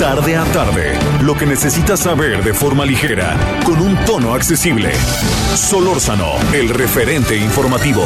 [0.00, 3.36] Tarde a tarde, lo que necesitas saber de forma ligera,
[3.66, 4.94] con un tono accesible.
[5.54, 8.02] Solórzano, el referente informativo.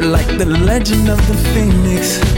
[0.00, 2.37] Like the legend of the phoenix.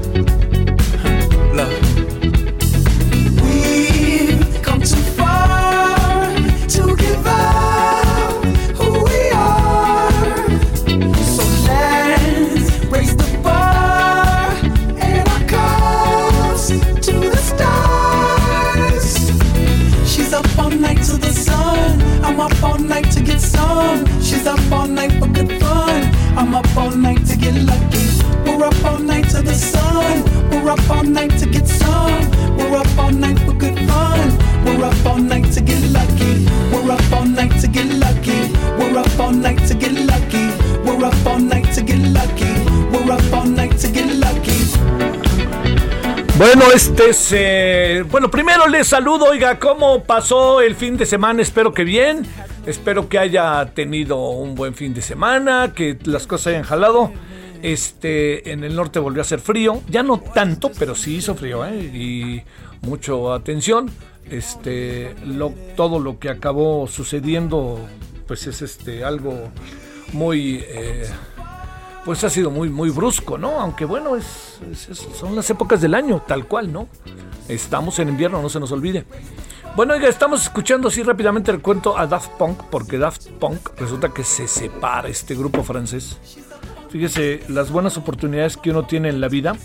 [46.37, 47.29] Bueno, este es.
[47.33, 49.25] eh, bueno, primero les saludo.
[49.25, 51.41] Oiga, ¿cómo pasó el fin de semana?
[51.41, 52.25] Espero que bien.
[52.65, 57.11] Espero que haya tenido un buen fin de semana, que las cosas hayan jalado.
[57.61, 59.81] Este, en el norte volvió a hacer frío.
[59.87, 61.75] Ya no tanto, pero sí hizo frío, ¿eh?
[61.77, 62.41] Y
[62.81, 63.89] mucho atención.
[64.29, 67.79] Este, lo, todo lo que acabó sucediendo,
[68.27, 69.51] pues es este algo
[70.13, 70.63] muy.
[70.67, 71.09] eh,
[72.05, 73.59] pues ha sido muy, muy brusco, ¿no?
[73.59, 74.59] Aunque bueno, es,
[75.19, 76.87] son las épocas del año, tal cual, ¿no?
[77.47, 79.05] Estamos en invierno, no se nos olvide.
[79.75, 84.09] Bueno, oiga, estamos escuchando así rápidamente el cuento a Daft Punk, porque Daft Punk resulta
[84.09, 86.17] que se separa este grupo francés.
[86.91, 89.55] Fíjese, las buenas oportunidades que uno tiene en la vida.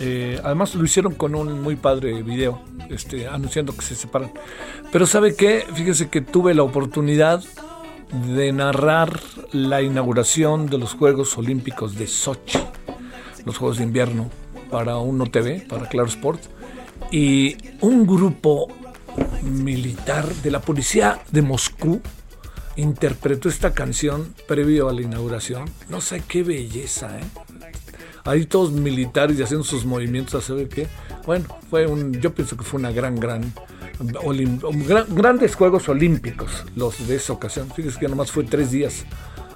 [0.00, 4.32] eh, además lo hicieron con un muy padre video, este, anunciando que se separan.
[4.90, 5.64] Pero ¿sabe qué?
[5.74, 7.42] Fíjese que tuve la oportunidad
[8.34, 9.20] de narrar
[9.52, 12.60] la inauguración de los Juegos Olímpicos de Sochi,
[13.44, 14.30] los Juegos de Invierno,
[14.70, 16.40] para Uno TV, para Claro Sport,
[17.10, 18.68] y un grupo
[19.42, 22.00] militar de la policía de Moscú
[22.78, 25.68] interpretó esta canción previo a la inauguración.
[25.90, 27.24] No sé qué belleza, ¿eh?
[28.24, 30.86] Ahí todos militares y haciendo sus movimientos, a saber qué.
[31.26, 33.52] Bueno, fue un, yo pienso que fue una gran, gran,
[34.00, 37.70] gran- grandes Juegos Olímpicos los de esa ocasión.
[37.74, 39.04] Fíjese que nomás fue tres días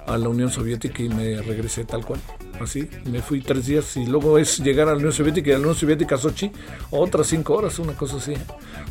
[0.07, 2.19] a la Unión Soviética y me regresé tal cual.
[2.59, 5.57] Así, me fui tres días y luego es llegar a la Unión Soviética y de
[5.57, 6.51] la Unión Soviética a Sochi,
[6.91, 8.33] otras cinco horas, una cosa así.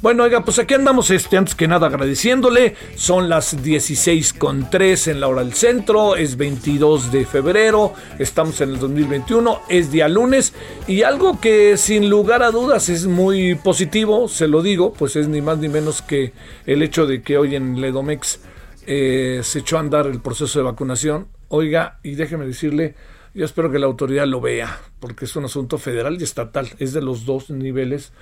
[0.02, 2.74] Bueno, oiga, pues aquí andamos, este, antes que nada agradeciéndole.
[2.96, 8.60] Son las 16 con 3 en la hora del centro, es 22 de febrero, estamos
[8.60, 10.52] en el 2021, es día lunes
[10.86, 15.28] y algo que sin lugar a dudas es muy positivo, se lo digo, pues es
[15.28, 16.32] ni más ni menos que
[16.66, 18.40] el hecho de que hoy en Ledomex
[18.86, 21.28] eh, se echó a andar el proceso de vacunación.
[21.48, 22.94] Oiga, y déjeme decirle,
[23.34, 26.93] yo espero que la autoridad lo vea, porque es un asunto federal y estatal, es
[26.93, 28.12] de los dos niveles.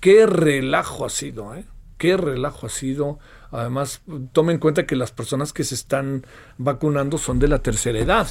[0.00, 1.64] Qué relajo ha sido, ¿eh?
[1.96, 3.18] Qué relajo ha sido.
[3.50, 4.02] Además,
[4.32, 6.24] tome en cuenta que las personas que se están
[6.58, 8.28] vacunando son de la tercera edad.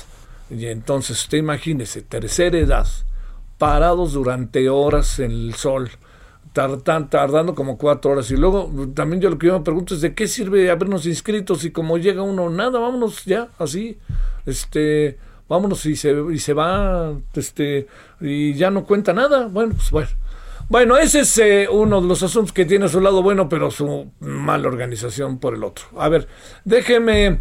[0.49, 2.87] Y entonces, usted imagínese, tercera edad,
[3.57, 5.89] parados durante horas en el sol,
[6.53, 8.31] tardan- tardando como cuatro horas.
[8.31, 11.65] Y luego, también yo lo que yo me pregunto es de qué sirve habernos inscritos
[11.65, 13.97] y como llega uno, nada, vámonos ya, así,
[14.45, 15.17] este,
[15.47, 17.87] vámonos y se, y se va, este,
[18.21, 19.47] y ya no cuenta nada.
[19.47, 20.09] Bueno, pues bueno.
[20.69, 24.11] Bueno, ese es eh, uno de los asuntos que tiene su lado bueno, pero su
[24.19, 25.85] mala organización por el otro.
[25.97, 26.27] A ver,
[26.65, 27.39] déjeme,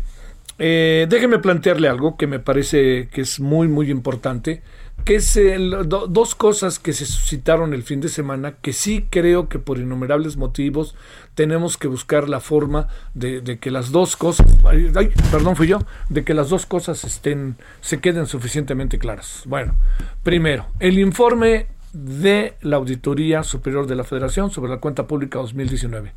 [0.61, 4.62] eh, déjeme plantearle algo que me parece que es muy, muy importante,
[5.04, 5.38] que es
[5.87, 10.37] dos cosas que se suscitaron el fin de semana, que sí creo que por innumerables
[10.37, 10.96] motivos
[11.34, 15.78] tenemos que buscar la forma de, que las dos cosas, ay, perdón, fui yo,
[16.08, 19.44] de que las dos cosas estén, se queden suficientemente claras.
[19.46, 19.76] Bueno,
[20.25, 26.14] primero, el informe de la Auditoría Superior de la Federación sobre la cuenta pública 2019.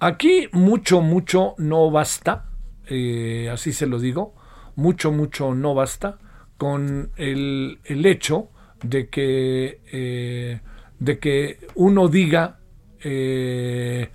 [0.00, 2.46] Aquí mucho, mucho no basta,
[2.86, 4.34] eh, así se lo digo,
[4.76, 6.18] mucho, mucho no basta
[6.60, 8.48] con el, el hecho
[8.82, 10.60] de que, eh,
[10.98, 12.58] de que uno diga,
[13.02, 14.10] eh,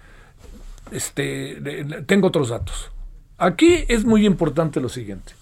[0.92, 1.60] este,
[2.06, 2.92] tengo otros datos.
[3.40, 5.34] Aquí es muy importante lo siguiente.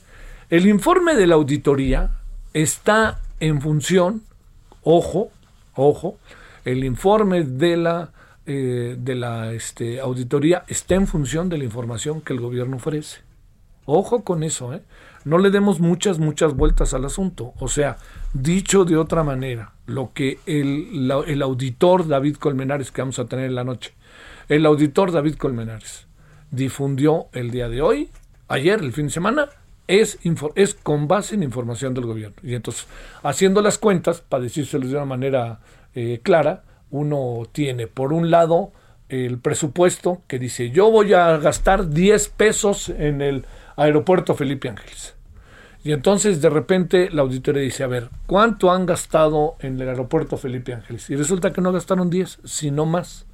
[0.49, 2.21] El informe de la auditoría
[2.53, 4.23] está en función,
[4.83, 5.29] ojo,
[5.75, 6.17] ojo,
[6.63, 8.13] el informe de la,
[8.45, 13.19] eh, de la este, auditoría está en función de la información que el gobierno ofrece.
[13.85, 14.81] Ojo con eso, ¿eh?
[15.25, 17.53] No le demos muchas, muchas vueltas al asunto.
[17.59, 17.97] O sea,
[18.33, 23.45] dicho de otra manera, lo que el, el auditor David Colmenares, que vamos a tener
[23.45, 23.93] en la noche,
[24.49, 26.07] el auditor David Colmenares
[26.51, 28.09] difundió el día de hoy,
[28.47, 29.49] ayer, el fin de semana,
[29.87, 30.19] es,
[30.55, 32.35] es con base en información del gobierno.
[32.43, 32.87] Y entonces,
[33.23, 35.59] haciendo las cuentas, para decírselo de una manera
[35.95, 38.71] eh, clara, uno tiene, por un lado,
[39.09, 45.15] el presupuesto que dice, yo voy a gastar 10 pesos en el aeropuerto Felipe Ángeles.
[45.83, 50.37] Y entonces de repente la auditoría dice, a ver, ¿cuánto han gastado en el aeropuerto
[50.37, 51.09] Felipe Ángeles?
[51.09, 53.25] Y resulta que no gastaron 10, sino más.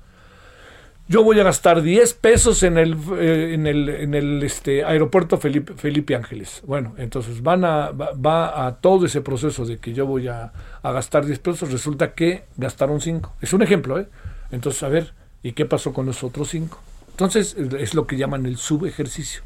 [1.08, 5.38] Yo voy a gastar 10 pesos en el, eh, en el, en el este, aeropuerto
[5.38, 6.62] Felipe, Felipe Ángeles.
[6.66, 10.52] Bueno, entonces van a, va, a todo ese proceso de que yo voy a,
[10.82, 13.38] a gastar 10 pesos, resulta que gastaron 5.
[13.42, 14.08] Es un ejemplo, ¿eh?
[14.52, 15.14] Entonces, a ver,
[15.44, 16.80] ¿y qué pasó con los otros 5?
[17.12, 19.42] Entonces, es lo que llaman el subejercicio.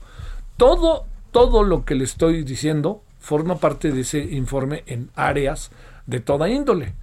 [0.57, 5.71] Todo, todo lo que le estoy diciendo forma parte de ese informe en áreas
[6.05, 6.93] de toda índole.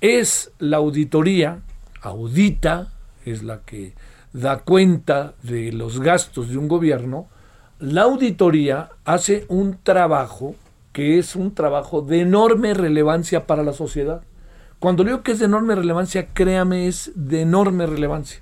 [0.00, 1.60] Es la auditoría,
[2.00, 2.92] audita,
[3.24, 3.94] es la que
[4.32, 7.28] da cuenta de los gastos de un gobierno.
[7.78, 10.54] La auditoría hace un trabajo
[10.92, 14.22] que es un trabajo de enorme relevancia para la sociedad.
[14.78, 18.40] Cuando digo que es de enorme relevancia, créame, es de enorme relevancia.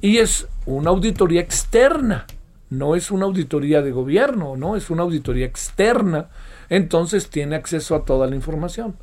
[0.00, 2.26] Y es una auditoría externa,
[2.70, 6.28] no es una auditoría de gobierno, no, es una auditoría externa.
[6.68, 8.96] Entonces tiene acceso a toda la información.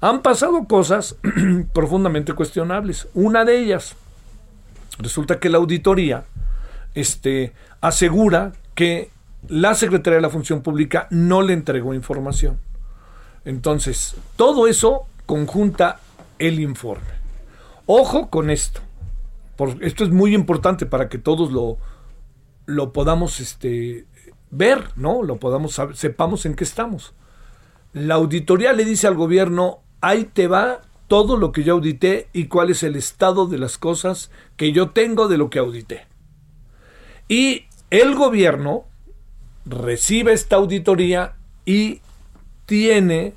[0.00, 1.16] Han pasado cosas
[1.74, 3.08] profundamente cuestionables.
[3.12, 3.96] Una de ellas,
[4.98, 6.24] resulta que la auditoría
[6.94, 9.10] este, asegura que
[9.48, 12.58] la Secretaría de la Función Pública no le entregó información.
[13.44, 16.00] Entonces, todo eso conjunta
[16.38, 17.20] el informe.
[17.86, 18.80] Ojo con esto.
[19.56, 21.78] Por, esto es muy importante para que todos lo,
[22.70, 24.06] lo podamos este,
[24.50, 25.22] ver, ¿no?
[25.22, 27.14] Lo podamos sepamos en qué estamos.
[27.92, 32.46] La auditoría le dice al gobierno, ahí te va todo lo que yo audité y
[32.46, 36.06] cuál es el estado de las cosas que yo tengo de lo que audité.
[37.28, 38.84] Y el gobierno
[39.66, 41.34] recibe esta auditoría
[41.64, 42.00] y
[42.66, 43.34] tiene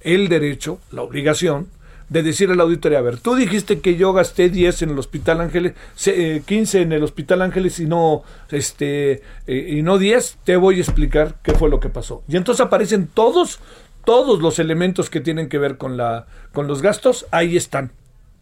[0.00, 1.68] el derecho, la obligación,
[2.08, 4.98] de decir a la auditoría, a ver, tú dijiste que yo gasté 10 en el
[4.98, 5.74] Hospital Ángeles,
[6.06, 10.78] eh, 15 en el Hospital Ángeles y no, este, eh, y no 10, te voy
[10.78, 12.22] a explicar qué fue lo que pasó.
[12.28, 13.60] Y entonces aparecen todos,
[14.04, 17.92] todos los elementos que tienen que ver con, la, con los gastos, ahí están,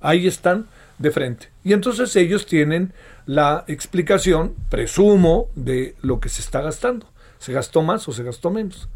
[0.01, 0.67] ahí están
[0.99, 1.49] de frente.
[1.65, 2.93] Y entonces ellos tienen
[3.27, 7.07] la explicación, presumo, de lo que se está gastando.
[7.39, 8.89] ¿Se gastó más o se gastó menos?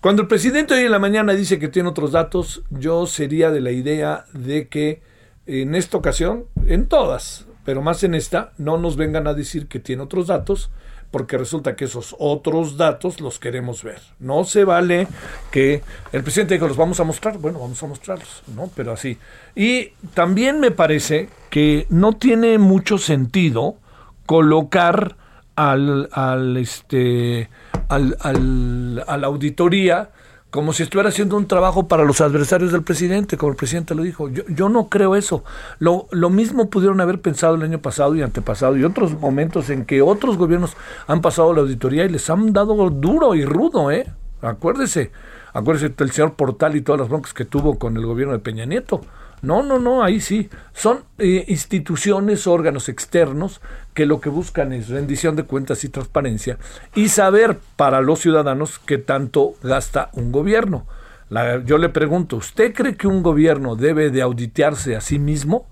[0.00, 3.60] Cuando el presidente hoy en la mañana dice que tiene otros datos, yo sería de
[3.60, 5.02] la idea de que
[5.44, 9.80] en esta ocasión, en todas, pero más en esta, no nos vengan a decir que
[9.80, 10.70] tiene otros datos,
[11.10, 14.00] porque resulta que esos otros datos los queremos ver.
[14.20, 15.08] No se vale
[15.50, 18.70] que el presidente dijo, los vamos a mostrar, bueno, vamos a mostrarlos, ¿no?
[18.76, 19.18] Pero así.
[19.56, 23.78] Y también me parece que no tiene mucho sentido
[24.26, 25.16] colocar
[25.56, 27.48] al, al este
[27.88, 30.10] al, al, a la auditoría
[30.50, 34.02] como si estuviera haciendo un trabajo para los adversarios del presidente, como el presidente lo
[34.02, 34.30] dijo.
[34.30, 35.44] Yo, yo no creo eso.
[35.78, 39.84] Lo, lo mismo pudieron haber pensado el año pasado y antepasado y otros momentos en
[39.84, 40.74] que otros gobiernos
[41.06, 44.06] han pasado la auditoría y les han dado duro y rudo, ¿eh?
[44.40, 45.10] Acuérdese,
[45.52, 48.64] acuérdese del señor Portal y todas las broncas que tuvo con el gobierno de Peña
[48.64, 49.02] Nieto.
[49.42, 50.50] No, no, no, ahí sí.
[50.72, 53.60] Son eh, instituciones, órganos externos
[53.94, 56.58] que lo que buscan es rendición de cuentas y transparencia
[56.94, 60.86] y saber para los ciudadanos qué tanto gasta un gobierno.
[61.30, 65.66] La, yo le pregunto, ¿usted cree que un gobierno debe de auditearse a sí mismo?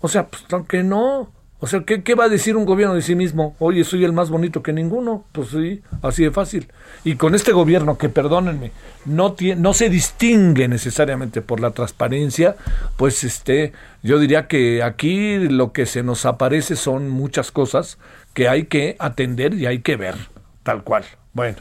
[0.00, 1.30] O sea, pues claro que no.
[1.64, 3.54] O sea, ¿qué, ¿qué va a decir un gobierno de sí mismo?
[3.60, 5.24] Oye, soy el más bonito que ninguno.
[5.30, 6.66] Pues sí, así de fácil.
[7.04, 8.72] Y con este gobierno, que perdónenme,
[9.04, 12.56] no, tiene, no se distingue necesariamente por la transparencia,
[12.96, 17.96] pues este, yo diría que aquí lo que se nos aparece son muchas cosas
[18.34, 20.16] que hay que atender y hay que ver,
[20.64, 21.04] tal cual.
[21.32, 21.58] Bueno,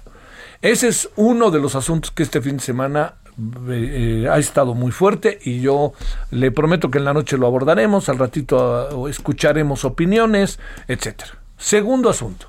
[0.63, 3.17] ese es uno de los asuntos que este fin de semana
[3.69, 5.93] eh, ha estado muy fuerte y yo
[6.31, 11.31] le prometo que en la noche lo abordaremos, al ratito uh, escucharemos opiniones, etcétera.
[11.57, 12.47] Segundo asunto,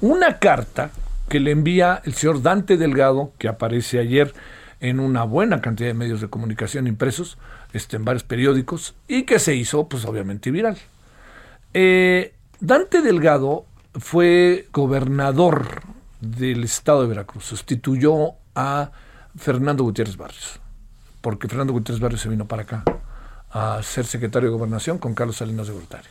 [0.00, 0.90] una carta
[1.28, 4.34] que le envía el señor Dante Delgado, que aparece ayer
[4.80, 7.38] en una buena cantidad de medios de comunicación impresos,
[7.72, 10.76] este, en varios periódicos, y que se hizo, pues obviamente, viral.
[11.72, 13.64] Eh, Dante Delgado
[13.94, 15.82] fue gobernador
[16.20, 18.90] del estado de Veracruz, sustituyó a
[19.36, 20.60] Fernando Gutiérrez Barrios,
[21.20, 22.84] porque Fernando Gutiérrez Barrios se vino para acá
[23.50, 26.08] a ser secretario de gobernación con Carlos Salinas de Gortari.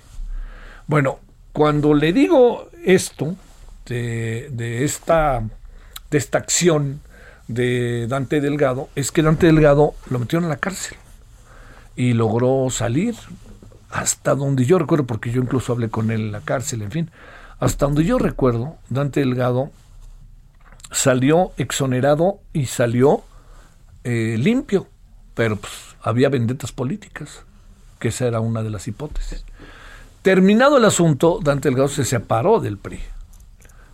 [0.88, 1.20] Bueno,
[1.51, 3.36] cuando le digo esto,
[3.86, 5.42] de, esta,
[6.10, 7.01] de esta acción
[7.48, 10.98] de Dante Delgado, es que Dante Delgado lo metieron en la cárcel
[11.96, 13.15] y logró salir
[13.89, 17.12] hasta donde yo recuerdo, porque yo incluso hablé con él en la cárcel, en fin,
[17.60, 19.72] hasta donde yo recuerdo, Dante Delgado
[20.94, 23.24] salió exonerado y salió
[24.04, 24.88] eh, limpio,
[25.34, 27.44] pero pues, había vendetas políticas,
[28.00, 29.44] que esa era una de las hipótesis.
[30.22, 33.00] Terminado el asunto, Dante Delgado se separó del PRI,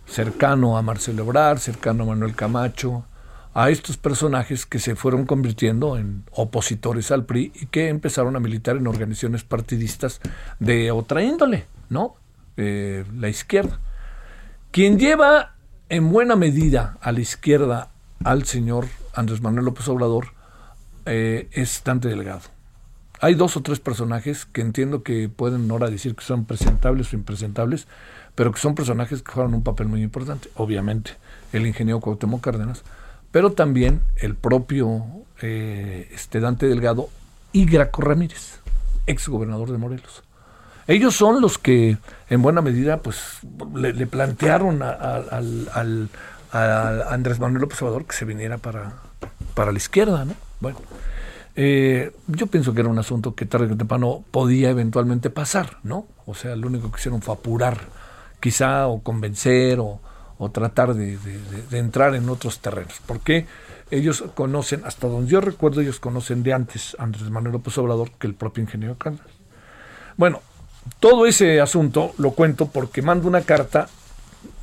[0.06, 3.04] cercano a Marcelo Ebrard, cercano a Manuel Camacho,
[3.52, 8.40] a estos personajes que se fueron convirtiendo en opositores al PRI y que empezaron a
[8.40, 10.20] militar en organizaciones partidistas
[10.60, 12.14] de otra índole, ¿no?
[12.56, 13.80] Eh, la izquierda.
[14.70, 15.54] Quien lleva
[15.90, 17.90] en buena medida a la izquierda
[18.24, 20.28] al señor Andrés Manuel López Obrador
[21.04, 22.42] eh, es Dante Delgado.
[23.20, 27.16] Hay dos o tres personajes que entiendo que pueden ahora decir que son presentables o
[27.16, 27.88] impresentables,
[28.36, 30.48] pero que son personajes que juegan un papel muy importante.
[30.54, 31.10] Obviamente,
[31.52, 32.82] el ingeniero Cuauhtémoc Cárdenas,
[33.32, 35.04] pero también el propio
[35.42, 37.08] eh, este Dante Delgado
[37.52, 38.60] y Graco Ramírez,
[39.08, 40.22] ex gobernador de Morelos.
[40.90, 43.38] Ellos son los que, en buena medida, pues
[43.76, 46.08] le, plantearon al,
[46.50, 48.94] Andrés Manuel López Obrador que se viniera para,
[49.54, 50.34] para la izquierda, ¿no?
[50.58, 50.80] Bueno,
[51.54, 56.08] eh, yo pienso que era un asunto que tarde o temprano podía eventualmente pasar, ¿no?
[56.26, 57.78] O sea, lo único que hicieron fue apurar,
[58.40, 60.00] quizá, o convencer, o,
[60.52, 61.16] tratar de,
[61.70, 62.94] entrar en otros terrenos.
[63.06, 63.46] Porque
[63.92, 68.10] ellos conocen, hasta donde yo recuerdo, ellos conocen de antes a Andrés Manuel López Obrador
[68.18, 69.28] que el propio ingeniero Cárdenas.
[70.16, 70.42] Bueno,
[70.98, 73.88] todo ese asunto lo cuento porque mando una carta,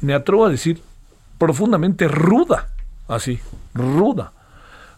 [0.02, 0.82] me atrevo a decir,
[1.38, 2.70] profundamente ruda,
[3.08, 3.40] así,
[3.74, 4.34] ruda.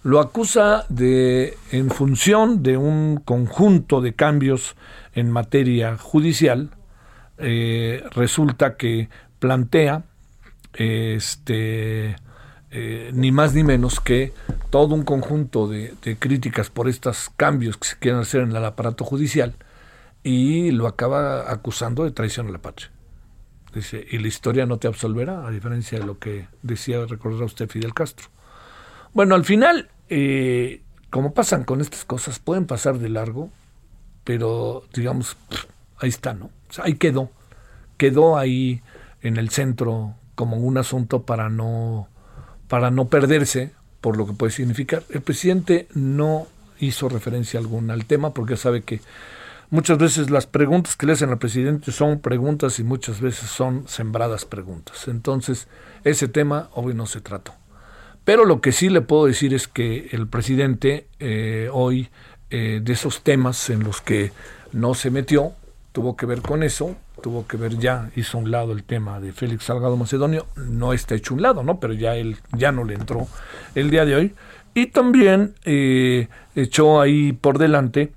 [0.03, 4.75] Lo acusa de, en función de un conjunto de cambios
[5.13, 6.69] en materia judicial,
[7.37, 9.09] eh, resulta que
[9.39, 10.03] plantea
[10.73, 12.15] este,
[12.71, 14.33] eh, ni más ni menos que
[14.69, 18.63] todo un conjunto de, de, críticas por estos cambios que se quieren hacer en el
[18.63, 19.55] aparato judicial
[20.23, 22.91] y lo acaba acusando de traición a la patria.
[23.73, 27.69] Dice, y la historia no te absolverá, a diferencia de lo que decía, recordar usted
[27.69, 28.27] Fidel Castro.
[29.13, 33.49] Bueno, al final, eh, como pasan con estas cosas, pueden pasar de largo,
[34.23, 35.37] pero digamos,
[35.99, 36.45] ahí está, ¿no?
[36.69, 37.29] O sea, ahí quedó.
[37.97, 38.81] Quedó ahí
[39.21, 42.07] en el centro como un asunto para no,
[42.67, 45.03] para no perderse por lo que puede significar.
[45.09, 46.47] El presidente no
[46.79, 49.01] hizo referencia alguna al tema porque sabe que
[49.71, 53.87] Muchas veces las preguntas que le hacen al presidente son preguntas y muchas veces son
[53.87, 55.07] sembradas preguntas.
[55.07, 55.67] Entonces,
[56.03, 57.53] ese tema hoy no se trató.
[58.25, 62.09] Pero lo que sí le puedo decir es que el presidente eh, hoy,
[62.49, 64.31] eh, de esos temas en los que
[64.71, 65.53] no se metió,
[65.91, 69.33] tuvo que ver con eso, tuvo que ver ya, hizo un lado el tema de
[69.33, 71.79] Félix Salgado Macedonio, no está hecho un lado, ¿no?
[71.79, 73.27] Pero ya él ya no le entró
[73.75, 74.33] el día de hoy.
[74.73, 78.13] Y también eh, echó ahí por delante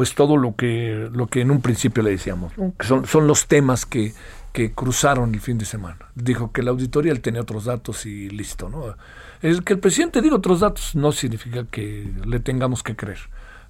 [0.00, 3.84] pues todo lo que, lo que en un principio le decíamos, son, son los temas
[3.84, 4.14] que,
[4.50, 5.98] que cruzaron el fin de semana.
[6.14, 8.96] Dijo que la auditoría él tenía otros datos y listo, ¿no?
[9.42, 13.18] Es que el presidente diga otros datos no significa que le tengamos que creer,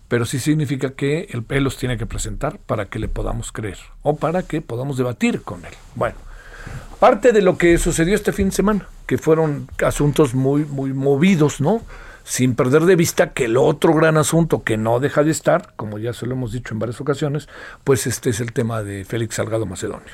[0.06, 3.78] pero sí significa que él, él los tiene que presentar para que le podamos creer
[4.02, 5.74] o para que podamos debatir con él.
[5.96, 6.14] Bueno,
[7.00, 11.60] parte de lo que sucedió este fin de semana, que fueron asuntos muy, muy movidos,
[11.60, 11.82] ¿no?
[12.30, 15.98] Sin perder de vista que el otro gran asunto que no deja de estar, como
[15.98, 17.48] ya se lo hemos dicho en varias ocasiones,
[17.82, 20.12] pues este es el tema de Félix Salgado Macedonio.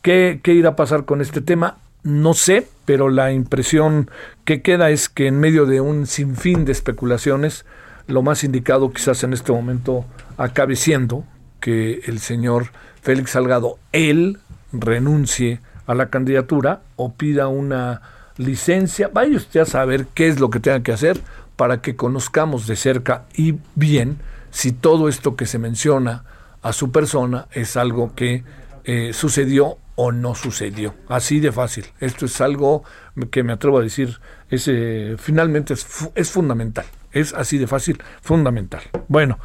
[0.00, 1.78] ¿Qué, qué irá a pasar con este tema?
[2.04, 4.08] No sé, pero la impresión
[4.44, 7.64] que queda es que en medio de un sinfín de especulaciones,
[8.06, 10.04] lo más indicado quizás en este momento
[10.36, 11.24] acabe siendo
[11.58, 12.68] que el señor
[13.02, 14.38] Félix Salgado, él,
[14.72, 15.58] renuncie
[15.88, 18.02] a la candidatura o pida una
[18.36, 21.20] licencia, vaya usted a saber qué es lo que tenga que hacer
[21.56, 24.18] para que conozcamos de cerca y bien
[24.50, 26.24] si todo esto que se menciona
[26.62, 28.44] a su persona es algo que
[28.84, 30.94] eh, sucedió o no sucedió.
[31.08, 31.86] Así de fácil.
[32.00, 32.84] Esto es algo
[33.30, 34.20] que me atrevo a decir,
[34.50, 36.84] es, eh, finalmente es, es, fundamental.
[37.16, 38.82] Es así de fácil, fundamental.
[39.08, 39.38] Bueno,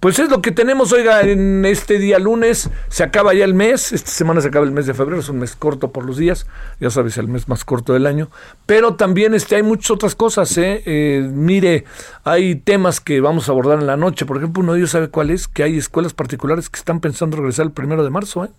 [0.00, 2.70] pues es lo que tenemos, oiga, en este día lunes.
[2.88, 3.92] Se acaba ya el mes.
[3.92, 5.20] Esta semana se acaba el mes de febrero.
[5.20, 6.46] Es un mes corto por los días.
[6.80, 8.30] Ya sabes, el mes más corto del año.
[8.64, 10.56] Pero también este, hay muchas otras cosas.
[10.56, 10.82] ¿eh?
[10.86, 11.84] Eh, mire,
[12.24, 14.24] hay temas que vamos a abordar en la noche.
[14.24, 17.36] Por ejemplo, uno de ellos sabe cuál es, que hay escuelas particulares que están pensando
[17.36, 18.50] regresar el primero de marzo ¿eh?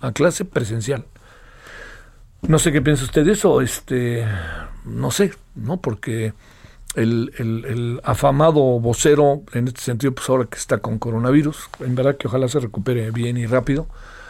[0.00, 1.04] a clase presencial.
[2.42, 3.60] No sé qué piensa usted de eso.
[3.60, 4.26] Este,
[4.84, 5.76] no sé, ¿no?
[5.76, 6.32] Porque
[6.96, 12.16] el, el, afamado vocero, en este sentido, pues ahora que está con coronavirus, en verdad
[12.16, 13.86] que ojalá se recupere bien y rápido,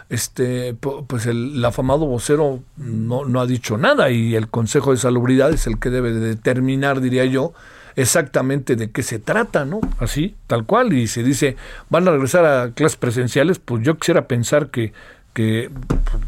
[0.09, 5.51] este, pues el, afamado vocero no, no ha dicho nada y el Consejo de Salubridad
[5.53, 7.55] es el que debe de determinar, diría yo,
[7.97, 9.81] exactamente de qué se trata, ¿no?
[9.99, 11.57] Así, tal cual, y se dice,
[11.89, 14.93] van a regresar a clases presenciales, pues yo quisiera pensar que
[15.37, 15.69] que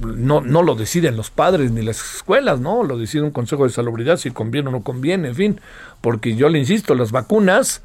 [0.01, 2.85] no, no lo deciden los padres ni las escuelas, ¿no?
[2.85, 5.61] Lo decide un consejo de salubridad si conviene o no conviene, en fin,
[6.03, 7.81] porque yo le insisto, las vacunas,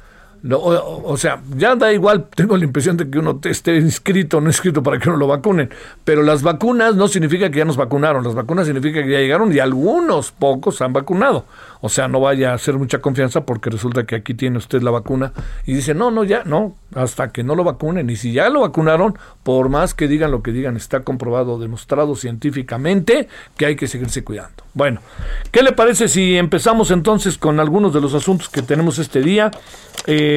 [0.52, 4.40] o, o, sea, ya da igual, tengo la impresión de que uno esté inscrito o
[4.42, 5.70] no inscrito para que uno lo vacunen,
[6.04, 9.52] pero las vacunas no significa que ya nos vacunaron, las vacunas significa que ya llegaron
[9.52, 11.46] y algunos pocos han vacunado.
[11.80, 14.90] O sea, no vaya a hacer mucha confianza porque resulta que aquí tiene usted la
[14.90, 15.34] vacuna
[15.66, 18.08] y dice, no, no, ya, no, hasta que no lo vacunen.
[18.08, 22.16] Y si ya lo vacunaron, por más que digan lo que digan, está comprobado, demostrado
[22.16, 24.64] científicamente que hay que seguirse cuidando.
[24.72, 25.00] Bueno,
[25.52, 29.50] ¿qué le parece si empezamos entonces con algunos de los asuntos que tenemos este día?
[30.06, 30.33] Eh,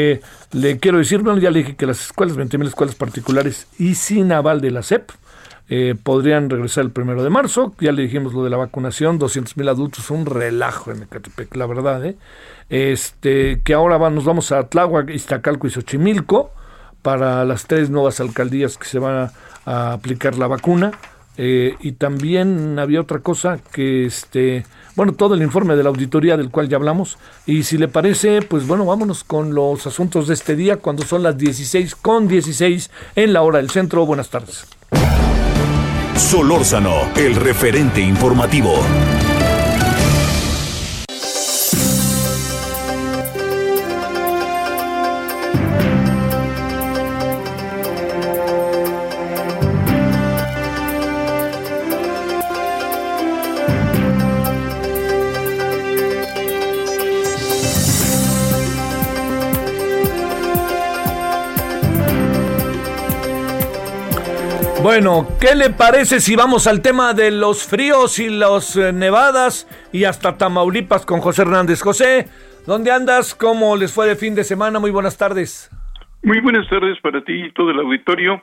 [0.52, 4.32] le quiero decir, bueno, ya le dije que las escuelas, 20.000 escuelas particulares y sin
[4.32, 5.12] aval de la SEP,
[5.70, 7.74] eh, podrían regresar el primero de marzo.
[7.80, 11.66] Ya le dijimos lo de la vacunación, 200 mil adultos, un relajo en Ecatepec, la
[11.66, 12.06] verdad.
[12.06, 12.16] ¿eh?
[12.70, 16.52] Este, que ahora nos vamos a Tláhuac, Iztacalco y Xochimilco
[17.02, 19.30] para las tres nuevas alcaldías que se van
[19.66, 20.92] a, aplicar la vacuna.
[21.36, 24.66] Eh, y también había otra cosa que este
[24.98, 27.18] bueno todo el informe de la auditoría del cual ya hablamos.
[27.46, 31.24] Y si le parece pues bueno vámonos con los asuntos de este día cuando son
[31.24, 34.06] las 16 con 16 en la hora del centro.
[34.06, 34.66] Buenas tardes.
[36.16, 38.74] Solórzano, el referente informativo.
[65.00, 69.68] Bueno, ¿qué le parece si vamos al tema de los fríos y las eh, nevadas
[69.94, 71.84] y hasta Tamaulipas con José Hernández?
[71.84, 72.26] José,
[72.66, 73.36] ¿dónde andas?
[73.36, 74.80] ¿Cómo les fue de fin de semana?
[74.80, 75.70] Muy buenas tardes.
[76.24, 78.42] Muy buenas tardes para ti y todo el auditorio.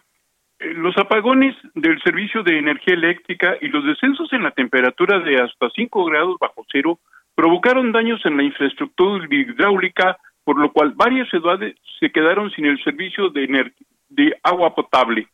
[0.60, 5.42] Eh, Los apagones del servicio de energía eléctrica y los descensos en la temperatura de
[5.42, 7.00] hasta 5 grados bajo cero
[7.34, 12.80] provocaron daños en la infraestructura hidráulica, por lo cual varias ciudades se quedaron sin el
[12.84, 13.72] servicio de,
[14.10, 15.26] de agua potable.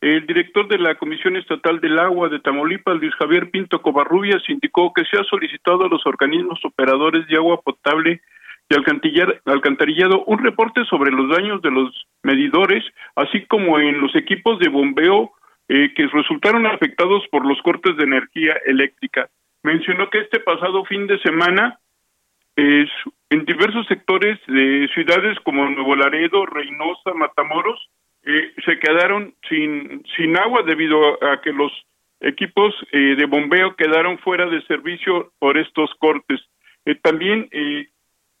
[0.00, 4.92] El director de la Comisión Estatal del Agua de Tamaulipas, Luis Javier Pinto Covarrubias, indicó
[4.92, 8.20] que se ha solicitado a los organismos operadores de agua potable
[8.70, 12.84] y alcantarillado un reporte sobre los daños de los medidores,
[13.16, 15.32] así como en los equipos de bombeo
[15.68, 19.28] eh, que resultaron afectados por los cortes de energía eléctrica.
[19.64, 21.78] Mencionó que este pasado fin de semana
[22.54, 22.88] es,
[23.30, 27.88] en diversos sectores de ciudades como Nuevo Laredo, Reynosa, Matamoros,
[28.28, 31.72] eh, se quedaron sin, sin agua debido a que los
[32.20, 36.40] equipos eh, de bombeo quedaron fuera de servicio por estos cortes.
[36.84, 37.88] Eh, también eh,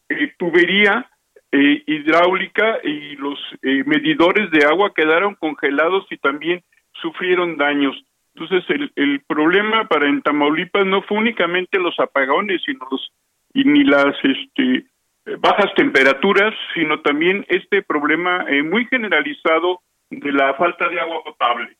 [0.08, 1.10] eh, tubería
[1.50, 6.62] eh, hidráulica y los medidores de agua quedaron congelados y también
[7.00, 7.96] sufrieron daños.
[8.34, 13.12] Entonces, el, el problema para en Tamaulipas no fue únicamente los apagones, sino los
[13.54, 14.84] y ni las este
[15.40, 21.76] bajas temperaturas, sino también este problema eh, muy generalizado de la falta de agua potable.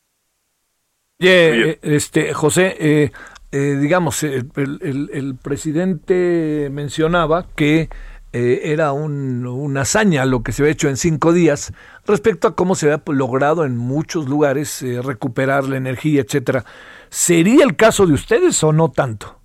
[1.21, 3.11] Eh, este, José, eh,
[3.51, 7.89] eh, digamos, eh, el, el- el presidente mencionaba que
[8.33, 11.73] eh, era un- una hazaña lo que se había hecho en cinco días
[12.07, 16.65] respecto a cómo se había logrado en muchos lugares eh, recuperar la energía, etcétera.
[17.09, 19.38] ¿Sería el caso de ustedes o no tanto?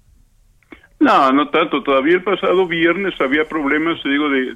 [1.04, 1.84] No, no tanto.
[1.84, 4.56] Todavía el pasado viernes había problemas, te digo, de,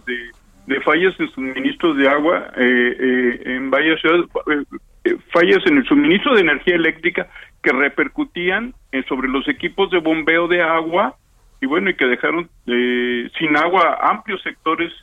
[0.65, 4.63] de, fallas en suministros de agua eh, eh, en varias ciudades, eh,
[5.03, 7.27] eh, fallas en el suministro de energía eléctrica
[7.61, 8.73] que repercutían
[9.09, 11.15] sobre los equipos de bombeo de agua
[11.59, 14.93] y bueno, y que dejaron sin agua amplios sectores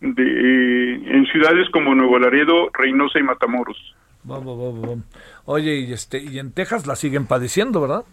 [0.00, 3.94] de, en ciudades como Nuevo Laredo, Reynosa y Matamoros.
[5.44, 8.04] Oye, y, este, y en Texas la siguen padeciendo, ¿verdad?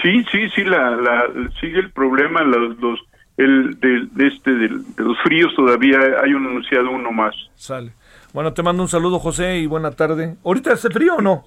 [0.00, 1.24] Sí, sí, sí, la, la,
[1.60, 2.42] sigue el problema.
[2.42, 3.00] Los, los,
[3.36, 7.34] el de, de este de los fríos todavía hay un anunciado uno más.
[7.54, 7.92] Sale.
[8.32, 10.36] Bueno, te mando un saludo, José, y buena tarde.
[10.44, 11.44] ¿Ahorita hace frío o no?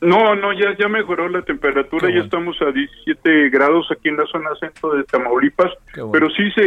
[0.00, 4.24] No, no, ya ya mejoró la temperatura, ya estamos a 17 grados aquí en la
[4.32, 6.10] zona centro de Tamaulipas, bueno.
[6.10, 6.62] pero sí se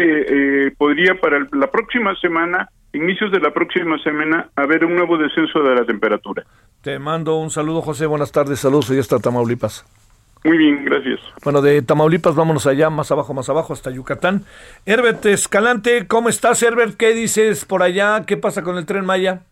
[0.68, 5.18] eh, podría para el- la próxima semana, inicios de la próxima semana, haber un nuevo
[5.18, 6.44] descenso de la temperatura.
[6.84, 8.06] Te mando un saludo, José.
[8.06, 8.60] Buenas tardes.
[8.60, 8.92] Saludos.
[8.92, 9.84] Ahí está Tamaulipas.
[10.44, 11.22] Muy bien, gracias.
[11.44, 14.46] Bueno, de Tamaulipas vámonos allá, más abajo, más abajo, hasta Yucatán.
[14.86, 16.98] Herbert Escalante, ¿cómo estás, Herbert?
[16.98, 18.26] ¿Qué dices por allá?
[18.28, 19.44] ¿Qué pasa con el tren Maya?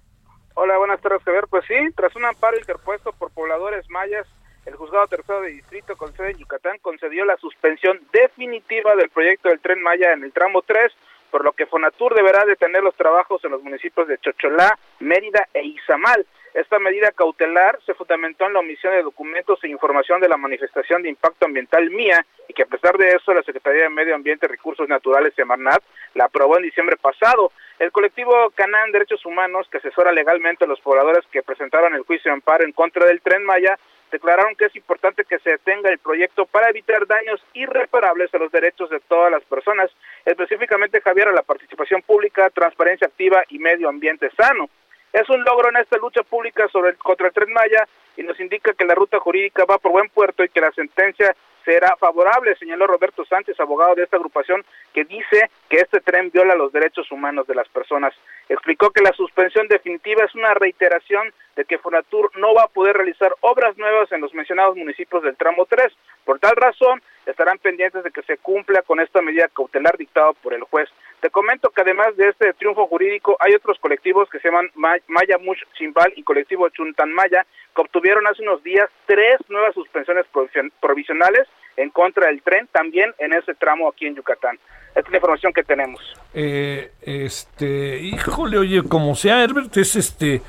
[0.54, 1.46] Hola, buenas tardes, Javier.
[1.50, 4.28] Pues sí, tras un amparo interpuesto por pobladores mayas,
[4.66, 9.48] el juzgado tercero de distrito con sede en Yucatán concedió la suspensión definitiva del proyecto
[9.48, 10.92] del tren Maya en el tramo 3,
[11.32, 15.64] por lo que Fonatur deberá detener los trabajos en los municipios de Chocholá, Mérida e
[15.64, 16.26] Izamal.
[16.54, 21.02] Esta medida cautelar se fundamentó en la omisión de documentos e información de la manifestación
[21.02, 24.48] de impacto ambiental MIA y que a pesar de eso la Secretaría de Medio Ambiente
[24.48, 25.82] y Recursos Naturales, Semarnat,
[26.14, 27.54] la aprobó en diciembre pasado.
[27.80, 32.30] El colectivo Canán Derechos Humanos, que asesora legalmente a los pobladores que presentaron el juicio
[32.30, 33.80] de amparo en contra del Tren Maya,
[34.12, 38.52] declararon que es importante que se detenga el proyecto para evitar daños irreparables a los
[38.52, 39.90] derechos de todas las personas,
[40.26, 44.70] específicamente Javier a la participación pública, transparencia activa y medio ambiente sano.
[45.14, 48.40] Es un logro en esta lucha pública sobre el, contra el Tren Maya y nos
[48.40, 52.56] indica que la ruta jurídica va por buen puerto y que la sentencia será favorable,
[52.56, 57.12] señaló Roberto Sánchez, abogado de esta agrupación, que dice que este tren viola los derechos
[57.12, 58.14] humanos de las personas.
[58.50, 62.98] Explicó que la suspensión definitiva es una reiteración de que Fonatur no va a poder
[62.98, 65.94] realizar obras nuevas en los mencionados municipios del tramo 3.
[66.26, 70.54] Por tal razón, estarán pendientes de que se cumpla con esta medida cautelar dictada por
[70.54, 70.90] el juez.
[71.22, 74.98] Te comento que además de este triunfo jurídico, hay otros colectivos que se llaman Ma-
[75.08, 80.26] Maya Mush Chimbal y colectivo Chuntan Maya, que obtuvieron hace unos días tres nuevas suspensiones
[80.34, 84.58] provision- provisionales en contra del tren, también en ese tramo aquí en Yucatán.
[84.90, 86.02] Esta es la información que tenemos.
[86.34, 90.42] Eh, este, híjole, oye, como sea, Herbert, es este,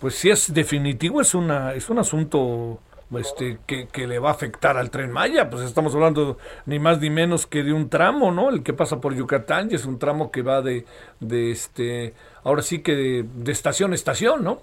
[0.00, 2.78] pues si es definitivo, es una, es un asunto
[3.16, 7.00] este, que, que le va a afectar al tren Maya, pues estamos hablando ni más
[7.00, 8.50] ni menos que de un tramo, ¿no?
[8.50, 10.84] El que pasa por Yucatán y es un tramo que va de,
[11.20, 14.58] de este, ahora sí que de, estación a estación, ¿no?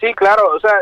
[0.00, 0.74] Sí, claro, o sea,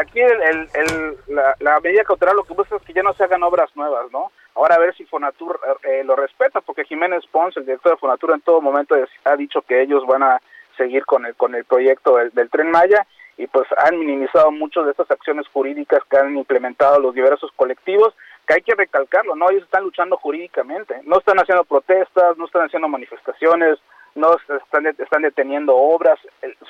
[0.00, 3.12] aquí el, el- el- la, la medida cautelar lo que busca es que ya no
[3.14, 4.32] se hagan obras nuevas, ¿no?
[4.54, 8.32] Ahora a ver si Fonatur eh, lo respeta, porque Jiménez Pons, el director de Fonatur,
[8.32, 10.40] en todo momento ha dicho que ellos van a
[10.76, 13.06] seguir con el con el proyecto del Tren Maya
[13.40, 18.14] y pues han minimizado mucho de estas acciones jurídicas que han implementado los diversos colectivos,
[18.46, 19.48] que hay que recalcarlo, ¿no?
[19.48, 23.78] Ellos están luchando jurídicamente, no están haciendo protestas, no están haciendo manifestaciones,
[24.14, 26.18] no están, están deteniendo obras,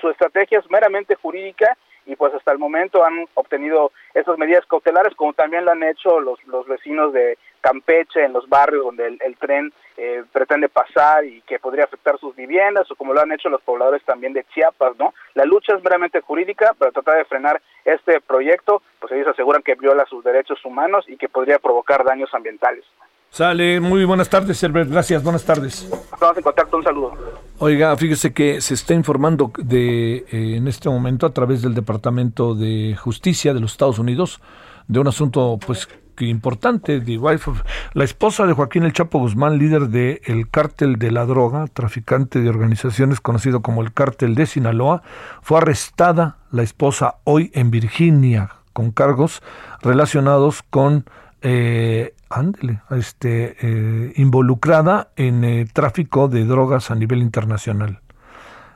[0.00, 1.76] su estrategia es meramente jurídica
[2.10, 6.18] y pues hasta el momento han obtenido estas medidas cautelares como también lo han hecho
[6.18, 11.24] los, los vecinos de Campeche en los barrios donde el, el tren eh, pretende pasar
[11.24, 14.44] y que podría afectar sus viviendas o como lo han hecho los pobladores también de
[14.52, 15.14] Chiapas, ¿no?
[15.34, 19.76] La lucha es meramente jurídica para tratar de frenar este proyecto, pues ellos aseguran que
[19.76, 22.84] viola sus derechos humanos y que podría provocar daños ambientales.
[23.28, 25.82] Sale, muy buenas tardes, Herbert, gracias, buenas tardes.
[25.82, 27.49] Estamos en contacto, un saludo.
[27.62, 32.54] Oiga, fíjese que se está informando de eh, en este momento a través del Departamento
[32.54, 34.40] de Justicia de los Estados Unidos
[34.88, 35.86] de un asunto pues
[36.20, 37.62] importante, the wife of-
[37.94, 42.40] la esposa de Joaquín El Chapo Guzmán, líder del el cártel de la droga, traficante
[42.42, 45.02] de organizaciones conocido como el cártel de Sinaloa,
[45.40, 49.42] fue arrestada la esposa hoy en Virginia con cargos
[49.80, 51.04] relacionados con
[51.40, 58.00] eh, ándele, este, eh, involucrada en eh, tráfico de drogas a nivel internacional.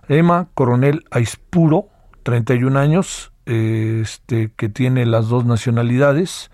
[0.08, 1.86] Emma Coronel Aispuro,
[2.24, 6.50] 31 años, eh, este, que tiene las dos nacionalidades,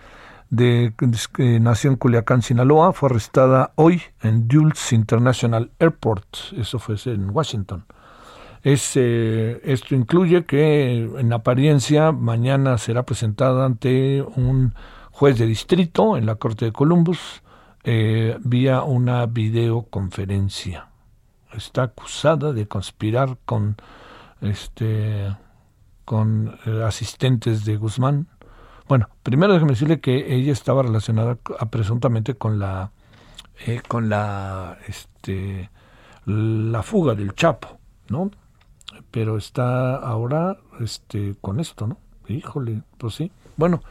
[0.50, 0.92] de,
[1.32, 7.30] que nació en Culiacán, Sinaloa, fue arrestada hoy en Dulles International Airport, eso fue en
[7.30, 7.84] Washington.
[8.62, 14.74] Es, eh, esto incluye que en apariencia mañana será presentada ante un
[15.20, 17.42] juez de distrito en la Corte de Columbus
[17.84, 20.88] eh, vía una videoconferencia.
[21.52, 23.76] Está acusada de conspirar con
[24.40, 25.36] este
[26.06, 28.28] con eh, asistentes de Guzmán.
[28.88, 32.90] Bueno, primero déjeme decirle que ella estaba relacionada a- presuntamente con la
[33.66, 35.68] eh, con la este
[36.24, 37.78] la fuga del Chapo,
[38.08, 38.30] ¿no?
[39.10, 41.98] Pero está ahora este con esto, ¿no?
[42.26, 43.30] Híjole, pues sí.
[43.58, 43.82] Bueno,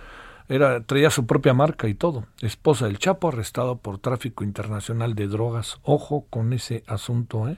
[0.50, 2.26] era traía su propia marca y todo.
[2.42, 5.80] Esposa del Chapo arrestado por tráfico internacional de drogas.
[5.84, 7.58] Ojo con ese asunto, ¿eh?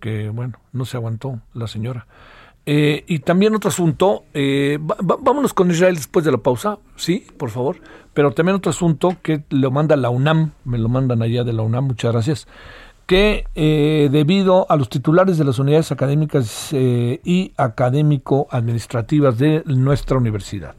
[0.00, 2.06] Que bueno, no se aguantó la señora.
[2.66, 7.48] Eh, y también otro asunto, eh, vámonos con Israel después de la pausa, sí, por
[7.48, 7.78] favor.
[8.12, 11.62] Pero también otro asunto que lo manda la UNAM, me lo mandan allá de la
[11.62, 12.46] UNAM, muchas gracias,
[13.08, 20.18] que eh, debido a los titulares de las unidades académicas eh, y académico-administrativas de nuestra
[20.18, 20.74] universidad,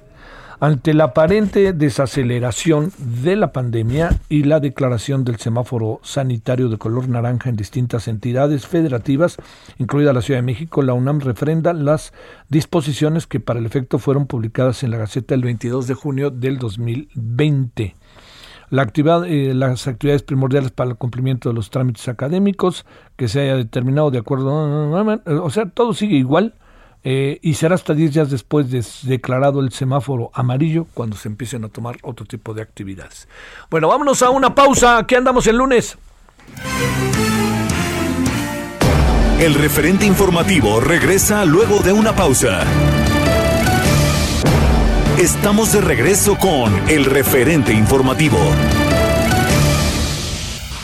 [0.59, 7.07] ante la aparente desaceleración de la pandemia y la declaración del semáforo sanitario de color
[7.07, 9.37] naranja en distintas entidades federativas,
[9.77, 12.13] incluida la Ciudad de México, la UNAM refrenda las
[12.49, 16.57] disposiciones que para el efecto fueron publicadas en la Gaceta el 22 de junio del
[16.57, 17.95] 2020.
[18.69, 23.41] La actividad, eh, las actividades primordiales para el cumplimiento de los trámites académicos que se
[23.41, 26.53] haya determinado de acuerdo, o sea, todo sigue igual
[27.03, 31.63] eh, y será hasta 10 días después de declarado el semáforo amarillo cuando se empiecen
[31.63, 33.27] a tomar otro tipo de actividades.
[33.69, 34.97] Bueno, vámonos a una pausa.
[34.97, 35.97] Aquí andamos el lunes.
[39.39, 42.65] El referente informativo regresa luego de una pausa.
[45.17, 48.37] Estamos de regreso con el referente informativo.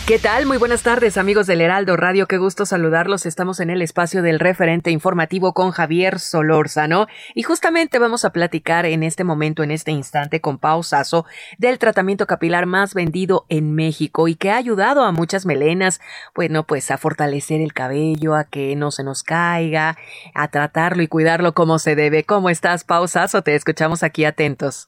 [0.08, 0.46] ¿Qué tal?
[0.46, 2.28] Muy buenas tardes, amigos del Heraldo Radio.
[2.28, 3.26] Qué gusto saludarlos.
[3.26, 7.08] Estamos en el espacio del referente informativo con Javier Solórzano.
[7.34, 11.26] Y justamente vamos a platicar en este momento, en este instante, con Pau Sasso,
[11.58, 16.00] del tratamiento capilar más vendido en México y que ha ayudado a muchas melenas,
[16.36, 19.98] bueno, pues a fortalecer el cabello, a que no se nos caiga,
[20.36, 22.24] a tratarlo y cuidarlo como se debe.
[22.24, 23.42] ¿Cómo estás, Pau Sasso?
[23.42, 24.88] Te escuchamos aquí atentos.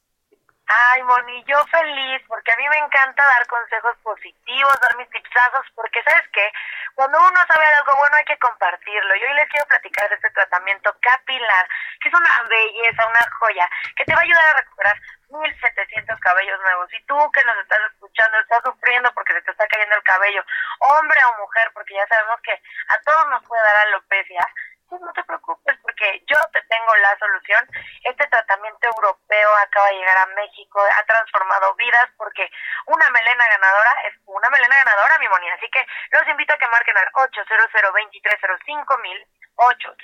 [0.67, 5.65] Ay, Moni, yo feliz, porque a mí me encanta dar consejos positivos, dar mis tipsazos,
[5.73, 6.51] porque ¿sabes qué?
[6.93, 9.15] Cuando uno sabe algo bueno hay que compartirlo.
[9.15, 11.69] Y hoy les quiero platicar de este tratamiento capilar,
[12.01, 14.99] que es una belleza, una joya, que te va a ayudar a recuperar
[15.29, 16.93] 1700 cabellos nuevos.
[16.93, 20.43] Y tú que nos estás escuchando, estás sufriendo porque se te está cayendo el cabello,
[20.79, 24.43] hombre o mujer, porque ya sabemos que a todos nos puede dar alopecia,
[24.89, 27.67] pues no te preocupes porque yo te tengo la solución.
[28.03, 32.49] Este tratamiento europeo acaba de llegar a México, ha transformado vidas porque
[32.87, 35.53] una melena ganadora es una melena ganadora, mi monía.
[35.55, 39.97] Así que los invito a que marquen al 800 2305 mil 800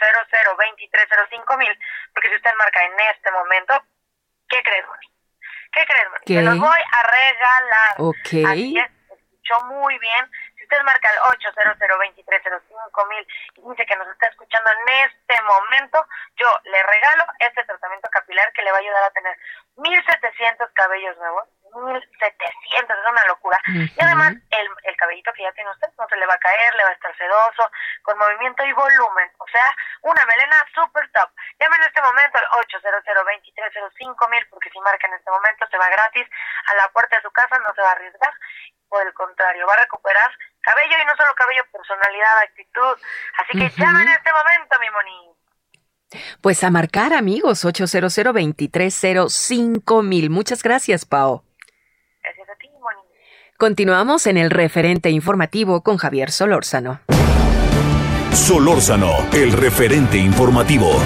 [0.58, 1.80] 2305 mil
[2.13, 3.84] porque si usted marca en este momento,
[4.50, 5.08] ¿qué crees, Moni?
[5.72, 6.24] ¿Qué crees, Moni?
[6.26, 6.34] ¿Qué?
[6.36, 7.93] Se los voy a regalar.
[7.98, 8.52] Ok.
[8.52, 10.30] Así es, escuchó muy bien.
[10.63, 15.41] Si usted marca el 800 2305 mil y dice que nos está escuchando en este
[15.43, 19.38] momento, yo le regalo este tratamiento capilar que le va a ayudar a tener
[19.76, 21.43] 1700 cabellos nuevos.
[21.76, 23.60] 1700, es una locura.
[23.67, 26.76] Y además, el, el cabellito que ya tiene usted no se le va a caer,
[26.76, 27.69] le va a estar sedoso,
[28.04, 29.32] con movimiento y volumen.
[29.39, 29.65] O sea,
[30.04, 31.30] una melena super top.
[31.60, 35.78] Llame en este momento al 800 2305 mil porque si marca en este momento se
[35.78, 36.28] va gratis
[36.67, 38.34] a la puerta de su casa, no se va a arriesgar.
[38.88, 40.32] Por el contrario, va a recuperar
[40.63, 42.95] cabello y no solo cabello, personalidad, actitud.
[43.38, 45.34] Así que llame en este momento, mi moni.
[46.41, 50.30] Pues a marcar, amigos, 800 2305 mil.
[50.30, 51.43] Muchas gracias, Pau.
[52.21, 53.02] Gracias a ti, moni.
[53.58, 57.02] Continuamos en el referente informativo con Javier Solórzano.
[58.32, 60.99] Solórzano, el referente informativo.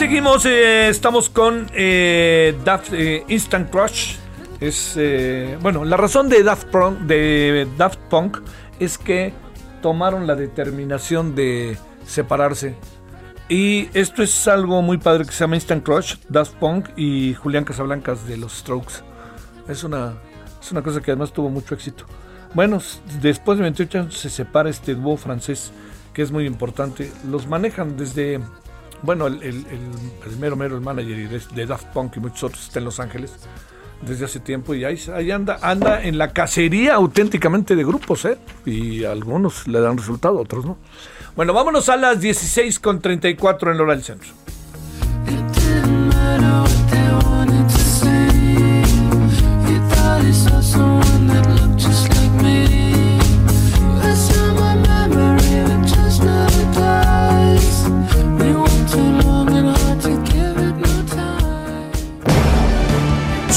[0.00, 4.16] Seguimos, eh, estamos con eh, Daft, eh, Instant Crush.
[4.58, 6.68] Es, eh, bueno, la razón de Daft,
[8.08, 8.38] Punk,
[8.78, 9.34] es que
[9.82, 12.76] tomaron la determinación de separarse.
[13.50, 17.64] Y esto es algo muy padre que se llama Instant Crush, Daft Punk y Julián
[17.64, 19.02] Casablancas de los Strokes.
[19.68, 20.14] Es una,
[20.62, 22.06] es una cosa que además tuvo mucho éxito.
[22.54, 22.78] Bueno,
[23.20, 25.72] después de 28 años se separa este dúo francés,
[26.14, 27.12] que es muy importante.
[27.30, 28.40] Los manejan desde,
[29.02, 32.78] bueno, el, el, el- mero mero, el manager de, Daft Punk y muchos otros está
[32.78, 33.32] en Los Ángeles
[34.02, 38.38] desde hace tiempo y ahí, ahí anda, anda en la cacería auténticamente de grupos, ¿eh?
[38.64, 40.78] Y algunos le dan resultado, otros no.
[41.36, 44.30] Bueno, vámonos a las 16 con 34 en la hora del centro.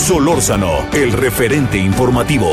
[0.04, 2.52] Solórzano, el referente informativo.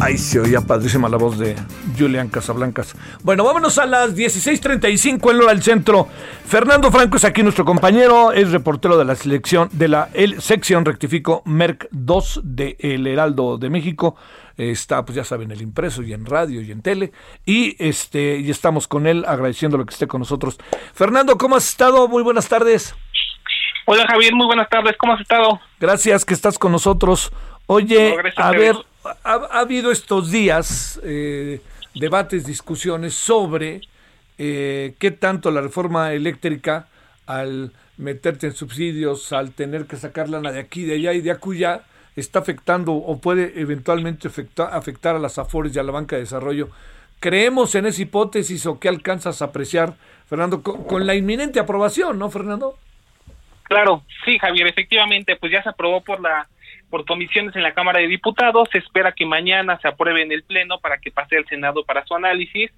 [0.00, 1.54] Ahí se oía padrísima la voz de
[1.98, 2.94] Julián Casablancas.
[3.22, 6.08] Bueno, vámonos a las 16:35 en hora del centro.
[6.46, 10.86] Fernando Franco es aquí nuestro compañero, es reportero de la selección de la el, sección
[10.86, 14.16] rectifico Merck 2 de El Heraldo de México.
[14.56, 17.12] Está, pues ya saben, el impreso y en radio y en tele.
[17.44, 20.58] Y este, y estamos con él agradeciendo lo que esté con nosotros.
[20.94, 22.08] Fernando, ¿cómo has estado?
[22.08, 22.94] Muy buenas tardes.
[23.90, 25.60] Hola Javier, muy buenas tardes, ¿cómo has estado?
[25.80, 27.32] Gracias que estás con nosotros.
[27.64, 28.76] Oye, No, a ver,
[29.24, 31.62] ha, ha habido estos días eh,
[31.94, 33.80] debates, discusiones sobre
[34.36, 36.86] eh, qué tanto la reforma eléctrica,
[37.24, 41.30] al meterte en subsidios, al tener que sacar lana de aquí, de allá y de
[41.30, 41.80] acullá,
[42.14, 46.24] está afectando o puede eventualmente afecta- afectar a las AFORES y a la banca de
[46.24, 46.68] desarrollo.
[47.20, 49.94] ¿Creemos en esa hipótesis o qué alcanzas a apreciar,
[50.28, 52.76] Fernando, con, con la inminente aprobación, ¿no, Fernando?
[53.68, 56.48] Claro, sí Javier, efectivamente, pues ya se aprobó por la
[56.90, 60.42] por comisiones en la Cámara de Diputados, se espera que mañana se apruebe en el
[60.42, 62.70] Pleno para que pase al Senado para su análisis.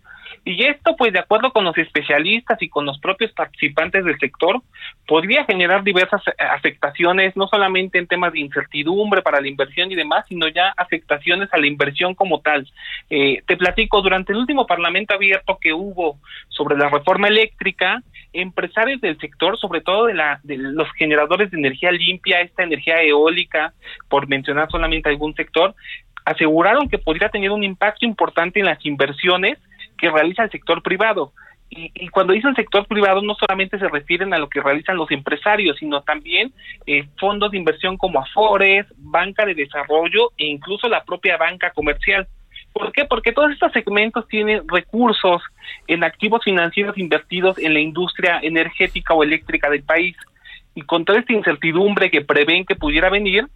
[0.45, 4.63] Y esto, pues de acuerdo con los especialistas y con los propios participantes del sector,
[5.07, 9.97] podría generar diversas eh, afectaciones, no solamente en temas de incertidumbre para la inversión y
[9.97, 12.67] demás, sino ya afectaciones a la inversión como tal.
[13.11, 19.01] Eh, te platico, durante el último Parlamento abierto que hubo sobre la reforma eléctrica, empresarios
[19.03, 23.75] del sector, sobre todo de, la, de los generadores de energía limpia, esta energía eólica,
[24.09, 25.75] por mencionar solamente algún sector,
[26.25, 29.59] aseguraron que podría tener un impacto importante en las inversiones
[30.01, 31.33] que realiza el sector privado.
[31.73, 35.77] Y, cuando dicen sector privado no solamente se refieren a lo que realizan los empresarios,
[35.79, 36.53] sino también
[36.85, 42.27] eh, fondos de inversión como Afores, banca de desarrollo e incluso la propia banca comercial.
[42.73, 43.05] ¿Por qué?
[43.05, 45.43] Porque todos estos segmentos tienen recursos
[45.87, 50.17] en activos financieros invertidos en la industria energética o eléctrica del país.
[50.75, 53.47] Y con toda esta incertidumbre que prevén que pudiera venir,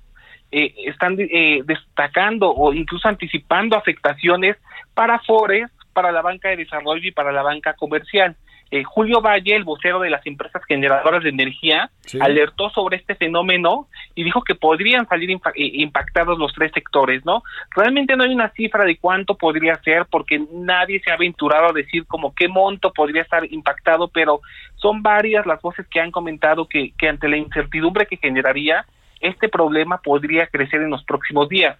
[0.52, 4.56] eh, están eh, destacando o incluso anticipando afectaciones
[4.94, 8.36] para Afores, para la banca de desarrollo y para la banca comercial.
[8.70, 12.18] Eh, Julio Valle, el vocero de las empresas generadoras de energía, Sí.
[12.20, 17.42] alertó sobre este fenómeno y dijo que podrían salir eh, impactados los tres sectores, ¿no?
[17.76, 21.72] Realmente no hay una cifra de cuánto podría ser porque nadie se ha aventurado a
[21.72, 24.40] decir como qué monto podría estar impactado, pero
[24.76, 28.84] son varias las voces que han comentado que, que ante la incertidumbre que generaría,
[29.20, 31.78] este problema podría crecer en los próximos días.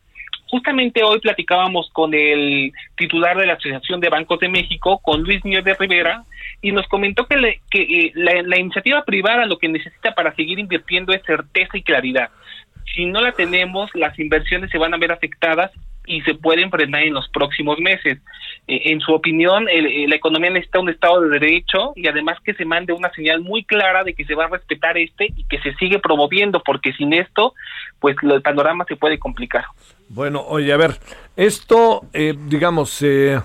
[0.48, 5.44] Justamente hoy platicábamos con el titular de la Asociación de Bancos de México, con Luis
[5.44, 6.24] Nieves Rivera,
[6.62, 10.58] y nos comentó que, le- que eh, la, iniciativa privada lo que necesita para seguir
[10.58, 12.30] invirtiendo es certeza y claridad.
[12.94, 15.72] Si no la tenemos, las inversiones se van a ver afectadas
[16.06, 18.18] y se pueden frenar en los próximos meses.
[18.68, 22.38] Eh, en su opinión, el- eh, la economía necesita un Estado de Derecho y además
[22.44, 25.44] que se mande una señal muy clara de que se va a respetar este y
[25.44, 27.54] que se sigue promoviendo, porque sin esto,
[27.98, 29.64] pues el panorama se puede complicar.
[30.08, 31.00] Bueno, oye, a ver,
[31.36, 33.40] esto, eh, digamos, eh,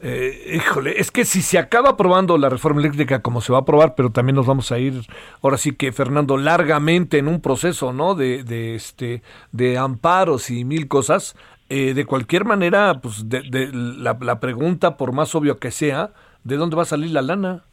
[0.00, 3.62] eh, híjole, es que si se acaba aprobando la reforma eléctrica como se va a
[3.62, 5.02] aprobar, pero también nos vamos a ir,
[5.42, 8.14] ahora sí que Fernando, largamente en un proceso, ¿no?
[8.14, 11.36] De, de este, de amparos y mil cosas.
[11.68, 16.10] eh, de cualquier manera, pues, de, de la, la pregunta, por más obvio que sea,
[16.44, 17.64] ¿de dónde va a salir la lana?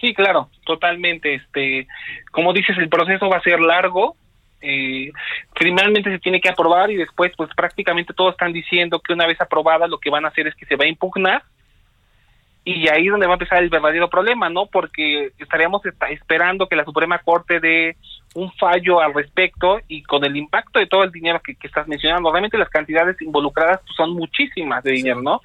[0.00, 1.34] Sí, claro, totalmente.
[1.34, 1.86] Este,
[2.30, 4.16] como dices, el proceso va a ser largo.
[4.60, 5.12] Eh,
[5.54, 9.40] primeramente se tiene que aprobar y después, pues prácticamente todos están diciendo que una vez
[9.40, 11.42] aprobada lo que van a hacer es que se va a impugnar
[12.64, 14.66] y ahí es donde va a empezar el verdadero problema, ¿no?
[14.66, 17.96] Porque estaríamos esta- esperando que la Suprema Corte dé
[18.34, 21.88] un fallo al respecto y con el impacto de todo el dinero que, que estás
[21.88, 25.40] mencionando, realmente las cantidades involucradas pues, son muchísimas de dinero, ¿no?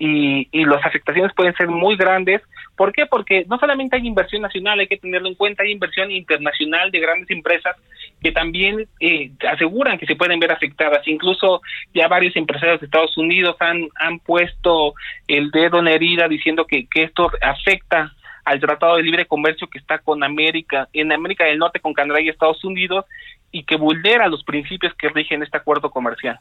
[0.00, 2.42] Y, y las afectaciones pueden ser muy grandes.
[2.76, 3.06] ¿Por qué?
[3.06, 6.98] Porque no solamente hay inversión nacional, hay que tenerlo en cuenta, hay inversión internacional de
[6.98, 7.76] grandes empresas
[8.24, 11.06] que también eh, aseguran que se pueden ver afectadas.
[11.06, 11.60] Incluso
[11.94, 14.94] ya varios empresarios de Estados Unidos han, han puesto
[15.28, 18.14] el dedo en herida diciendo que, que esto afecta
[18.46, 22.18] al Tratado de Libre Comercio que está con América, en América del Norte con Canadá
[22.22, 23.04] y Estados Unidos
[23.52, 26.38] y que vulnera los principios que rigen este acuerdo comercial.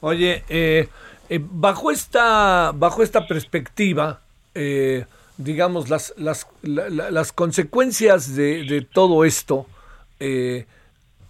[0.00, 0.88] Oye, eh,
[1.28, 4.20] eh, bajo esta bajo esta perspectiva,
[4.54, 5.04] eh,
[5.38, 9.66] digamos las las, la- la- las consecuencias de, de todo esto,
[10.20, 10.66] eh,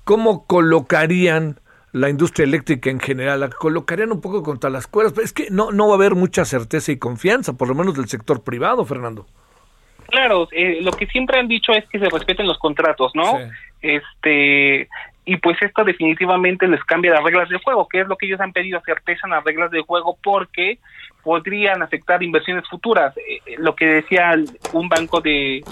[0.07, 1.59] ¿cómo colocarían
[1.92, 3.40] la industria eléctrica en general?
[3.40, 5.18] ¿La colocarían un poco contra las cuerdas?
[5.18, 8.07] Es que no no va a haber mucha certeza y confianza, por lo menos del
[8.07, 9.26] sector privado, Fernando.
[10.09, 13.38] Claro, eh, lo que siempre han dicho es que se respeten los contratos, ¿no?
[13.82, 14.88] Este
[15.28, 18.40] y pues esto definitivamente les cambia las reglas del juego, que es lo que ellos
[18.40, 20.78] han pedido, certeza en las reglas del juego, porque
[21.24, 23.16] podrían afectar inversiones futuras.
[23.16, 24.36] Eh, eh, lo que decía
[24.72, 25.64] un banco de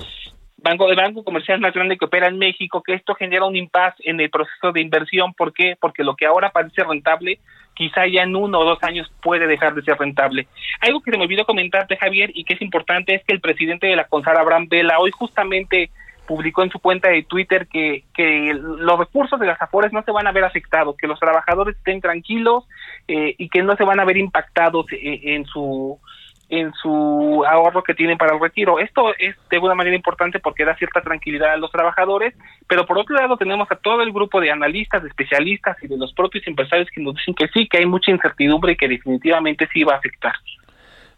[0.64, 4.02] banco de banco comercial más grande que opera en México, que esto genera un impasse
[4.04, 5.34] en el proceso de inversión.
[5.34, 5.76] ¿Por qué?
[5.78, 7.38] Porque lo que ahora parece rentable,
[7.74, 10.48] quizá ya en uno o dos años puede dejar de ser rentable.
[10.80, 13.86] Algo que se me olvidó comentarte, Javier, y que es importante, es que el presidente
[13.86, 15.90] de la CONSAR, Abraham Vela, hoy justamente
[16.26, 20.12] publicó en su cuenta de Twitter que, que los recursos de las Afores no se
[20.12, 22.64] van a ver afectados, que los trabajadores estén tranquilos
[23.06, 26.00] eh, y que no se van a ver impactados eh, en su
[26.48, 28.78] en su ahorro que tienen para el retiro.
[28.78, 32.34] Esto es de alguna manera importante porque da cierta tranquilidad a los trabajadores,
[32.66, 35.96] pero por otro lado tenemos a todo el grupo de analistas, de especialistas y de
[35.96, 39.68] los propios empresarios que nos dicen que sí, que hay mucha incertidumbre y que definitivamente
[39.72, 40.34] sí va a afectar.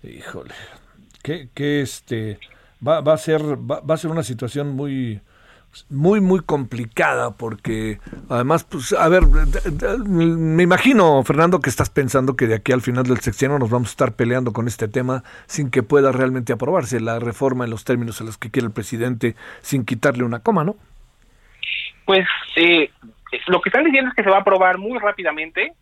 [0.02, 0.54] Híjole,
[1.22, 2.38] que, que este
[2.86, 5.20] va, va a ser va, va a ser una situación muy
[5.90, 7.98] muy muy complicada porque
[8.28, 9.22] además pues a ver
[10.06, 13.88] me imagino Fernando que estás pensando que de aquí al final del sexenio nos vamos
[13.88, 17.84] a estar peleando con este tema sin que pueda realmente aprobarse la reforma en los
[17.84, 20.76] términos en los que quiere el presidente sin quitarle una coma, ¿no?
[22.04, 22.90] Pues eh,
[23.48, 25.72] lo que están diciendo es que se va a aprobar muy rápidamente.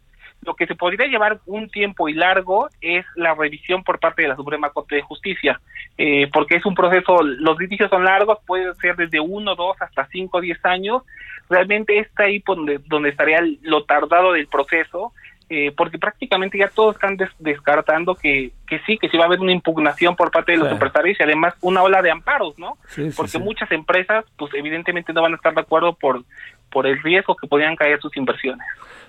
[0.44, 4.28] Lo que se podría llevar un tiempo y largo es la revisión por parte de
[4.28, 5.60] la Suprema Corte de Justicia,
[5.96, 10.06] eh, porque es un proceso, los litigios son largos, puede ser desde uno, dos, hasta
[10.06, 11.02] cinco, diez años.
[11.48, 15.12] Realmente está ahí donde, donde estaría lo tardado del proceso,
[15.50, 19.26] eh, porque prácticamente ya todos están des- descartando que, que sí, que sí va a
[19.26, 20.72] haber una impugnación por parte de los Sí.
[20.74, 22.78] empresarios y además una ola de amparos, ¿no?
[22.88, 26.22] Sí, sí, porque muchas empresas, pues evidentemente no van a estar de acuerdo por,
[26.70, 28.66] por el riesgo que podrían caer sus inversiones.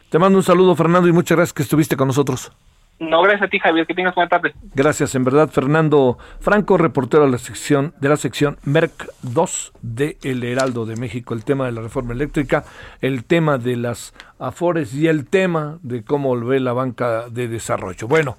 [0.10, 2.52] Te mando un saludo Fernando y muchas gracias que estuviste con nosotros.
[2.98, 4.54] No, gracias a ti, Javier, que tengas buena tarde.
[4.74, 10.18] Gracias, en verdad, Fernando Franco, reportero de la sección de la sección Merck 2 de
[10.24, 12.64] El Heraldo de México, el tema de la reforma eléctrica,
[13.02, 17.50] el tema de las afores y el tema de cómo lo ve la banca de
[17.50, 18.08] desarrollo.
[18.08, 18.38] Bueno,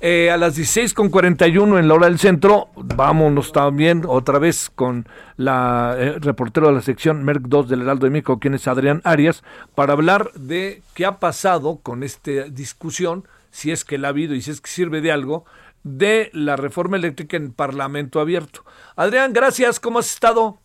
[0.00, 5.96] eh, a las 16.41 en la hora del centro, vámonos también otra vez con la
[5.98, 9.42] eh, reportero de la sección Merck 2 del Heraldo de México, quien es Adrián Arias,
[9.74, 14.34] para hablar de qué ha pasado con esta discusión si es que la ha habido
[14.34, 15.44] y si es que sirve de algo,
[15.82, 18.64] de la reforma eléctrica en Parlamento abierto.
[18.94, 20.58] Adrián, gracias, ¿cómo has estado?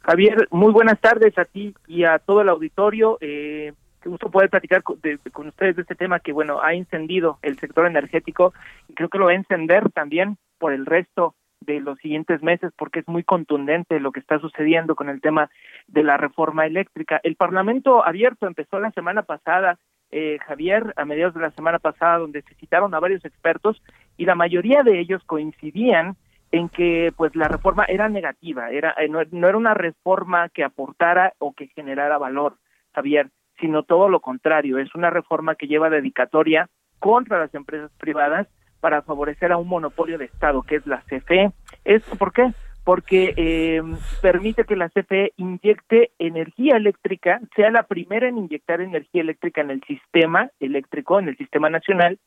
[0.00, 3.18] Javier, muy buenas tardes a ti y a todo el auditorio.
[3.20, 3.72] Eh,
[4.06, 7.38] qué gusto poder platicar con, de- con ustedes de este tema que, bueno, ha encendido
[7.42, 8.54] el sector energético
[8.88, 12.70] y creo que lo va a encender también por el resto de los siguientes meses
[12.78, 15.50] porque es muy contundente lo que está sucediendo con el tema
[15.88, 17.20] de la reforma eléctrica.
[17.24, 19.76] El Parlamento abierto empezó la semana pasada,
[20.12, 23.82] eh, Javier, a mediados de la semana pasada, donde se citaron a varios expertos
[24.16, 26.14] y la mayoría de ellos coincidían
[26.52, 31.32] en que pues la reforma era negativa, era eh, no era una reforma que aportara
[31.38, 32.54] o que generara valor,
[32.94, 33.30] Javier,
[33.60, 38.48] sino todo lo contrario, es una reforma que lleva dedicatoria contra las empresas privadas
[38.80, 41.52] para favorecer a un monopolio de Estado, que es la CFE.
[41.84, 42.52] ¿Esto por qué?
[42.84, 43.82] Porque eh,
[44.22, 49.70] permite que la CFE inyecte energía eléctrica, sea la primera en inyectar energía eléctrica en
[49.70, 52.18] el sistema eléctrico, en el sistema nacional,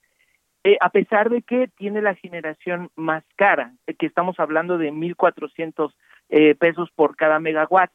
[0.64, 4.92] eh, a pesar de que tiene la generación más cara, eh, que estamos hablando de
[4.92, 5.94] 1.400
[6.30, 7.92] eh, pesos por cada megawatt.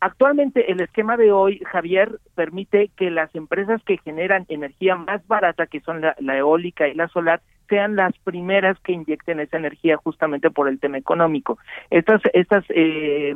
[0.00, 5.66] Actualmente el esquema de hoy, Javier, permite que las empresas que generan energía más barata,
[5.66, 10.50] que son la, eólica y la solar, sean las primeras que inyecten esa energía justamente
[10.50, 11.58] por el tema económico.
[11.90, 13.34] Estas, estas eh,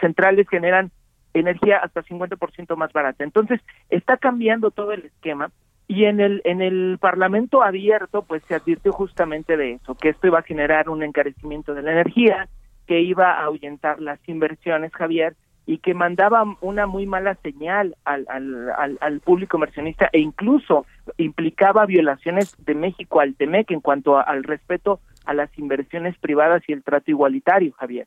[0.00, 0.92] centrales generan
[1.34, 3.24] energía hasta 50% más barata.
[3.24, 3.60] Entonces,
[3.90, 5.50] está cambiando todo el esquema
[5.86, 10.28] y en el en el Parlamento abierto pues se advirtió justamente de eso, que esto
[10.28, 12.48] iba a generar un encarecimiento de la energía,
[12.86, 15.34] que iba a ahuyentar las inversiones, Javier,
[15.66, 20.86] y que mandaba una muy mala señal al, al, al, público inversionista e incluso
[21.16, 26.72] implicaba violaciones de México al TEMEC en cuanto al respeto a las inversiones privadas y
[26.72, 28.06] el trato igualitario, Javier.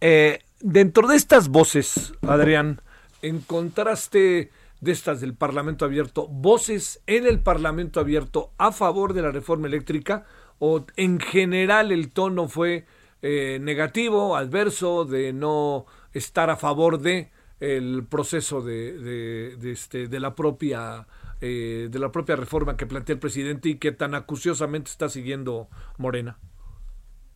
[0.00, 2.80] Eh, dentro de estas voces, Adrián,
[3.20, 9.30] encontraste de estas del Parlamento Abierto, voces en el Parlamento Abierto a favor de la
[9.30, 10.24] reforma eléctrica
[10.58, 12.84] o en general el tono fue
[13.22, 20.08] eh, negativo, adverso, de no estar a favor de el proceso de, de, de este,
[20.08, 21.06] de la propia
[21.40, 25.68] eh, de la propia reforma que plantea el presidente y que tan acuciosamente está siguiendo
[25.98, 26.38] Morena.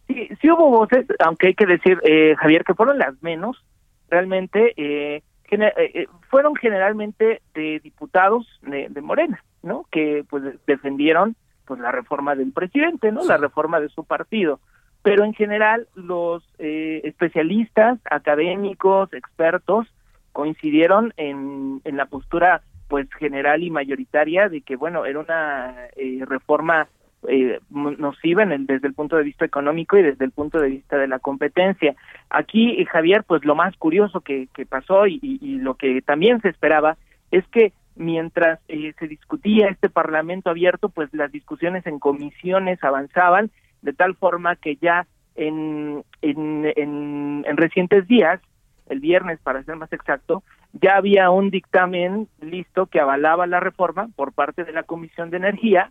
[0.08, 3.64] Sí, sí hubo voces, aunque hay que decir, eh, Javier, que fueron las menos,
[4.08, 9.84] realmente eh, gener- eh, eh, fueron generalmente de diputados de, de Morena, ¿no?
[9.90, 13.24] Que pues defendieron pues la reforma del presidente, ¿no?
[13.24, 14.60] La reforma de su partido.
[15.07, 19.86] Pero en general los eh, especialistas, académicos, expertos
[20.32, 26.24] coincidieron en, en la postura pues general y mayoritaria de que bueno era una eh,
[26.26, 26.88] reforma
[27.28, 30.70] eh, nociva en el- desde el punto de vista económico y desde el punto de
[30.70, 31.94] vista de la competencia.
[32.28, 36.02] Aquí, eh, Javier, pues lo más curioso que, que pasó y, y- y lo que
[36.02, 36.96] también se esperaba
[37.30, 43.52] es que mientras eh, se discutía este Parlamento abierto, pues las discusiones en comisiones avanzaban
[43.82, 48.40] de tal forma que ya en, en, en, en recientes días,
[48.88, 54.08] el viernes para ser más exacto, ya había un dictamen listo que avalaba la reforma
[54.16, 55.90] por parte de la Comisión de Energía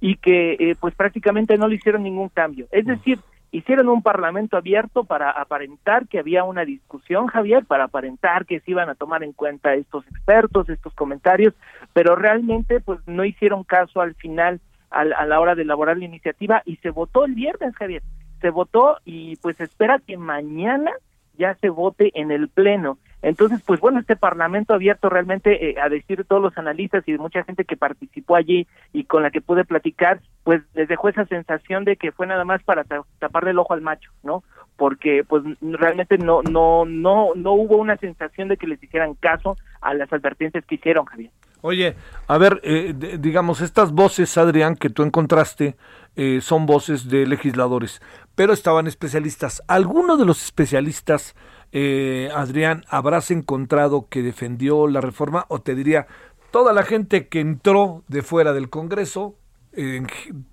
[0.00, 2.66] y que eh, pues prácticamente no le hicieron ningún cambio.
[2.72, 3.20] Es decir,
[3.52, 8.72] hicieron un parlamento abierto para aparentar que había una discusión, Javier, para aparentar que se
[8.72, 11.54] iban a tomar en cuenta estos expertos, estos comentarios,
[11.92, 14.60] pero realmente pues no hicieron caso al final
[14.94, 18.02] al- a la hora de elaborar la iniciativa y se votó el viernes, Javier.
[18.40, 20.90] Se votó y pues espera que mañana
[21.36, 22.98] ya se vote en el pleno.
[23.22, 27.12] Entonces, pues bueno, este parlamento abierto realmente, eh, a decir de todos los analistas y
[27.12, 31.08] de mucha gente que participó allí y con la que pude platicar, pues les dejó
[31.08, 34.44] esa sensación de que fue nada más para ta- taparle el ojo al macho, ¿no?
[34.76, 39.56] Porque pues realmente no no no no hubo una sensación de que les hicieran caso
[39.80, 41.30] a las advertencias que hicieron, Javier.
[41.66, 41.96] Oye,
[42.26, 45.76] a ver, eh, de- digamos, estas voces, Adrián, que tú encontraste,
[46.14, 48.02] eh, son voces de legisladores,
[48.34, 49.62] pero estaban especialistas.
[49.66, 51.34] ¿Alguno de los especialistas,
[51.72, 55.46] eh, Adrián, habrás encontrado que defendió la reforma?
[55.48, 56.06] O te diría,
[56.50, 59.36] toda la gente que entró de fuera del Congreso,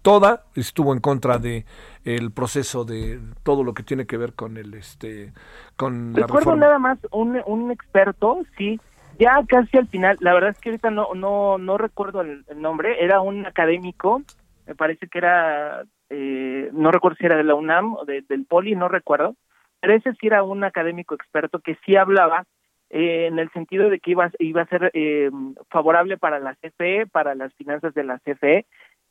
[0.02, 1.66] toda estuvo en contra de
[2.06, 5.32] el proceso de todo lo que tiene que ver con el este
[5.76, 6.66] con la Recuerdo reforma.
[6.66, 8.80] nada más un, un experto, sí,
[9.22, 13.04] ya casi al final, la verdad es que ahorita no no no recuerdo el, nombre,
[13.04, 14.24] era un académico,
[14.66, 18.46] me parece que era, eh, no recuerdo si era de la UNAM o de- del
[18.46, 19.36] Poli, no recuerdo,
[19.80, 22.46] pero ese sí era un académico experto que sí hablaba
[22.90, 25.30] eh, en el sentido de que iba, iba a ser eh,
[25.70, 28.66] favorable para la CFE, para las finanzas de la CFE.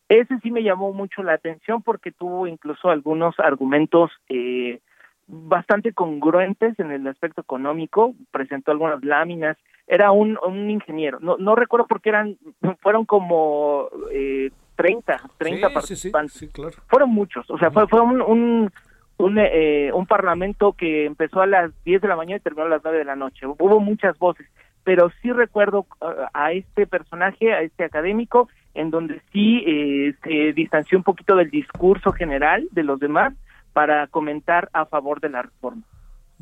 [0.08, 4.80] Ese sí me llamó mucho la atención porque tuvo incluso algunos argumentos eh,
[5.28, 9.56] bastante congruentes en el aspecto económico, presentó algunas láminas,
[9.91, 12.38] era un, un ingeniero, no, no recuerdo por qué eran,
[12.80, 16.76] fueron como eh, 30, 30 Sí, participantes, sí, claro.
[16.86, 18.70] fueron muchos, o sea, fue, fue un, un,
[19.16, 22.70] un, eh, un parlamento que empezó a las 10 de la mañana y terminó a
[22.70, 24.47] las 9 de la noche, hubo muchas voces,
[24.84, 30.53] pero sí recuerdo uh, a este personaje, a este académico, en donde sí eh, se
[30.53, 33.34] distanció un poquito del discurso general de los demás
[33.72, 35.82] para comentar a favor de la reforma.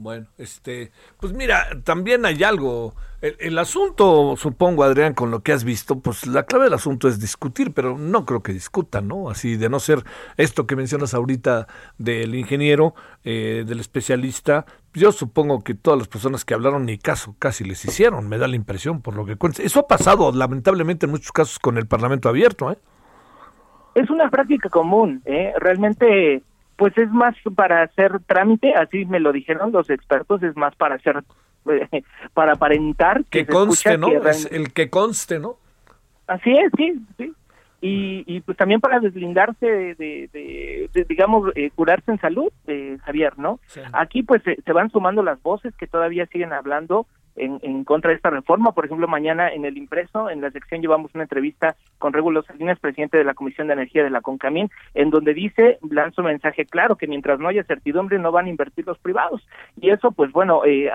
[0.01, 2.95] Bueno, este, pues mira, también hay algo.
[3.21, 7.09] El, el asunto, supongo, Adrián, con lo que has visto, pues la clave del asunto
[7.09, 9.29] es discutir, pero no creo que discutan, ¿no?
[9.29, 10.05] Así de no ser
[10.37, 11.67] esto que mencionas ahorita
[11.99, 12.95] del ingeniero,
[13.25, 17.85] eh, del especialista, yo supongo que todas las personas que hablaron ni caso casi les
[17.85, 19.65] hicieron, me da la impresión por lo que cuentas.
[19.65, 22.79] Eso ha pasado lamentablemente en muchos casos con el Parlamento abierto, ¿eh?
[23.97, 25.53] Es una práctica común, ¿eh?
[25.59, 26.45] realmente
[26.79, 30.95] pues es más para hacer trámite, así me lo dijeron los expertos, es más para
[30.95, 31.23] hacer,
[31.71, 32.03] eh,
[32.33, 34.23] para aparentar Que se conste, escucha ¿no?
[34.23, 35.57] que Es el que conste, ¿no?
[36.29, 37.33] Así es, sí, sí.
[37.81, 42.51] Y, y pues también para deslindarse de, de, de- de, digamos, eh, curarse en salud,
[42.67, 43.61] eh, Javier, ¿no?
[43.93, 47.07] Aquí pues se, se van sumando las voces que todavía siguen hablando
[47.39, 48.73] en, contra de esta reforma.
[48.73, 52.79] Por ejemplo, mañana en el impreso, en la sección llevamos una entrevista con Regulo Salinas,
[52.79, 56.67] presidente de la Comisión de Energía de la CONCAMIN, en donde dice, lanza un mensaje
[56.67, 59.47] claro, que mientras no haya certidumbre no van a invertir los privados.
[59.81, 60.91] Y eso pues bueno, eh,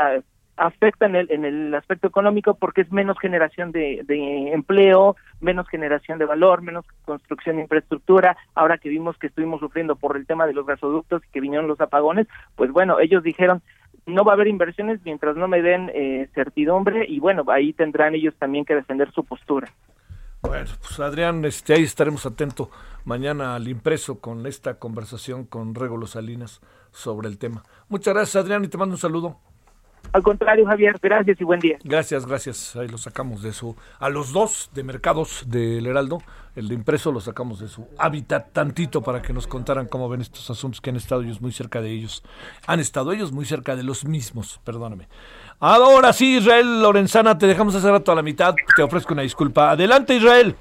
[0.57, 5.67] afecta en el, en el aspecto económico porque es menos generación de, de empleo, menos
[5.67, 8.37] generación de valor, menos construcción de infraestructura.
[8.53, 11.67] Ahora que vimos que estuvimos sufriendo por el tema de los gasoductos y que vinieron
[11.67, 13.61] los apagones, pues bueno, ellos dijeron
[14.05, 18.15] no va a haber inversiones mientras no me den eh, certidumbre y bueno, ahí tendrán
[18.15, 19.71] ellos también que defender su postura.
[20.41, 22.67] Bueno, pues Adrián, este, ahí estaremos atentos
[23.05, 26.59] mañana al impreso con esta conversación con Regulo Salinas
[26.91, 27.63] sobre el tema.
[27.87, 29.39] Muchas gracias, Adrián, y te mando un saludo.
[30.11, 31.77] Al contrario, Javier, gracias y buen día.
[31.83, 32.75] Gracias, gracias.
[32.75, 33.75] Ahí lo sacamos de su.
[33.99, 36.19] A los dos de mercados del Heraldo,
[36.55, 40.21] el de impreso lo sacamos de su hábitat tantito para que nos contaran cómo ven
[40.21, 42.23] estos asuntos que han estado ellos muy cerca de ellos.
[42.67, 45.07] Han estado ellos muy cerca de los mismos, perdóname.
[45.59, 48.53] Ahora sí, Israel Lorenzana, te dejamos hacer rato a la mitad.
[48.75, 49.71] Te ofrezco una disculpa.
[49.71, 50.55] Adelante, Israel.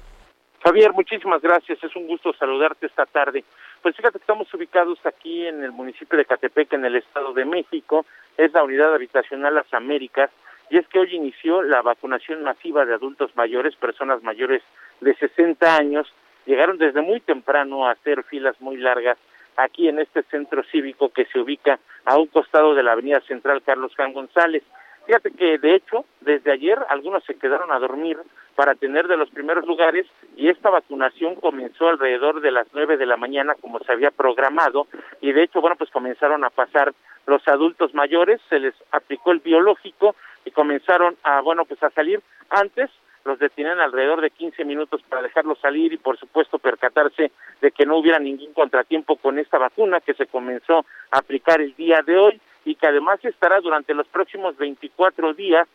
[0.63, 1.83] Javier, muchísimas gracias.
[1.83, 3.43] Es un gusto saludarte esta tarde.
[3.83, 7.43] Pues fíjate que estamos ubicados aquí en el municipio de Catepec, en el Estado de
[7.43, 8.05] México.
[8.37, 10.31] Es la unidad habitacional Las Américas.
[10.69, 14.63] Y es que hoy inició la vacunación masiva de adultos mayores, personas mayores
[15.01, 16.07] de 60 años.
[16.45, 19.17] Llegaron desde muy temprano a hacer filas muy largas
[19.57, 23.63] aquí en este centro cívico que se ubica a un costado de la Avenida Central
[23.63, 24.63] Carlos Juan González.
[25.05, 28.17] Fíjate que de hecho, desde ayer algunos se quedaron a dormir
[28.55, 33.05] para tener de los primeros lugares y esta vacunación comenzó alrededor de las nueve de
[33.05, 34.87] la mañana como se había programado
[35.21, 36.93] y de hecho, bueno, pues comenzaron a pasar
[37.25, 42.21] los adultos mayores, se les aplicó el biológico y comenzaron a, bueno, pues a salir.
[42.49, 42.89] Antes
[43.25, 47.31] los detienen alrededor de 15 minutos para dejarlos salir y por supuesto percatarse
[47.61, 51.73] de que no hubiera ningún contratiempo con esta vacuna que se comenzó a aplicar el
[51.75, 55.67] día de hoy y que además estará durante los próximos 24 días,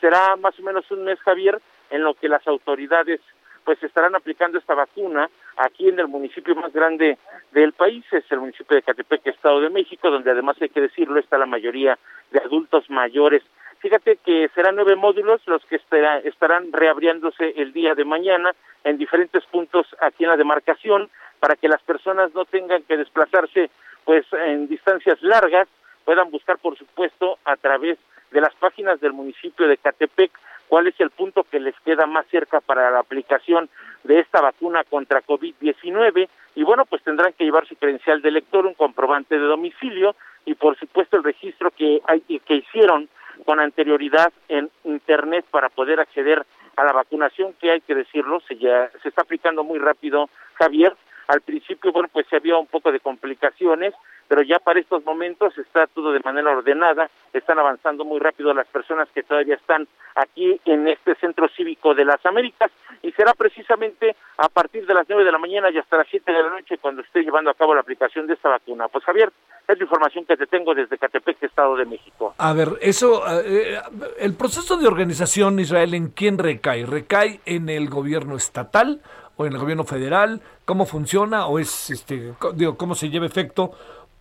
[0.00, 1.60] será más o menos un mes, Javier,
[1.92, 3.20] en lo que las autoridades
[3.64, 7.18] pues estarán aplicando esta vacuna aquí en el municipio más grande
[7.52, 11.20] del país, es el municipio de Catepec, Estado de México, donde además hay que decirlo,
[11.20, 11.96] está la mayoría
[12.32, 13.42] de adultos mayores.
[13.78, 15.76] Fíjate que serán nueve módulos los que
[16.24, 18.52] estarán reabriéndose el día de mañana
[18.84, 21.08] en diferentes puntos aquí en la demarcación
[21.40, 23.70] para que las personas no tengan que desplazarse
[24.04, 25.68] pues en distancias largas
[26.04, 27.98] puedan buscar, por supuesto, a través
[28.32, 30.32] de las páginas del municipio de Catepec
[30.72, 33.68] cuál es el punto que les queda más cerca para la aplicación
[34.04, 38.64] de esta vacuna contra COVID-19 y bueno, pues tendrán que llevar su credencial de lector,
[38.64, 40.16] un comprobante de domicilio
[40.46, 43.10] y por supuesto el registro que hay que hicieron
[43.44, 46.42] con anterioridad en internet para poder acceder
[46.76, 50.96] a la vacunación que hay que decirlo, se ya se está aplicando muy rápido, Javier.
[51.28, 53.92] Al principio, bueno, pues se había un poco de complicaciones,
[54.32, 58.66] pero ya para estos momentos está todo de manera ordenada, están avanzando muy rápido las
[58.66, 62.70] personas que todavía están aquí en este centro cívico de las Américas
[63.02, 66.32] y será precisamente a partir de las nueve de la mañana y hasta las siete
[66.32, 68.88] de la noche cuando esté llevando a cabo la aplicación de esta vacuna.
[68.88, 69.30] Pues Javier,
[69.68, 72.34] es la información que te tengo desde Catepec, Estado de México.
[72.38, 73.82] A ver, eso, eh,
[74.18, 76.86] el proceso de organización, Israel, ¿en quién recae?
[76.86, 79.02] ¿Recae en el gobierno estatal
[79.36, 80.40] o en el gobierno federal?
[80.64, 83.72] ¿Cómo funciona o es, este, digo, cómo se lleva efecto?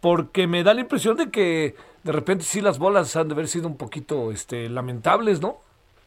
[0.01, 3.47] Porque me da la impresión de que de repente sí las bolas han de haber
[3.47, 5.57] sido un poquito este, lamentables, ¿no?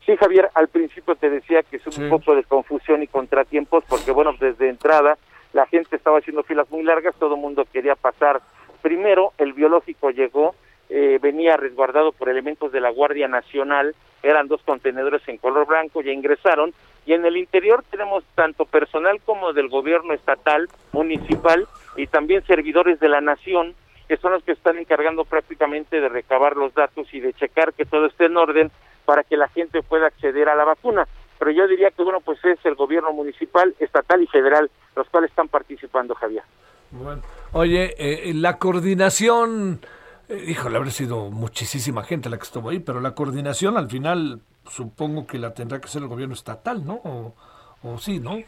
[0.04, 4.10] Sí, Javier, al principio te decía que es un poco de confusión y contratiempos, porque
[4.10, 5.16] bueno, desde entrada
[5.54, 8.42] la gente estaba haciendo filas muy largas, todo el mundo quería pasar.
[8.82, 10.54] Primero, el biológico llegó,
[10.90, 16.02] eh, venía resguardado por elementos de la Guardia Nacional, eran dos contenedores en color blanco,
[16.02, 16.74] ya ingresaron,
[17.06, 21.66] y en el interior tenemos tanto personal como del gobierno estatal, municipal,
[21.96, 23.74] y también servidores de la nación,
[24.14, 27.84] que son los que están encargando prácticamente de recabar los datos y de checar que
[27.84, 28.70] todo esté en orden
[29.04, 31.08] para que la gente pueda acceder a la vacuna.
[31.36, 35.30] Pero yo diría que, bueno, pues es el gobierno municipal, estatal y federal los cuales
[35.30, 36.44] están participando, Javier.
[36.92, 37.22] Bueno,
[37.54, 39.80] oye, eh, la coordinación,
[40.28, 44.38] eh, híjole, habrá sido muchísima gente la que estuvo ahí, pero la coordinación al final
[44.68, 47.00] supongo que la tendrá que ser el gobierno estatal, ¿no?
[47.02, 47.34] O,
[47.82, 48.38] o sí, ¿no?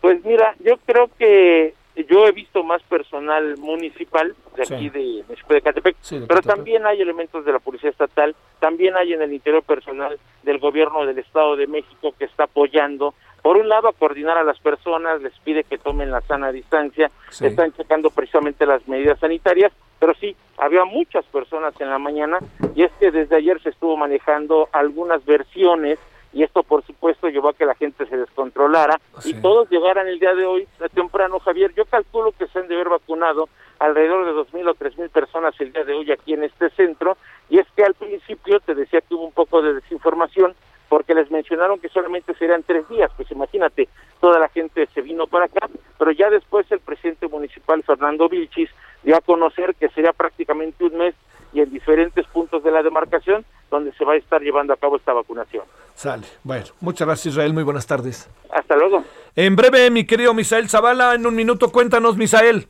[0.00, 5.60] Pues mira, yo creo que yo he visto más personal municipal de aquí de de
[5.60, 10.18] Catepec, pero también hay elementos de la Policía Estatal, también hay en el interior personal
[10.42, 14.44] del gobierno del Estado de México que está apoyando, por un lado a coordinar a
[14.44, 19.72] las personas, les pide que tomen la sana distancia, están checando precisamente las medidas sanitarias,
[19.98, 22.38] pero sí, había muchas personas en la mañana
[22.74, 25.98] y es que desde ayer se estuvo manejando algunas versiones
[26.32, 30.18] y esto por supuesto llevó a que la gente se descontrolara y todos llegaran el
[30.18, 31.72] día de hoy temprano, Javier.
[31.74, 35.10] Yo calculo que se han de haber vacunado alrededor de dos mil o tres mil
[35.10, 37.16] personas el día de hoy aquí en este centro
[37.50, 40.54] y es que al principio te decía que hubo un poco de desinformación
[40.88, 43.88] porque les mencionaron que solamente serían tres días, pues imagínate,
[44.20, 45.66] toda la gente se vino para acá,
[45.98, 48.68] pero ya después el presidente municipal Fernando Vilchis
[49.02, 51.14] dio a conocer que sería prácticamente un mes
[51.54, 54.96] y en diferentes puntos de la demarcación donde se va a estar llevando a cabo
[54.96, 55.64] esta vacunación.
[55.94, 56.26] Sale.
[56.42, 58.30] Bueno, muchas gracias Israel, muy buenas tardes.
[58.50, 59.04] Hasta luego.
[59.36, 62.66] En breve, mi querido Misael Zavala, en un minuto cuéntanos, Misael.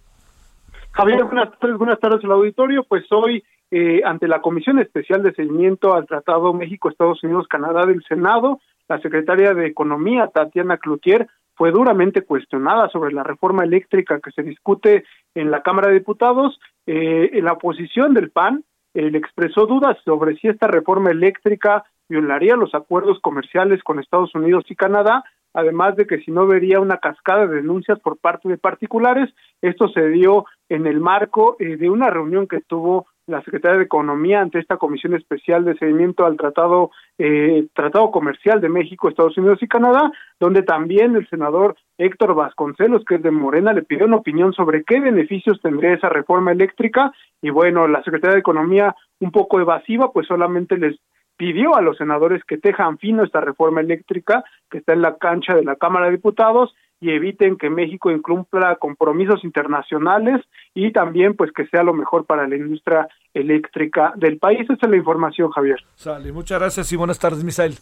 [0.93, 2.85] Javier, buenas tardes, buenas tardes al auditorio.
[2.85, 8.61] Pues hoy, eh, ante la Comisión Especial de Seguimiento al Tratado México-Estados Unidos-Canadá del Senado,
[8.89, 14.43] la secretaria de Economía, Tatiana Cloutier, fue duramente cuestionada sobre la reforma eléctrica que se
[14.43, 15.05] discute
[15.35, 16.59] en la Cámara de Diputados.
[16.87, 18.65] Eh, la oposición del PAN
[18.95, 24.65] él expresó dudas sobre si esta reforma eléctrica violaría los acuerdos comerciales con Estados Unidos
[24.69, 25.25] y Canadá,
[25.55, 29.31] además de que si no vería una cascada de denuncias por parte de particulares.
[29.61, 33.85] Esto se dio en el marco eh, de una reunión que tuvo la Secretaría de
[33.85, 39.39] Economía ante esta Comisión Especial de Seguimiento al Tratado eh, Tratado Comercial de México, Estados
[39.39, 44.07] Unidos y Canadá, donde también el senador Héctor Vasconcelos, que es de Morena, le pidió
[44.07, 48.95] una opinión sobre qué beneficios tendría esa reforma eléctrica y bueno, la Secretaría de Economía
[49.21, 50.99] un poco evasiva, pues solamente les
[51.43, 55.57] pidió a los senadores que tejan fino esta reforma eléctrica que está en la cancha
[55.57, 60.41] de la Cámara de Diputados y eviten que México incumpla compromisos internacionales
[60.73, 64.61] y también pues que sea lo mejor para la industria eléctrica del país.
[64.71, 65.81] Esa es la información, Javier.
[65.97, 67.75] Sale, muchas gracias y buenas tardes, Misael.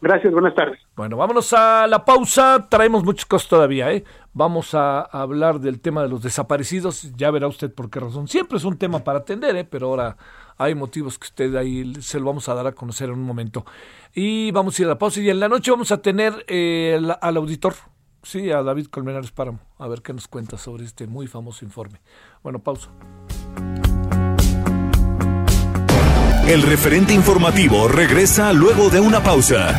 [0.00, 0.80] Gracias, buenas tardes.
[0.96, 2.66] Bueno, vámonos a la pausa.
[2.68, 4.02] Traemos muchas cosas todavía, ¿eh?
[4.32, 7.14] Vamos a hablar del tema de los desaparecidos.
[7.16, 8.26] Ya verá usted por qué razón.
[8.26, 9.64] Siempre es un tema para atender, ¿eh?
[9.64, 10.16] Pero ahora
[10.60, 13.64] hay motivos que usted ahí se lo vamos a dar a conocer en un momento.
[14.14, 15.20] Y vamos a ir a la pausa.
[15.20, 17.74] Y en la noche vamos a tener eh, al auditor,
[18.22, 22.02] sí, a David Colmenares Páramo, a ver qué nos cuenta sobre este muy famoso informe.
[22.42, 22.90] Bueno, pausa.
[26.46, 29.78] El referente informativo regresa luego de una pausa.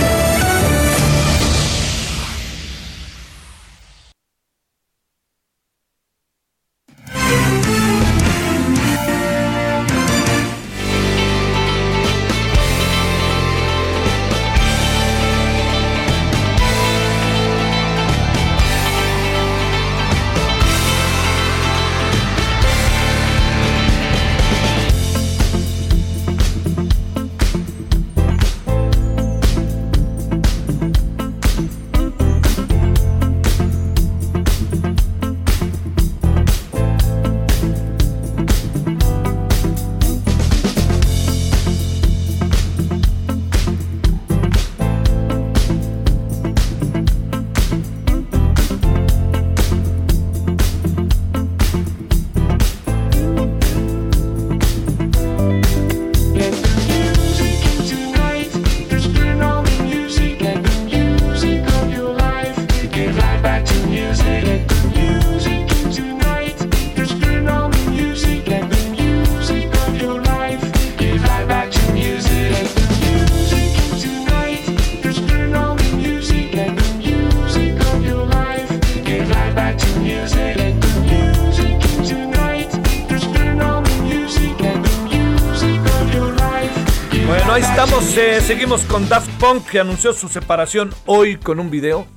[88.71, 92.07] Con Daft Punk que anunció su separación hoy con un video.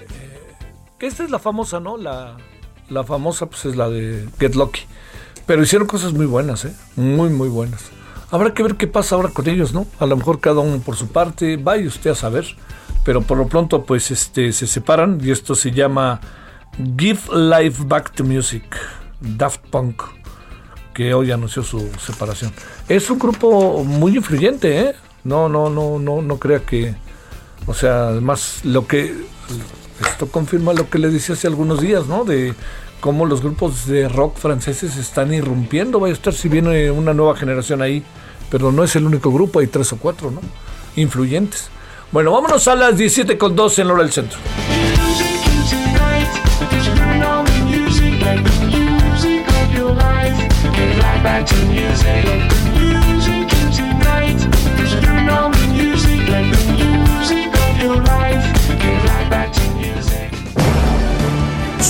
[0.00, 0.54] Eh,
[0.98, 1.96] que esta es la famosa, ¿no?
[1.96, 2.36] La,
[2.90, 4.82] la famosa pues es la de Get Lucky.
[5.46, 6.74] Pero hicieron cosas muy buenas, ¿eh?
[6.94, 7.84] Muy, muy buenas.
[8.30, 9.86] Habrá que ver qué pasa ahora con ellos, ¿no?
[9.98, 12.44] A lo mejor cada uno por su parte, vaya usted a saber.
[13.02, 16.20] Pero por lo pronto, pues, este, se separan y esto se llama
[16.98, 18.76] Give Life Back to Music,
[19.22, 20.02] Daft Punk,
[20.92, 22.52] que hoy anunció su separación.
[22.90, 24.94] Es un grupo muy influyente, ¿eh?
[25.28, 26.94] No, no, no, no, no crea que,
[27.66, 29.14] o sea, además lo que
[30.00, 32.24] esto confirma lo que le decía hace algunos días, ¿no?
[32.24, 32.54] De
[33.00, 36.00] cómo los grupos de rock franceses están irrumpiendo.
[36.00, 38.02] Vaya a estar si viene una nueva generación ahí,
[38.50, 40.40] pero no es el único grupo, hay tres o cuatro, ¿no?
[40.96, 41.68] Influyentes.
[42.10, 44.38] Bueno, vámonos a las 17 con 2 en hora del centro.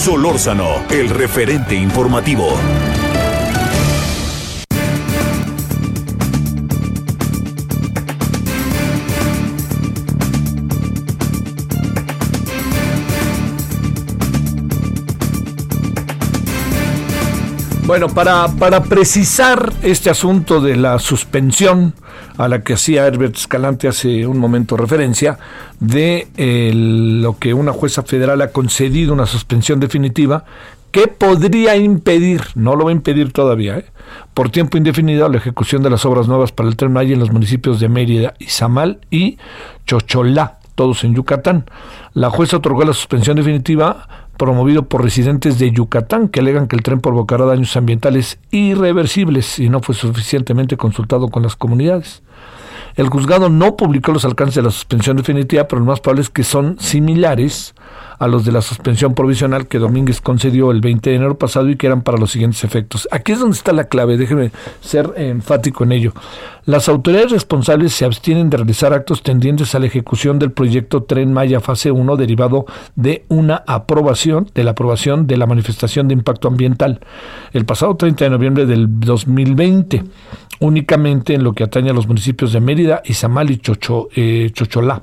[0.09, 2.49] Solórzano, el referente informativo.
[17.85, 21.93] Bueno, para, para precisar este asunto de la suspensión
[22.39, 25.39] a la que hacía Herbert Escalante hace un momento referencia,
[25.81, 30.45] de eh, lo que una jueza federal ha concedido una suspensión definitiva
[30.93, 33.87] que podría impedir, no lo va a impedir todavía, ¿eh?
[34.35, 37.33] por tiempo indefinido la ejecución de las obras nuevas para el Tren Maya en los
[37.33, 39.37] municipios de Mérida, Izamal y
[39.85, 41.65] Chocholá, todos en Yucatán.
[42.15, 46.83] La jueza otorgó la suspensión definitiva promovido por residentes de Yucatán que alegan que el
[46.83, 52.23] tren provocará daños ambientales irreversibles y no fue suficientemente consultado con las comunidades.
[52.99, 56.31] El juzgado no publicó los alcances de la suspensión definitiva, pero lo más probable es
[56.31, 57.73] que son similares
[58.19, 61.77] a los de la suspensión provisional que Domínguez concedió el 20 de enero pasado y
[61.77, 63.09] que eran para los siguientes efectos.
[63.11, 64.51] Aquí es donde está la clave, déjeme
[64.81, 66.13] ser enfático en ello.
[66.65, 71.33] Las autoridades responsables se abstienen de realizar actos tendientes a la ejecución del proyecto Tren
[71.33, 76.49] Maya Fase 1 derivado de una aprobación, de la aprobación de la manifestación de impacto
[76.49, 77.01] ambiental
[77.53, 80.05] el pasado 30 de noviembre del 2020,
[80.61, 85.03] únicamente en lo que atañe a los municipios de Mérida, Izamal y Chocho, eh, Chocholá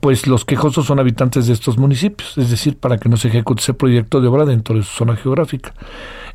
[0.00, 3.60] pues los quejosos son habitantes de estos municipios, es decir, para que no se ejecute
[3.60, 5.74] ese proyecto de obra dentro de su zona geográfica.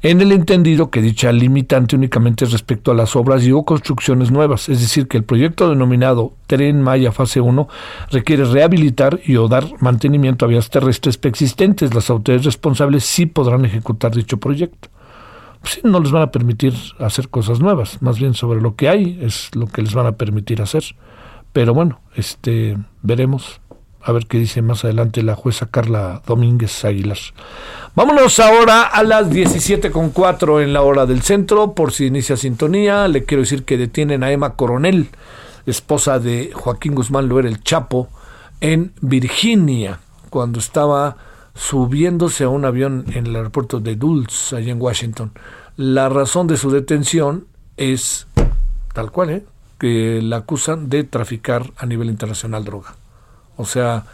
[0.02, 4.30] En el entendido que dicha limitante únicamente es respecto a las obras y o construcciones
[4.30, 7.68] nuevas, es decir, que el proyecto denominado Tren Maya Fase 1
[8.12, 11.96] requiere rehabilitar y o dar mantenimiento a vías terrestres preexistentes.
[11.96, 14.90] Las autoridades responsables sí podrán ejecutar dicho proyecto.
[15.62, 19.18] Pues no les van a permitir hacer cosas nuevas, más bien sobre lo que hay
[19.22, 20.84] es lo que les van a permitir hacer.
[21.56, 23.62] Pero bueno, este veremos
[24.02, 27.18] a ver qué dice más adelante la jueza Carla Domínguez Aguilar.
[27.96, 33.08] Vámonos ahora a las 17.4 en la hora del centro, por si inicia sintonía.
[33.08, 35.08] Le quiero decir que detienen a Emma Coronel,
[35.66, 38.10] esposa de Joaquín Guzmán Loer el Chapo,
[38.60, 41.16] en Virginia, cuando estaba
[41.54, 45.32] subiéndose a un avión en el aeropuerto de Dulce, allá en Washington.
[45.78, 47.48] La razón de su detención
[47.78, 48.28] es
[48.94, 49.46] tal cual, ¿eh?
[49.78, 52.96] Que la acusan de traficar a nivel internacional droga.
[53.58, 54.06] O sea,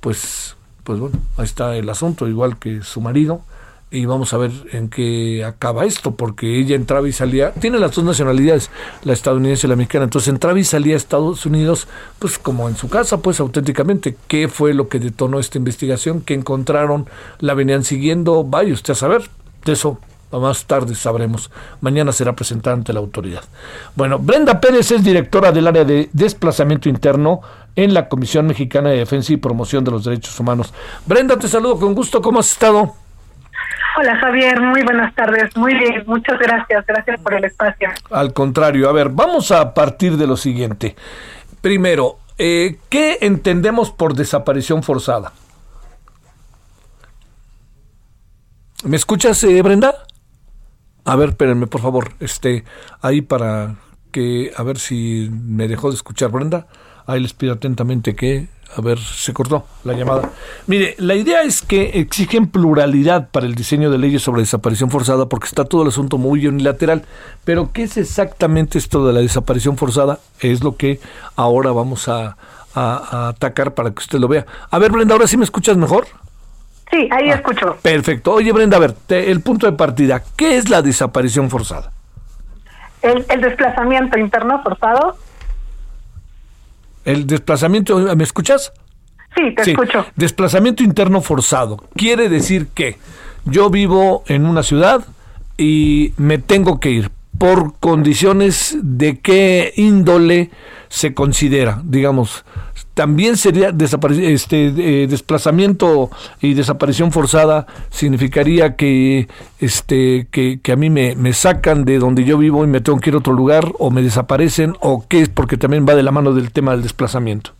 [0.00, 3.42] pues, pues bueno, ahí está el asunto, igual que su marido.
[3.90, 7.94] Y vamos a ver en qué acaba esto, porque ella entraba y salía, tiene las
[7.94, 8.70] dos nacionalidades,
[9.04, 11.88] la estadounidense y la mexicana, entonces entraba y salía a Estados Unidos,
[12.18, 14.16] pues como en su casa, pues auténticamente.
[14.28, 16.22] ¿Qué fue lo que detonó esta investigación?
[16.22, 17.06] ¿Qué encontraron?
[17.38, 18.44] ¿La venían siguiendo?
[18.44, 19.28] Vaya usted a saber,
[19.66, 19.98] de eso
[20.40, 21.50] más tarde sabremos.
[21.80, 23.42] Mañana será presentada ante la autoridad.
[23.94, 27.40] Bueno, Brenda Pérez es directora del área de desplazamiento interno
[27.76, 30.72] en la Comisión Mexicana de Defensa y Promoción de los Derechos Humanos.
[31.06, 32.20] Brenda, te saludo con gusto.
[32.20, 32.94] ¿Cómo has estado?
[33.98, 35.54] Hola Javier, muy buenas tardes.
[35.56, 36.86] Muy bien, muchas gracias.
[36.86, 37.90] Gracias por el espacio.
[38.10, 40.96] Al contrario, a ver, vamos a partir de lo siguiente.
[41.60, 45.32] Primero, eh, ¿qué entendemos por desaparición forzada?
[48.84, 49.94] ¿Me escuchas, eh, Brenda?
[51.04, 52.64] A ver, espérenme, por favor, este,
[53.00, 53.74] ahí para
[54.12, 56.66] que, a ver si me dejó de escuchar Brenda.
[57.06, 58.46] Ahí les pido atentamente que,
[58.76, 60.30] a ver, se cortó la llamada.
[60.68, 65.28] Mire, la idea es que exigen pluralidad para el diseño de leyes sobre desaparición forzada,
[65.28, 67.04] porque está todo el asunto muy unilateral.
[67.44, 70.20] Pero, ¿qué es exactamente esto de la desaparición forzada?
[70.38, 71.00] Es lo que
[71.34, 72.36] ahora vamos a,
[72.74, 74.46] a atacar para que usted lo vea.
[74.70, 76.06] A ver, Brenda, ¿ahora sí me escuchas mejor?
[76.92, 77.78] Sí, ahí ah, escucho.
[77.80, 78.32] Perfecto.
[78.32, 81.90] Oye, Brenda, a ver, el punto de partida, ¿qué es la desaparición forzada?
[83.00, 85.16] El, desplazamiento interno forzado.
[87.04, 88.72] El desplazamiento, ¿me escuchas?
[89.34, 90.06] Sí, te escucho.
[90.16, 91.78] Desplazamiento interno forzado.
[91.96, 92.98] Quiere decir que
[93.46, 95.02] yo vivo en una ciudad
[95.56, 97.10] y me tengo que ir
[97.42, 100.50] por condiciones de qué índole
[100.86, 102.44] se considera, digamos,
[102.94, 103.74] también sería
[104.20, 106.08] este eh, desplazamiento
[106.40, 109.26] y desaparición forzada significaría que
[109.58, 113.14] este que, a mí me, sacan de donde yo vivo y me tengo que ir
[113.14, 116.32] a otro lugar o me desaparecen o qué es porque también va de la mano
[116.34, 117.54] del tema del desplazamiento.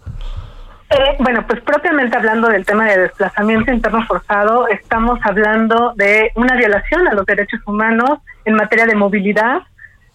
[0.91, 6.55] Eh, bueno, pues propiamente hablando del tema de desplazamiento interno forzado, estamos hablando de una
[6.55, 9.63] violación a los derechos humanos en materia de movilidad,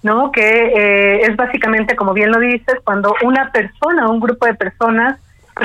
[0.08, 0.32] ¿no?
[0.32, 5.20] Que eh, es básicamente, como bien lo dices, cuando una persona, un grupo de personas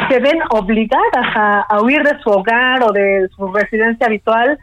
[0.09, 4.59] se ven obligadas a, huir de su hogar o de su residencia habitual,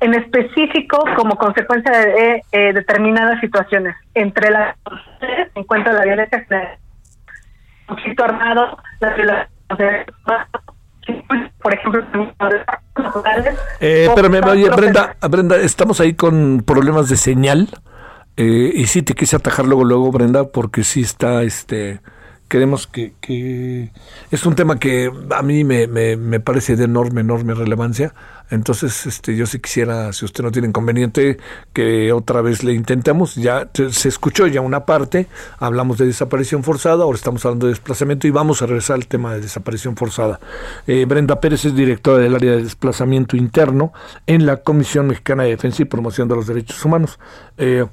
[0.00, 3.94] en específico como consecuencia de eh, determinadas situaciones.
[4.14, 4.74] Entre las
[5.20, 6.66] se encuentra la violencia el
[7.86, 9.60] conflicto armado, la violación
[11.62, 12.02] por ejemplo,
[13.80, 17.68] eh, pero oye, Brenda, Brenda, estamos ahí con problemas de señal.
[18.36, 22.00] Eh, y sí, te quise atajar luego, luego, Brenda, porque sí está, este,
[22.50, 23.90] queremos que, que
[24.30, 28.12] es un tema que a mí me, me, me, parece de enorme, enorme relevancia.
[28.50, 31.38] Entonces, este, yo sí quisiera, si usted no tiene inconveniente,
[31.72, 33.36] que otra vez le intentemos.
[33.36, 35.28] Ya se escuchó ya una parte,
[35.60, 39.34] hablamos de desaparición forzada, ahora estamos hablando de desplazamiento y vamos a regresar al tema
[39.34, 40.40] de desaparición forzada.
[40.88, 43.92] Eh, Brenda Pérez es directora del área de desplazamiento interno
[44.26, 47.20] en la Comisión Mexicana de Defensa y Promoción de los Derechos Humanos.
[47.56, 47.86] Eh,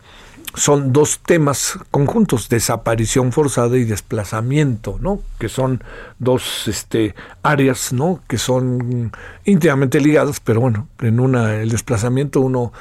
[0.58, 5.22] son dos temas conjuntos, desaparición forzada y desplazamiento, ¿no?
[5.40, 5.84] Que son
[6.18, 8.22] dos este, áreas, ¿no?
[8.28, 9.12] Que son
[9.46, 12.74] íntimamente ligadas, pero bueno, en una el desplazamiento uno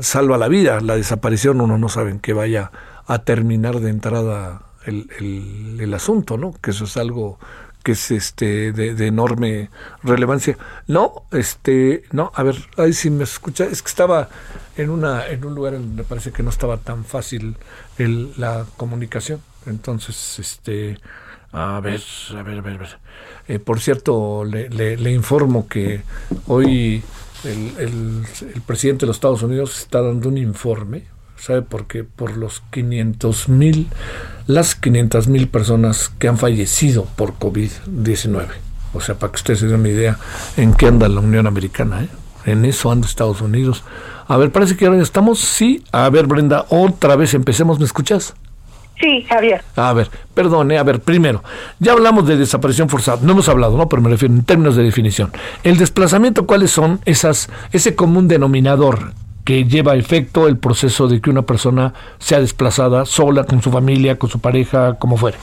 [0.00, 2.70] salva la vida, la desaparición uno no sabe en qué vaya
[3.06, 6.54] a terminar de entrada el, el, el asunto, ¿no?
[6.62, 7.40] Que eso es algo
[7.86, 9.70] que es este de, enorme
[10.02, 10.58] relevancia.
[10.88, 14.28] No, este, no, a ver, ahí sí me escucha, es que estaba
[14.76, 17.54] en una en un lugar en donde parece que no estaba tan fácil
[17.96, 19.40] el, la comunicación.
[19.66, 20.98] Entonces, este,
[21.52, 22.98] a ver, a ver, a ver, a ver.
[23.46, 26.02] Eh, por cierto, le, informo que
[26.48, 27.04] hoy
[27.44, 31.04] el, el presidente de los Estados Unidos está dando un informe
[31.38, 32.04] ¿Sabe por qué?
[32.04, 33.88] Por los 500 mil,
[34.46, 38.46] las 500 mil personas que han fallecido por COVID-19.
[38.94, 40.18] O sea, para que ustedes se den una idea
[40.56, 42.04] en qué anda la Unión Americana.
[42.04, 42.08] ¿eh?
[42.46, 43.84] En eso anda Estados Unidos.
[44.28, 45.40] A ver, parece que ahora estamos.
[45.40, 45.84] Sí.
[45.92, 47.78] A ver, Brenda, otra vez empecemos.
[47.78, 48.34] ¿Me escuchas?
[48.98, 49.62] Sí, Javier.
[49.76, 51.44] A ver, perdone, a ver, primero,
[51.78, 53.90] ya hablamos de desaparición forzada, no hemos hablado, ¿no?
[53.90, 55.32] Pero me refiero en términos de definición.
[55.64, 59.12] El desplazamiento, ¿cuáles son esas, ese común denominador
[59.46, 63.70] que lleva a efecto el proceso de que una persona sea desplazada sola, con su
[63.70, 65.38] familia, con su pareja, como fuere?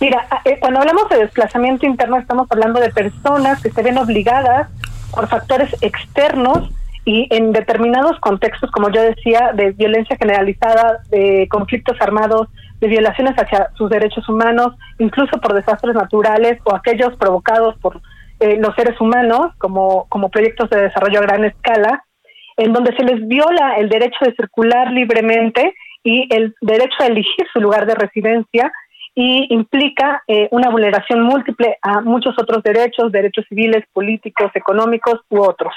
[0.00, 4.68] Mira, eh, cuando hablamos de desplazamiento interno estamos hablando de personas que se ven obligadas
[5.10, 6.70] por factores externos
[7.04, 12.48] y en determinados contextos, como yo decía, de violencia generalizada, de conflictos armados,
[12.80, 18.00] de violaciones hacia sus derechos humanos, incluso por desastres naturales o aquellos provocados por
[18.38, 22.04] eh, los seres humanos, como, como proyectos de desarrollo a gran escala,
[22.56, 27.46] en donde se les viola el derecho de circular libremente y el derecho a elegir
[27.52, 28.72] su lugar de residencia
[29.14, 35.40] y implica eh, una vulneración múltiple a muchos otros derechos, derechos civiles, políticos, económicos u
[35.40, 35.74] otros.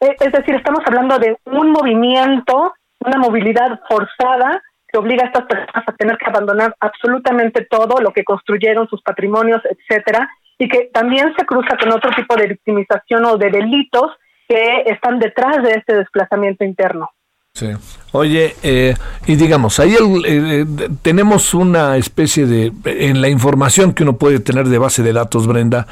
[0.00, 5.44] E, es decir, estamos hablando de un movimiento, una movilidad forzada que obliga a estas
[5.44, 10.90] personas a tener que abandonar absolutamente todo lo que construyeron, sus patrimonios, etcétera, y que
[10.92, 14.12] también se cruza con otro tipo de victimización o de delitos
[14.50, 17.08] que están detrás de este desplazamiento interno.
[17.54, 17.68] Sí.
[18.10, 18.96] Oye, eh,
[19.26, 20.66] y digamos, ahí el, eh,
[21.02, 25.46] tenemos una especie de, en la información que uno puede tener de base de datos,
[25.46, 25.86] Brenda,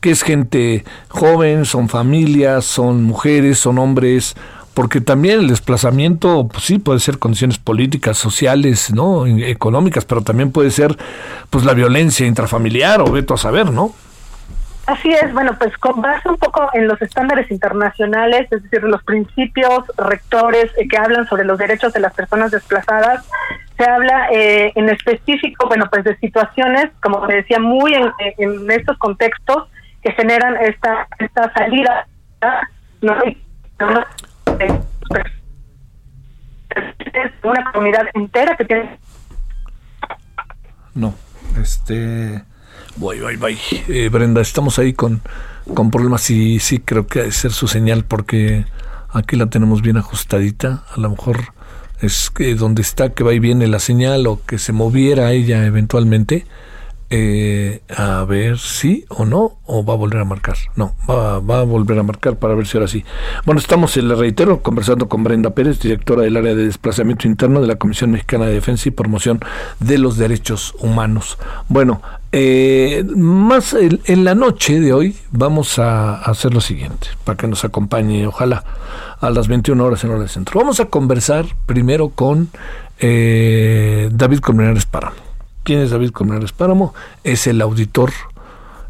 [0.00, 4.34] que es gente joven, son familias, son mujeres, son hombres,
[4.74, 9.24] porque también el desplazamiento, pues sí, puede ser condiciones políticas, sociales, ¿no?
[9.26, 10.96] económicas, pero también puede ser,
[11.48, 13.94] pues la violencia intrafamiliar o veto a saber, ¿no?
[14.90, 19.04] Así es, bueno, pues con base un poco en los estándares internacionales, es decir, los
[19.04, 23.24] principios rectores eh, que hablan sobre los derechos de las personas desplazadas,
[23.76, 28.98] se habla eh, en específico, bueno, pues de situaciones, como te decía, muy en, estos
[28.98, 29.68] contextos
[30.02, 32.08] que generan esta esta salida,
[33.00, 33.14] ¿no?
[37.12, 38.98] Es una comunidad entera que tiene...
[40.94, 41.14] No,
[41.56, 42.42] este...
[42.96, 43.58] Voy, voy, voy.
[43.88, 45.20] Eh, Brenda, estamos ahí con,
[45.74, 48.66] con problemas y sí creo que debe ser su señal porque
[49.12, 50.84] aquí la tenemos bien ajustadita.
[50.94, 51.54] A lo mejor
[52.00, 55.64] es que donde está que va y viene la señal o que se moviera ella
[55.64, 56.46] eventualmente.
[57.12, 60.56] Eh, a ver si o no, o va a volver a marcar.
[60.76, 63.04] No, va, a volver a marcar para ver si ahora sí.
[63.44, 67.66] Bueno, estamos, le reitero, conversando con Brenda Pérez, directora del área de desplazamiento interno de
[67.66, 69.40] la Comisión Mexicana de Defensa y Promoción
[69.80, 71.36] de los Derechos Humanos.
[71.68, 72.00] Bueno,
[72.30, 77.64] eh, más en, la noche de hoy vamos a hacer lo siguiente, para que nos
[77.64, 78.62] acompañe, ojalá,
[79.18, 80.60] a las 21 horas en hora del centro.
[80.60, 82.50] Vamos a conversar primero con
[83.00, 85.29] eh, David Colmenares Páramo.
[85.62, 86.94] ¿Quién es David Colmenares Páramo?
[87.22, 88.12] Es el auditor,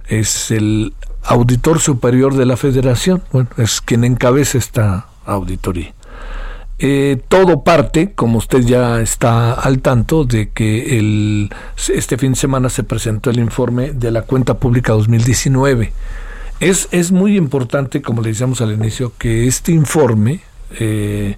[0.06, 5.94] es el auditor superior de la federación, bueno, es quien encabeza esta auditoría.
[6.78, 11.50] Eh, todo parte, como usted ya está al tanto, de que el,
[11.92, 15.92] este fin de semana se presentó el informe de la cuenta pública 2019.
[16.60, 20.40] Es, es muy importante, como le decíamos al inicio, que este informe
[20.78, 21.36] eh,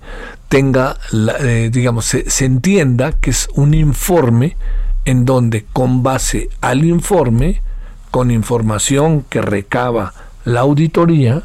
[0.48, 0.96] tenga,
[1.40, 4.56] eh, digamos, se entienda que es un informe
[5.04, 7.62] en donde con base al informe,
[8.10, 10.12] con información que recaba
[10.44, 11.42] la auditoría,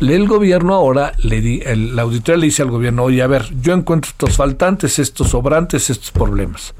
[0.00, 3.46] el gobierno ahora, le di, el, la auditoría le dice al gobierno, oye, a ver,
[3.60, 6.74] yo encuentro estos faltantes, estos sobrantes, estos problemas.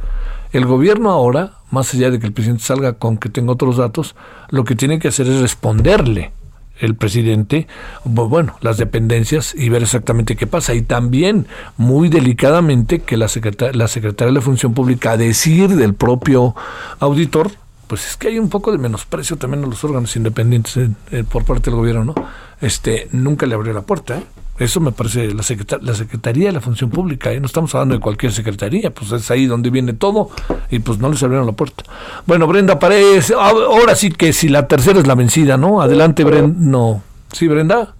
[0.53, 4.15] El gobierno ahora, más allá de que el presidente salga con que tenga otros datos,
[4.51, 6.33] lo que tiene que hacer es responderle
[6.81, 7.67] el presidente,
[8.05, 10.75] bueno, las dependencias y ver exactamente qué pasa.
[10.75, 11.47] Y también,
[11.77, 16.55] muy delicadamente, que la, secretar la secretaria de la Función Pública, a decir del propio
[17.01, 17.51] auditor,
[17.87, 21.25] pues es que hay un poco de menosprecio también a los órganos independientes eh, eh,
[21.25, 22.15] por parte del gobierno, ¿no?
[22.61, 24.25] Este, nunca le abrió la puerta, ¿eh?
[24.59, 27.41] Eso me parece la, secretar la Secretaría de la Función Pública, ¿eh?
[27.41, 30.31] no estamos hablando de cualquier secretaría, pues es ahí donde viene todo
[30.71, 31.83] y pues no les abrieron la puerta.
[32.25, 35.83] Bueno, Brenda parece, ahora sí que si la tercera es la vencida, ¿no?
[35.83, 36.57] Adelante, Brenda.
[36.57, 37.03] No.
[37.33, 37.97] ¿Sí, Brenda?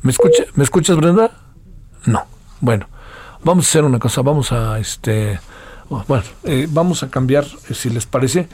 [0.00, 0.44] ¿Me, escucha?
[0.54, 1.30] ¿Me escuchas, Brenda?
[2.06, 2.24] No.
[2.60, 2.88] Bueno,
[3.44, 5.38] vamos a hacer una cosa, vamos a este
[5.90, 8.48] Bueno, eh, vamos a cambiar, eh, si les parece.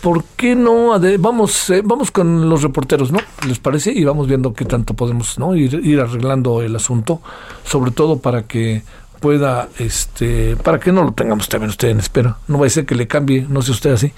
[0.00, 0.98] ¿Por qué no?
[1.18, 3.18] vamos, eh, vamos con los reporteros, ¿no?
[3.46, 3.92] ¿Les parece?
[3.92, 5.56] Y vamos viendo qué tanto podemos, ¿no?
[5.56, 7.20] Ir, ir arreglando el asunto,
[7.64, 8.82] sobre todo para que
[9.20, 12.36] pueda, este, para que no lo tengamos también usted en espera.
[12.48, 14.12] No va a ser que le cambie, no sé usted así.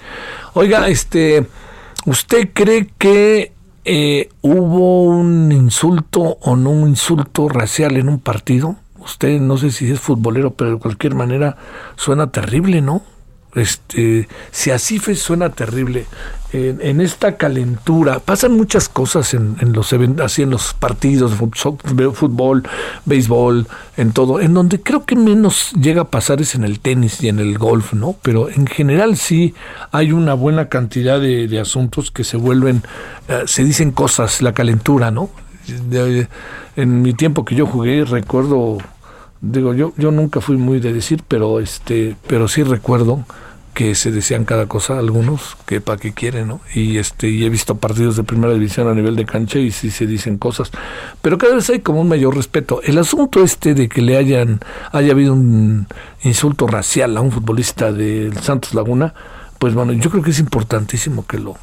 [0.53, 1.47] Oiga, este,
[2.05, 3.53] ¿usted cree que
[3.85, 8.75] eh, hubo un insulto o no un insulto racial en un partido?
[8.99, 11.57] Usted no sé si es futbolero, pero de cualquier manera
[11.95, 13.01] suena terrible, ¿no?
[13.55, 16.05] Este, si así suena terrible.
[16.51, 19.93] En, en esta calentura pasan muchas cosas en, en los
[20.23, 22.63] así en los partidos, fútbol,
[23.05, 24.39] béisbol, en todo.
[24.39, 27.59] En donde creo que menos llega a pasar es en el tenis y en el
[27.59, 28.15] golf, ¿no?
[28.23, 29.53] Pero en general sí
[29.91, 32.83] hay una buena cantidad de, asuntos que se vuelven,
[33.27, 35.29] eh, se dicen cosas, la calentura, ¿no?
[36.75, 38.79] En mi tiempo que yo jugué recuerdo
[39.41, 43.25] digo yo yo nunca fui muy de decir pero este pero sí recuerdo
[43.73, 47.49] que se decían cada cosa algunos que para qué quieren no y este y he
[47.49, 50.71] visto partidos de primera división a nivel de cancha y sí se dicen cosas
[51.21, 54.59] pero cada vez hay como un mayor respeto el asunto este de que le hayan
[54.91, 55.87] haya habido un
[56.23, 59.13] insulto racial a un futbolista del Santos Laguna
[59.59, 61.55] pues bueno yo creo que es importantísimo que lo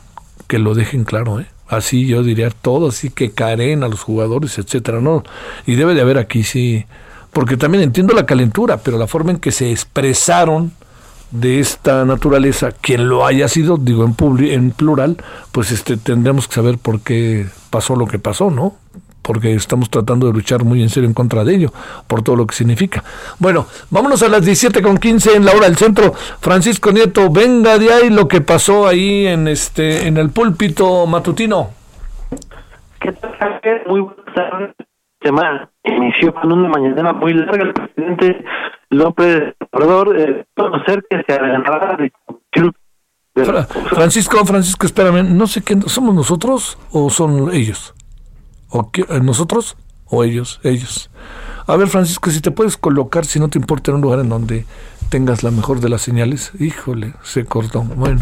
[0.47, 1.47] que lo dejen claro, ¿eh?
[1.69, 5.25] Así yo diría todo, así que caren a los jugadores, etcétera, ¿no?
[5.67, 6.87] Y debe de haber aquí, sí,
[7.37, 10.73] porque también entiendo la calentura, pero la forma en que se expresaron
[11.31, 15.19] de esta naturaleza, quien lo haya sido, digo en, publi- en plural,
[15.53, 18.77] pues este tendremos que saber por qué pasó lo que pasó, ¿no?
[19.21, 21.73] Porque estamos tratando de luchar muy en serio en contra de ello,
[22.07, 23.05] por todo lo que significa.
[23.39, 26.15] Bueno, vámonos a las 17 con 15 en la hora del centro.
[26.41, 31.69] Francisco Nieto, venga de ahí lo que pasó ahí en este en el púlpito matutino.
[32.99, 33.37] ¿Qué tal?
[33.89, 34.75] Muy buenas tardes.
[35.23, 37.65] Semana inició con una mañanera muy larga.
[37.65, 38.45] El presidente
[38.91, 42.13] López Obrador eh, conocer que se ganará de
[43.45, 47.95] Fra- Francisco, Francisco, espérame, no sé qué, ¿somos nosotros o son ellos?
[48.71, 50.59] ¿O qué, eh, nosotros o ellos?
[50.63, 51.11] Ellos.
[51.67, 54.31] A ver, Francisco, si te puedes colocar, si no te importa, en un lugar en
[54.31, 54.65] donde
[55.11, 56.53] tengas la mejor de las señales.
[56.59, 57.83] Híjole, se cortó.
[57.83, 58.21] Bueno.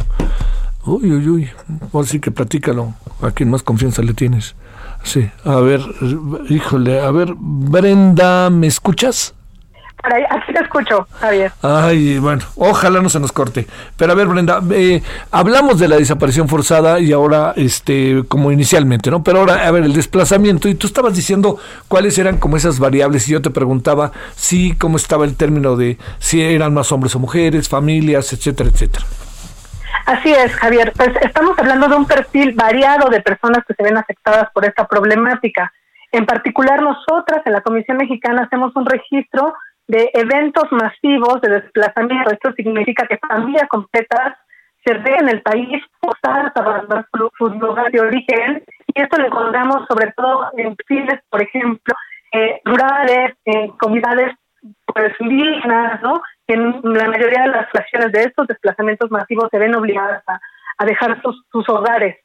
[0.87, 1.51] Uy, uy, uy.
[1.93, 2.95] Ahora sí que platícalo.
[3.23, 4.57] ¿A quién más confianza le tienes?
[5.05, 5.31] Sí.
[5.45, 5.81] A ver,
[6.49, 9.35] híjole, a ver, Brenda, ¿me escuchas?
[10.03, 11.53] Por ahí, aquí te escucho, Javier.
[11.63, 13.67] Ay, bueno, ojalá no se nos corte.
[13.97, 19.11] Pero a ver, Brenda, eh, hablamos de la desaparición forzada y ahora, este, como inicialmente,
[19.11, 19.23] ¿no?
[19.23, 23.29] Pero ahora, a ver, el desplazamiento, y tú estabas diciendo cuáles eran como esas variables,
[23.29, 27.19] y yo te preguntaba si, cómo estaba el término de si eran más hombres o
[27.19, 29.07] mujeres, familias, etcétera, etcétera.
[30.07, 30.93] Así es, Javier.
[30.97, 34.87] Pues estamos hablando de un perfil variado de personas que se ven afectadas por esta
[34.87, 35.73] problemática.
[36.13, 39.55] En particular, nosotras en la Comisión Mexicana hacemos un registro
[39.89, 42.31] de eventos masivos de desplazamiento.
[42.31, 44.37] Esto significa que familias completas
[44.85, 47.07] se ven en el país forzadas a abandonar
[47.39, 48.63] su, lugar de origen
[48.95, 51.95] y esto lo encontramos sobre todo en perfiles, por ejemplo,
[52.33, 54.35] eh, rurales, en comunidades
[54.87, 56.23] pues indígenas, ¿no?
[56.47, 60.41] Que la mayoría de las situaciones de estos desplazamientos masivos se ven obligadas a,
[60.79, 62.17] a dejar sus, sus hogares.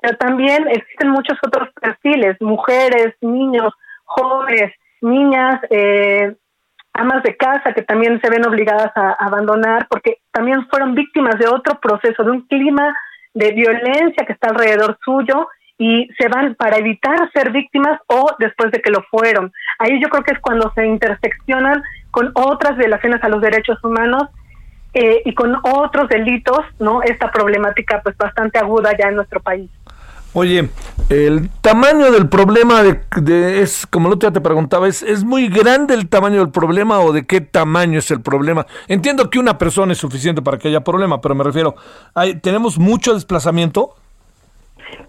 [0.00, 3.72] Pero también existen muchos otros perfiles, mujeres, niños,
[4.04, 6.34] jóvenes, niñas, eh,
[6.92, 11.38] amas de casa que también se ven obligadas a, a abandonar porque también fueron víctimas
[11.38, 12.94] de otro proceso, de un clima
[13.34, 15.48] de violencia que está alrededor suyo
[15.78, 19.52] y se van para evitar ser víctimas o después de que lo fueron.
[19.78, 24.22] Ahí yo creo que es cuando se interseccionan con otras violaciones a los derechos humanos
[24.94, 27.02] eh, y con otros delitos, ¿no?
[27.02, 29.70] Esta problemática pues bastante aguda ya en nuestro país.
[30.34, 30.68] Oye,
[31.08, 35.24] el tamaño del problema de, de- es, como el otro día te preguntaba, ¿es, ¿es
[35.24, 38.66] muy grande el tamaño del problema o de qué tamaño es el problema?
[38.88, 41.74] Entiendo que una persona es suficiente para que haya problema, pero me refiero,
[42.14, 43.94] hay, ¿tenemos mucho desplazamiento?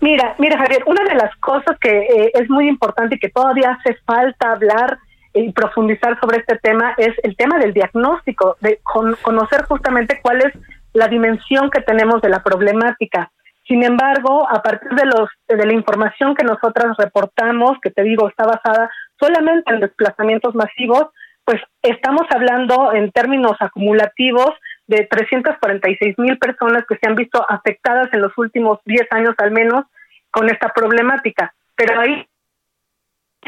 [0.01, 3.77] Mira, mira Javier, una de las cosas que eh, es muy importante y que todavía
[3.77, 4.97] hace falta hablar
[5.33, 10.41] y profundizar sobre este tema es el tema del diagnóstico, de con- conocer justamente cuál
[10.41, 10.53] es
[10.93, 13.31] la dimensión que tenemos de la problemática.
[13.67, 18.27] Sin embargo, a partir de los de la información que nosotras reportamos, que te digo
[18.27, 18.89] está basada
[19.19, 21.09] solamente en desplazamientos masivos,
[21.45, 24.51] pues estamos hablando en términos acumulativos
[24.87, 29.51] de 346 mil personas que se han visto afectadas en los últimos 10 años al
[29.51, 29.85] menos
[30.31, 31.53] con esta problemática.
[31.75, 32.25] Pero ahí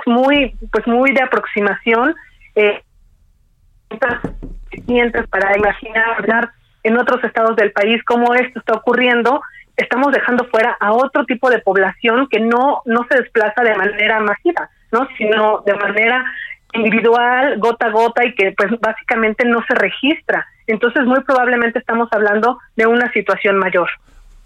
[0.06, 2.16] muy, pues muy de aproximación,
[2.56, 2.82] eh,
[5.30, 6.52] para imaginar hablar
[6.84, 9.42] en otros estados del país cómo esto está ocurriendo,
[9.76, 14.20] estamos dejando fuera a otro tipo de población que no no se desplaza de manera
[14.20, 15.08] masiva, ¿no?
[15.18, 16.26] sino de manera
[16.74, 20.46] individual, gota a gota y que pues básicamente no se registra.
[20.68, 23.90] Entonces muy probablemente estamos hablando de una situación mayor.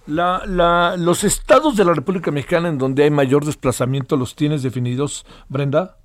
[0.07, 4.61] La, la, los estados de la República Mexicana en donde hay mayor desplazamiento, ¿los tienes
[4.61, 5.97] definidos, Brenda?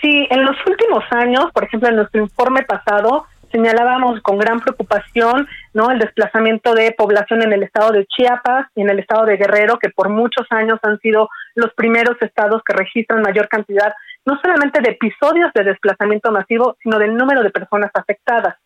[0.00, 5.46] Sí, en los últimos años, por ejemplo, en nuestro informe pasado, señalábamos con gran preocupación
[5.72, 9.36] no el desplazamiento de población en el estado de Chiapas y en el estado de
[9.36, 13.94] Guerrero que por muchos años han sido los primeros estados que registran mayor cantidad
[14.26, 18.56] no solamente de episodios de desplazamiento masivo sino del número de personas afectadas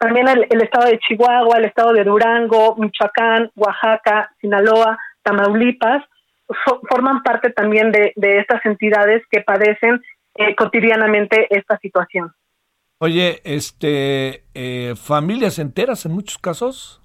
[0.00, 6.02] también el, el estado de Chihuahua el estado de Durango Michoacán Oaxaca Sinaloa Tamaulipas
[6.64, 10.00] so- forman parte también de, de estas entidades que padecen
[10.34, 12.32] eh, cotidianamente esta situación
[13.02, 17.00] Oye, este, eh, familias enteras en muchos casos.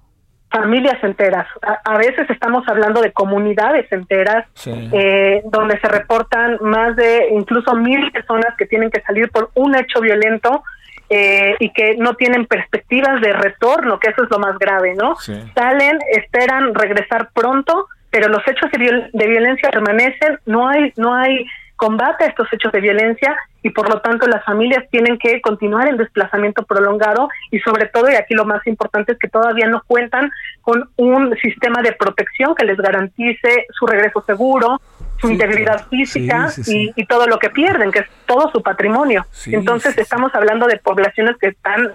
[0.50, 1.46] familias enteras.
[1.62, 4.72] A, a veces estamos hablando de comunidades enteras Sí.
[4.92, 9.74] eh, donde se reportan más de incluso mil personas que tienen que salir por un
[9.74, 10.62] hecho violento
[11.08, 15.16] eh, y que no tienen perspectivas de retorno, que eso es lo más grave, ¿no?
[15.16, 15.34] Sí.
[15.54, 21.14] Salen, esperan regresar pronto, pero los hechos de, viol- de violencia permanecen, no hay, no
[21.14, 21.46] hay
[21.76, 25.88] combate a estos hechos de violencia y por lo tanto las familias tienen que continuar
[25.88, 29.82] en desplazamiento prolongado y sobre todo, y aquí lo más importante es que todavía no
[29.86, 30.30] cuentan
[30.62, 34.80] con un sistema de protección que les garantice su regreso seguro,
[35.20, 36.92] su Sí, integridad física Sí, sí, sí.
[36.96, 39.26] Y, y todo lo que pierden, que es todo su patrimonio.
[39.46, 41.92] Entonces estamos hablando de poblaciones que están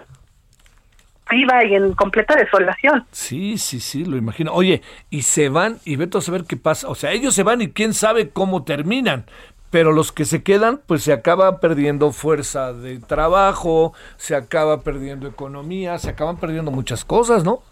[1.29, 3.05] viva y en completa desolación.
[3.11, 4.53] Sí, sí, sí, lo imagino.
[4.53, 6.89] Oye, y se van y vete a saber qué pasa.
[6.89, 9.25] O sea, ellos se van y quién sabe cómo terminan.
[9.69, 15.29] Pero los que se quedan, pues se acaba perdiendo fuerza de trabajo, se acaba perdiendo
[15.29, 17.63] economía, se acaban perdiendo muchas cosas, ¿no?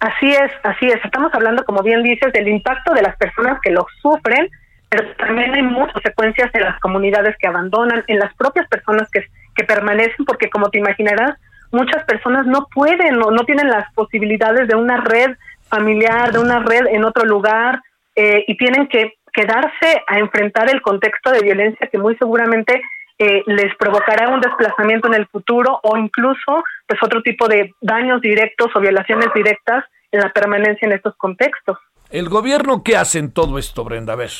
[0.00, 1.04] Así es, así es.
[1.04, 4.48] Estamos hablando, como bien dices, del impacto de las personas que lo sufren,
[4.88, 9.26] pero también hay muchas consecuencias en las comunidades que abandonan, en las propias personas que,
[9.54, 11.36] que permanecen, porque como te imaginarás,
[11.70, 15.36] muchas personas no pueden o no tienen las posibilidades de una red
[15.68, 17.82] familiar, de una red en otro lugar,
[18.16, 22.82] eh, y tienen que quedarse a enfrentar el contexto de violencia que muy seguramente
[23.20, 28.22] eh, les provocará un desplazamiento en el futuro o incluso pues otro tipo de daños
[28.22, 31.78] directos o violaciones directas en la permanencia en estos contextos.
[32.10, 34.14] ¿El gobierno qué hace en todo esto, Brenda?
[34.14, 34.30] A ver.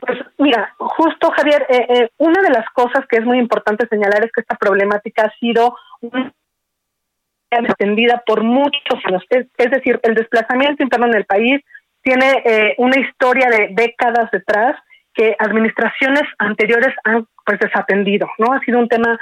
[0.00, 4.24] Pues mira, justo Javier, eh, eh, una de las cosas que es muy importante señalar
[4.24, 5.76] es que esta problemática ha sido
[7.50, 9.22] extendida por muchos años.
[9.30, 11.62] Es, es decir, el desplazamiento interno en el país
[12.02, 14.76] tiene eh, una historia de décadas detrás
[15.14, 18.52] que administraciones anteriores han pues desatendido, ¿no?
[18.52, 19.18] Ha sido un tema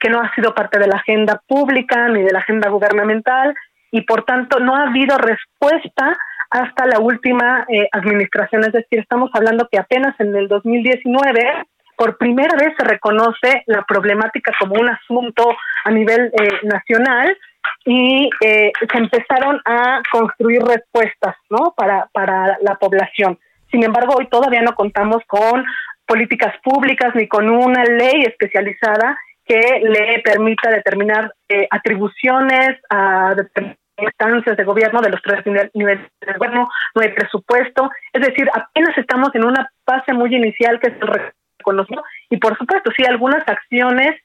[0.00, 3.54] que no ha sido parte de la agenda pública ni de la agenda gubernamental
[3.90, 6.16] y por tanto no ha habido respuesta
[6.50, 11.66] hasta la última eh, administración, es decir, estamos hablando que apenas en el 2019
[11.98, 15.54] por primera vez se reconoce la problemática como un asunto
[15.84, 17.36] a nivel eh, nacional
[17.84, 21.74] y eh, se empezaron a construir respuestas ¿no?
[21.76, 23.38] para, para la población.
[23.70, 25.62] Sin embargo, hoy todavía no contamos con
[26.06, 33.80] políticas públicas ni con una ley especializada que le permita determinar eh, atribuciones a determinadas
[33.98, 38.46] instancias de gobierno de los tres nive- niveles de gobierno, no hay presupuesto, es decir,
[38.52, 43.04] apenas estamos en una fase muy inicial que es el reconocimiento y por supuesto sí
[43.06, 44.20] algunas acciones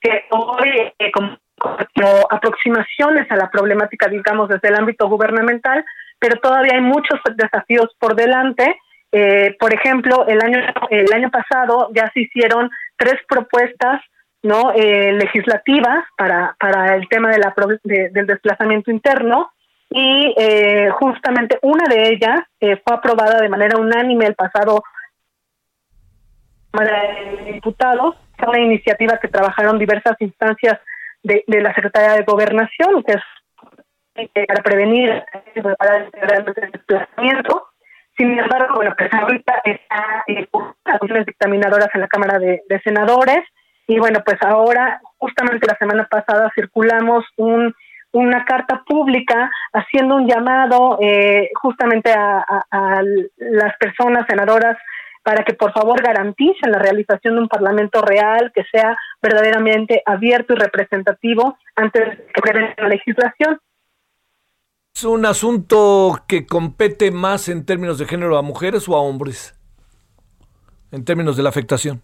[0.00, 1.36] que hoy eh, como
[2.30, 5.84] aproximaciones a la problemática digamos desde el ámbito gubernamental,
[6.20, 8.78] pero todavía hay muchos desafíos por delante.
[9.12, 10.58] Eh, por ejemplo, el año
[10.90, 14.00] el año pasado ya se hicieron tres propuestas
[14.42, 17.54] no eh, legislativas para para el tema de la
[17.84, 19.50] de- del desplazamiento interno
[19.90, 24.82] y eh, justamente una de ellas eh, fue aprobada de manera unánime el pasado
[27.46, 30.78] Diputados, fue una iniciativa que trabajaron diversas instancias
[31.22, 33.22] de, de la Secretaría de Gobernación, que es
[34.34, 35.24] eh, para prevenir
[35.54, 37.65] el desplazamiento.
[38.16, 40.48] Sin embargo, bueno, pues ahorita está eh,
[40.84, 43.44] las comisiones dictaminadoras en la Cámara de, Senadores
[43.86, 47.74] y bueno, pues ahora, justamente la semana pasada, circulamos un
[48.12, 52.44] una carta pública haciendo un llamado eh, justamente a,
[53.36, 54.78] las personas senadoras
[55.22, 60.54] para que por favor garanticen la realización de un parlamento real que sea verdaderamente abierto
[60.54, 63.58] y representativo antes de que la legislación.
[64.96, 69.54] ¿Es un asunto que compete más en términos de género a mujeres o a hombres?
[70.90, 72.00] En términos de la afectación.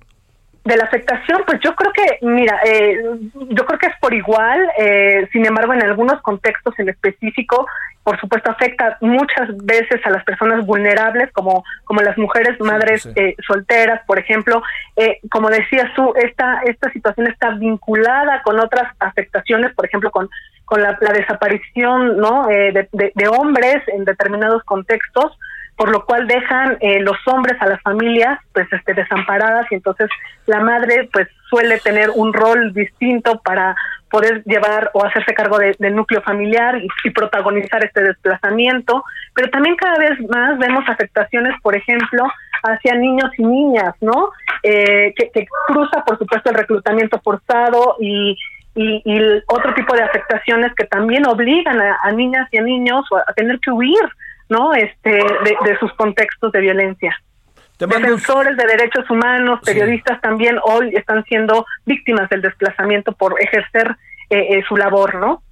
[0.64, 3.02] De la afectación, pues yo creo que, mira, eh,
[3.48, 7.66] yo creo que es por igual, eh, sin embargo, en algunos contextos en específico,
[8.04, 13.34] por supuesto, afecta muchas veces a las personas vulnerables, como, como las mujeres madres eh,
[13.46, 14.62] solteras, por ejemplo.
[14.96, 20.28] Eh, como decías tú, esta, esta situación está vinculada con otras afectaciones, por ejemplo, con,
[20.64, 22.48] con la, la desaparición ¿no?
[22.50, 25.38] Eh, de, de- de hombres en determinados contextos,
[25.76, 30.08] por lo cual dejan eh, los hombres a las familias pues este desamparadas y entonces
[30.46, 33.74] la madre pues suele tener un rol distinto para
[34.10, 39.02] poder llevar o hacerse cargo de- del núcleo familiar y, protagonizar este desplazamiento,
[39.34, 42.24] pero también cada vez más vemos afectaciones, por ejemplo,
[42.62, 44.30] hacia niños y niñas, ¿no?
[44.62, 48.36] Eh, que, cruza, por supuesto, el reclutamiento forzado y,
[48.74, 49.02] y,
[49.46, 53.58] otro tipo de afectaciones que también obligan a, a niñas y a niños a tener
[53.60, 54.04] que huir,
[54.48, 54.74] ¿no?
[54.74, 57.16] Este, de, de sus contextos de violencia.
[57.78, 63.96] Defensores de derechos humanos, periodistas también hoy están siendo víctimas del desplazamiento por ejercer
[64.30, 65.42] eh, eh, su labor, ¿no?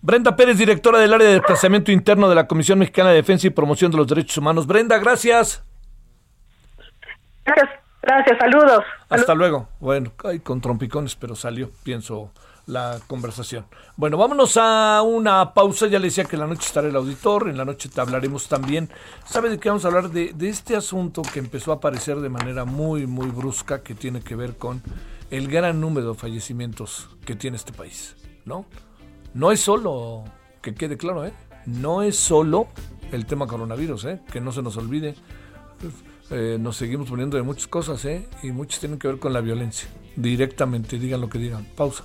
[0.00, 3.50] Brenda Pérez, directora del área de desplazamiento interno de la Comisión Mexicana de Defensa y
[3.50, 4.66] Promoción de los Derechos Humanos.
[4.66, 5.64] Brenda, gracias.
[7.44, 7.70] Gracias,
[8.02, 8.84] gracias, saludos.
[9.08, 9.68] Hasta luego.
[9.80, 12.30] Bueno, ay, con trompicones, pero salió, pienso,
[12.68, 13.64] la conversación.
[13.96, 15.86] Bueno, vámonos a una pausa.
[15.86, 18.46] Ya le decía que en la noche estará el auditor, en la noche te hablaremos
[18.46, 18.90] también.
[19.24, 20.10] ¿Sabe de qué vamos a hablar?
[20.10, 24.20] De, de este asunto que empezó a aparecer de manera muy, muy brusca, que tiene
[24.20, 24.82] que ver con
[25.30, 28.66] el gran número de fallecimientos que tiene este país, ¿no?
[29.32, 30.24] No es solo,
[30.60, 31.32] que quede claro, ¿eh?
[31.64, 32.68] No es solo
[33.12, 34.20] el tema coronavirus, ¿eh?
[34.30, 35.14] Que no se nos olvide.
[36.30, 38.28] Eh, nos seguimos poniendo de muchas cosas, ¿eh?
[38.42, 39.88] Y muchas tienen que ver con la violencia.
[40.16, 41.66] Directamente, digan lo que digan.
[41.74, 42.04] Pausa.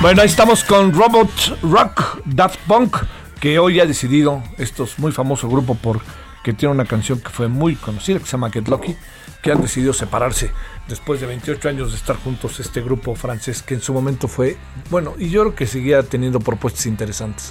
[0.00, 2.96] Bueno, ahí estamos con Robot Rock Daft Punk,
[3.38, 6.00] que hoy ha decidido, esto es muy famoso grupo por
[6.42, 8.96] que tiene una canción que fue muy conocida, que se llama Get Lucky,
[9.42, 10.52] que han decidido separarse
[10.88, 14.56] después de 28 años de estar juntos, este grupo francés que en su momento fue,
[14.88, 17.50] bueno, y yo creo que seguía teniendo propuestas interesantes.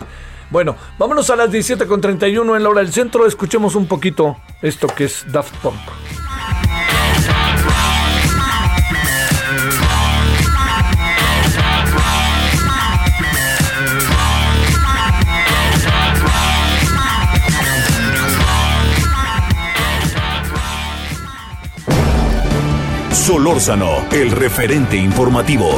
[0.50, 5.04] Bueno, vámonos a las 17.31 en la hora del centro, escuchemos un poquito esto que
[5.04, 6.29] es Daft Punk.
[23.30, 25.70] Solórzano, el referente informativo.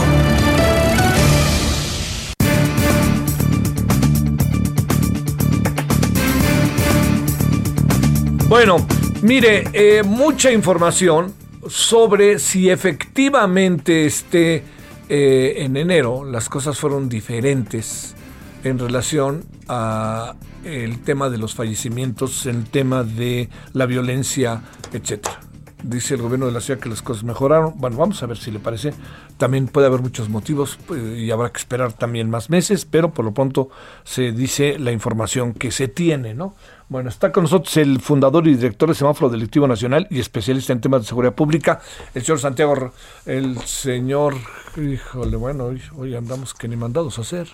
[8.48, 8.78] Bueno,
[9.22, 11.34] mire, eh, mucha información
[11.68, 14.64] sobre si efectivamente este
[15.10, 18.15] eh, en enero las cosas fueron diferentes
[18.64, 24.61] en relación a el tema de los fallecimientos, el tema de la violencia,
[24.94, 25.51] etcétera.
[25.84, 27.74] Dice el gobierno de la ciudad que las cosas mejoraron.
[27.78, 28.94] Bueno, vamos a ver si le parece.
[29.38, 33.26] También puede haber muchos motivos pues, y habrá que esperar también más meses, pero por
[33.26, 33.70] lo pronto
[34.03, 36.56] se dice la información que se tiene, ¿no?
[36.90, 40.82] Bueno, está con nosotros el fundador y director del Semáforo Delictivo Nacional y especialista en
[40.82, 41.80] temas de seguridad pública,
[42.14, 42.91] el señor Santiago,
[43.26, 44.36] el señor,
[44.76, 47.48] híjole, bueno, hoy, hoy andamos que ni mandados a hacer.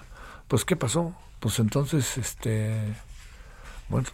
[0.47, 1.13] Pues, ¿qué pasó?
[1.39, 2.95] Pues entonces, este,
[3.89, 4.07] bueno,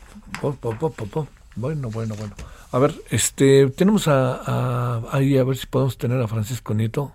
[1.55, 2.35] bueno, bueno, bueno.
[2.73, 7.11] A ver, este, tenemos a, ahí a ver si podemos tener a Francisco Nieto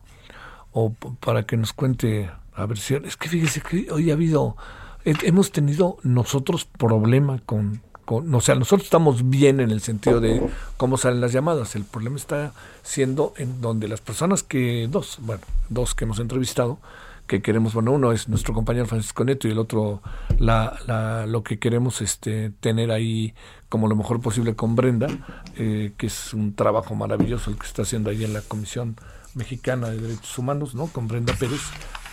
[0.72, 4.56] o para que nos cuente, a ver si, es que fíjese que hoy ha habido,
[5.04, 10.20] he- hemos tenido nosotros problema con, con, o sea, nosotros estamos bien en el sentido
[10.20, 10.40] de
[10.76, 12.52] cómo salen las llamadas, el problema está
[12.84, 16.78] siendo en donde las personas que, dos, bueno, dos que hemos entrevistado,
[17.26, 20.00] que queremos, bueno, uno es nuestro compañero Francisco Neto y el otro
[20.38, 23.34] la, la, lo que queremos este, tener ahí
[23.68, 25.08] como lo mejor posible con Brenda,
[25.56, 28.96] eh, que es un trabajo maravilloso el que está haciendo ahí en la Comisión
[29.34, 30.86] Mexicana de Derechos Humanos, ¿no?
[30.86, 31.60] Con Brenda Pérez,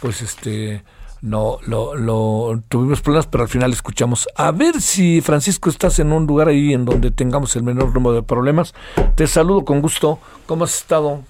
[0.02, 0.84] pues este
[1.22, 4.28] no lo, lo tuvimos problemas, pero al final escuchamos.
[4.36, 8.14] A ver si Francisco estás en un lugar ahí en donde tengamos el menor número
[8.14, 8.76] de problemas.
[9.16, 10.20] Te saludo con gusto.
[10.46, 11.24] ¿Cómo has estado?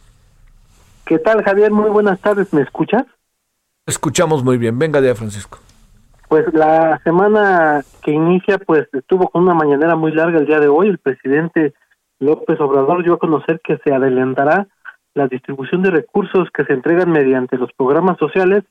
[1.06, 1.72] ¿Qué tal, Javier?
[1.72, 2.52] Muy buenas tardes.
[2.52, 3.06] ¿Me escuchas?
[3.86, 4.78] Escuchamos muy bien.
[4.80, 5.60] Venga de Francisco.
[6.28, 10.68] Pues la semana que inicia, pues estuvo con una mañanera muy larga el día de
[10.68, 10.88] hoy.
[10.88, 11.74] El presidente
[12.20, 14.68] López Obrador dio a conocer que se adelantará
[15.14, 18.64] la distribución de recursos que se entregan mediante los programas sociales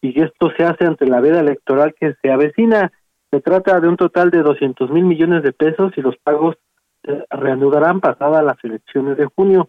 [0.00, 2.92] y esto se hace ante la veda electoral que se avecina.
[3.30, 6.56] Se trata de un total de 200 mil millones de pesos y los pagos
[7.30, 9.68] reanudarán pasadas las elecciones de junio.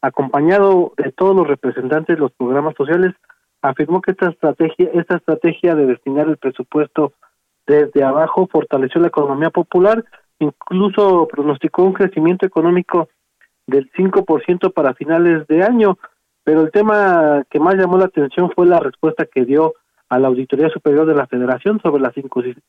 [0.00, 3.14] Acompañado de todos los representantes de los programas sociales,
[3.62, 7.12] afirmó que esta estrategia, esta estrategia de destinar el presupuesto
[7.66, 10.04] desde abajo fortaleció la economía popular,
[10.38, 13.08] incluso pronosticó un crecimiento económico
[13.66, 15.98] del 5% para finales de año,
[16.44, 19.74] pero el tema que más llamó la atención fue la respuesta que dio
[20.08, 22.14] a la Auditoría Superior de la Federación sobre las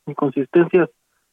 [0.05, 0.89] inconsistencias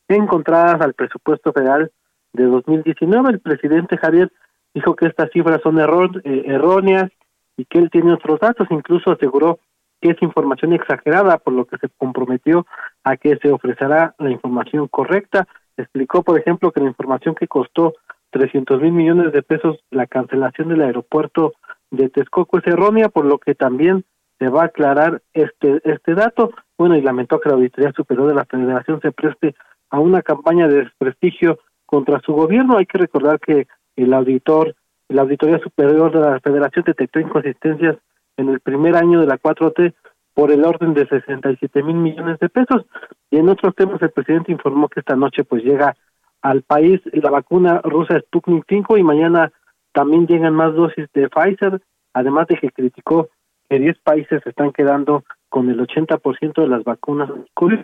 [0.07, 1.91] encontradas al presupuesto federal
[2.33, 3.31] de 2019.
[3.31, 4.31] El presidente Javier
[4.73, 7.11] dijo que estas cifras son error, eh, erróneas
[7.57, 9.59] y que él tiene otros datos, incluso aseguró
[10.01, 12.67] que es información exagerada, por lo que se comprometió
[13.05, 15.49] a que se ofrecerá la información correcta.
[15.77, 17.95] Explicó, por ejemplo, que la información que costó
[18.31, 21.55] 300 mil millones de pesos la cancelación del aeropuerto
[21.91, 24.05] de Texcoco es errónea, por lo que también
[24.39, 26.53] se va a aclarar este este dato.
[26.77, 29.55] Bueno, y lamentó que la Auditoría Superior de la Federación se preste
[29.91, 32.77] a una campaña de desprestigio contra su gobierno.
[32.77, 33.67] Hay que recordar que
[33.97, 34.75] el auditor,
[35.09, 37.97] la Auditoría Superior de la Federación detectó inconsistencias
[38.37, 39.95] en el primer año de la 4T
[40.35, 42.85] por el orden de 67 mil millones de pesos.
[43.31, 45.97] Y en otros temas, el presidente informó que esta noche pues llega
[46.43, 49.53] al país la vacuna rusa Sputnik 5 y mañana
[49.93, 51.81] también llegan más dosis de Pfizer,
[52.13, 53.29] además de que criticó
[53.69, 57.81] que 10 países se están quedando con el 80% de las vacunas COVID.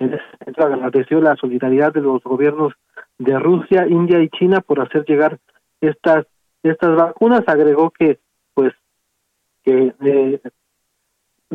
[0.00, 2.74] En ese sentido, agradeció la solidaridad de los gobiernos
[3.18, 5.38] de Rusia, India y China por hacer llegar
[5.80, 6.26] estas
[6.70, 7.42] estas vacunas.
[7.46, 8.18] Agregó que
[8.54, 8.72] pues
[9.64, 10.40] que eh,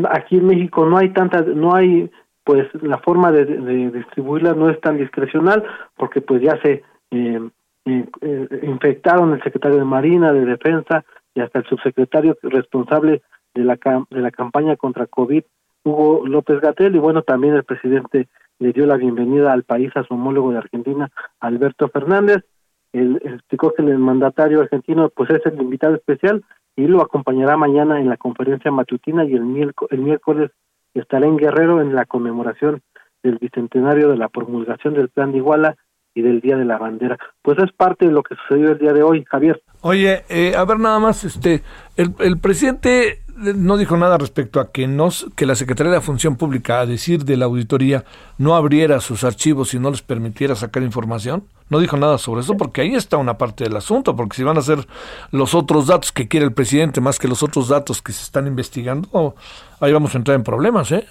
[0.10, 2.10] aquí en México no hay tantas, no hay
[2.44, 5.64] pues la forma de, de distribuirla no es tan discrecional
[5.96, 7.50] porque pues ya se eh,
[7.86, 13.22] eh, infectaron el secretario de Marina, de Defensa y hasta el subsecretario responsable
[13.54, 13.78] de la
[14.10, 15.44] de la campaña contra COVID,
[15.84, 18.28] Hugo López Gatel y bueno también el presidente
[18.60, 21.10] le dio la bienvenida al país a su homólogo de Argentina,
[21.40, 22.44] Alberto Fernández.
[22.94, 26.44] Él explicó que el mandatario argentino pues es el invitado especial
[26.76, 30.52] y lo acompañará mañana en la conferencia matutina y el miércoles, el miércoles
[30.94, 32.82] estará en Guerrero en la conmemoración
[33.22, 35.76] del bicentenario de la promulgación del Plan de Iguala
[36.20, 37.18] y del Día de la Bandera.
[37.42, 39.62] Pues es parte de lo que sucedió el día de hoy, Javier.
[39.82, 41.64] Oye, eh, a ver nada más, este,
[41.96, 46.02] el, el presidente no dijo nada respecto a que nos, que la Secretaría de la
[46.02, 48.04] Función Pública, a decir de la auditoría,
[48.38, 51.44] no abriera sus archivos y no les permitiera sacar información.
[51.70, 54.58] No dijo nada sobre eso porque ahí está una parte del asunto, porque si van
[54.58, 54.80] a ser
[55.32, 58.48] los otros datos que quiere el presidente más que los otros datos que se están
[58.48, 59.36] investigando,
[59.80, 61.06] ahí vamos a entrar en problemas, ¿eh?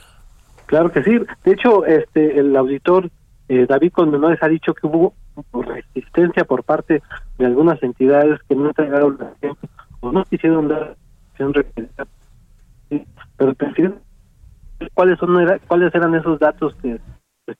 [0.66, 1.12] Claro que sí.
[1.44, 3.10] De hecho, este el auditor
[3.48, 5.14] eh, David Condenores ha dicho que hubo
[5.52, 7.02] resistencia por parte
[7.38, 9.56] de algunas entidades que no entregaron la
[10.00, 10.96] o no quisieron dar
[13.36, 14.00] pero presidente,
[14.94, 16.98] ¿cuáles son cuáles eran esos datos que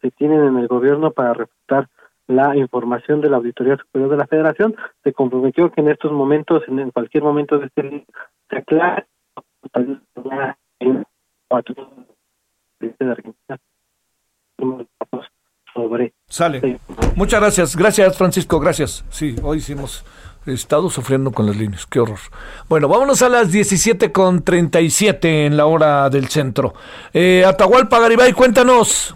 [0.01, 1.89] se tienen en el gobierno para refutar
[2.27, 4.75] la información de la Auditoría Superior de la Federación?
[5.05, 8.07] Se comprometió que en estos momentos, en, cualquier momento de este
[8.49, 9.07] se aclare
[15.79, 16.79] sobre Sale.
[17.15, 17.77] Muchas gracias.
[17.77, 18.59] Gracias, Francisco.
[18.59, 19.05] Gracias.
[19.11, 20.05] Sí, hoy hicimos
[20.47, 21.87] estado sufriendo con las líneas.
[21.87, 22.19] Qué horror.
[22.69, 26.73] Bueno, vámonos a las 17 con 37 en la hora del centro.
[27.13, 29.15] Eh, Atahualpa Garibay, cuéntanos.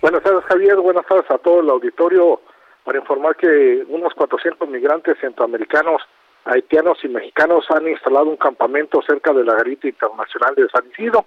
[0.00, 0.76] Buenas tardes, Javier.
[0.76, 2.40] Buenas tardes a todo el auditorio.
[2.84, 6.00] Para informar que unos 400 migrantes centroamericanos,
[6.44, 11.26] haitianos y mexicanos han instalado un campamento cerca de la garita internacional de San Isidro.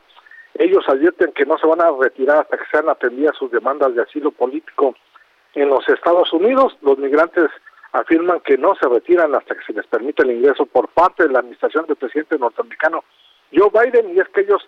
[0.55, 4.01] Ellos advierten que no se van a retirar hasta que sean atendidas sus demandas de
[4.01, 4.95] asilo político
[5.53, 6.77] en los Estados Unidos.
[6.81, 7.49] Los migrantes
[7.93, 11.29] afirman que no se retiran hasta que se les permita el ingreso por parte de
[11.33, 13.03] la administración del presidente norteamericano
[13.53, 14.67] Joe Biden y es que ellos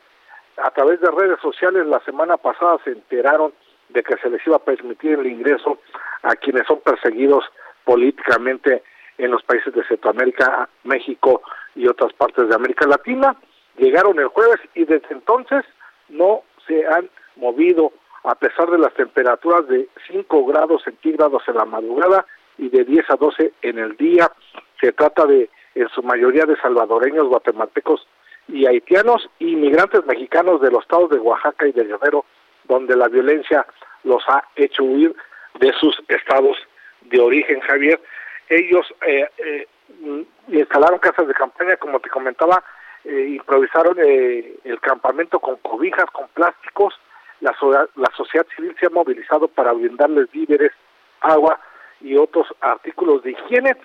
[0.58, 3.54] a través de redes sociales la semana pasada se enteraron
[3.90, 5.80] de que se les iba a permitir el ingreso
[6.24, 7.46] a quienes son perseguidos
[7.86, 8.84] políticamente
[9.18, 11.42] en los países de Centroamérica, México
[11.76, 13.36] y otras partes de América Latina.
[13.78, 15.64] Llegaron el jueves y desde entonces
[16.10, 17.92] no se han movido
[18.24, 22.26] a pesar de las temperaturas de 5 grados centígrados en la madrugada
[22.58, 24.32] y de 10 a 12 en el día.
[24.80, 28.08] Se trata de, en su mayoría, de salvadoreños, guatemaltecos
[28.48, 32.26] y haitianos y migrantes mexicanos de los estados de Oaxaca y de Guerrero,
[32.66, 33.66] donde la violencia
[34.04, 35.16] los ha hecho huir
[35.60, 36.58] de sus estados
[37.02, 38.00] de origen, Javier.
[38.50, 39.68] Ellos eh, eh,
[40.48, 42.64] instalaron casas de campaña, como te comentaba,
[43.06, 46.94] eh, improvisaron eh, el campamento con cobijas, con plásticos.
[47.42, 50.72] La, so- la sociedad civil se ha movilizado para brindarles víveres,
[51.22, 51.60] agua
[52.02, 53.76] y otros artículos de higiene.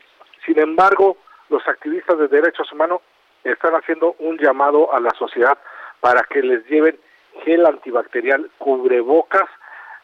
[0.45, 1.17] Sin embargo,
[1.51, 3.01] los activistas de derechos humanos
[3.45, 5.57] están haciendo un llamado a la sociedad
[6.01, 6.99] para que les lleven
[7.45, 9.49] gel antibacterial, cubrebocas,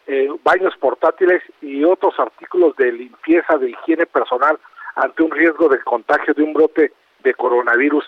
[0.06, 4.58] eh, baños portátiles y otros artículos de limpieza, de higiene personal
[4.96, 8.04] ante un riesgo de contagio de un brote de coronavirus,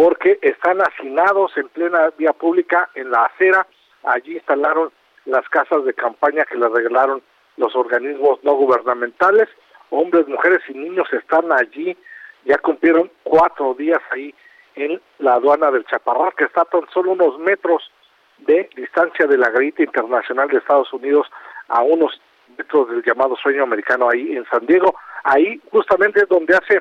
[0.00, 3.66] porque están hacinados en plena vía pública en la acera.
[4.02, 4.90] Allí instalaron
[5.26, 7.20] las casas de campaña que les regalaron
[7.58, 9.50] los organismos no gubernamentales.
[9.90, 11.94] Hombres, mujeres y niños están allí.
[12.46, 14.34] Ya cumplieron cuatro días ahí
[14.74, 17.82] en la aduana del Chaparral, que está tan solo unos metros
[18.38, 21.30] de distancia de la Garita Internacional de Estados Unidos
[21.68, 22.18] a unos
[22.56, 24.94] metros del llamado sueño americano ahí en San Diego.
[25.24, 26.80] Ahí justamente es donde hace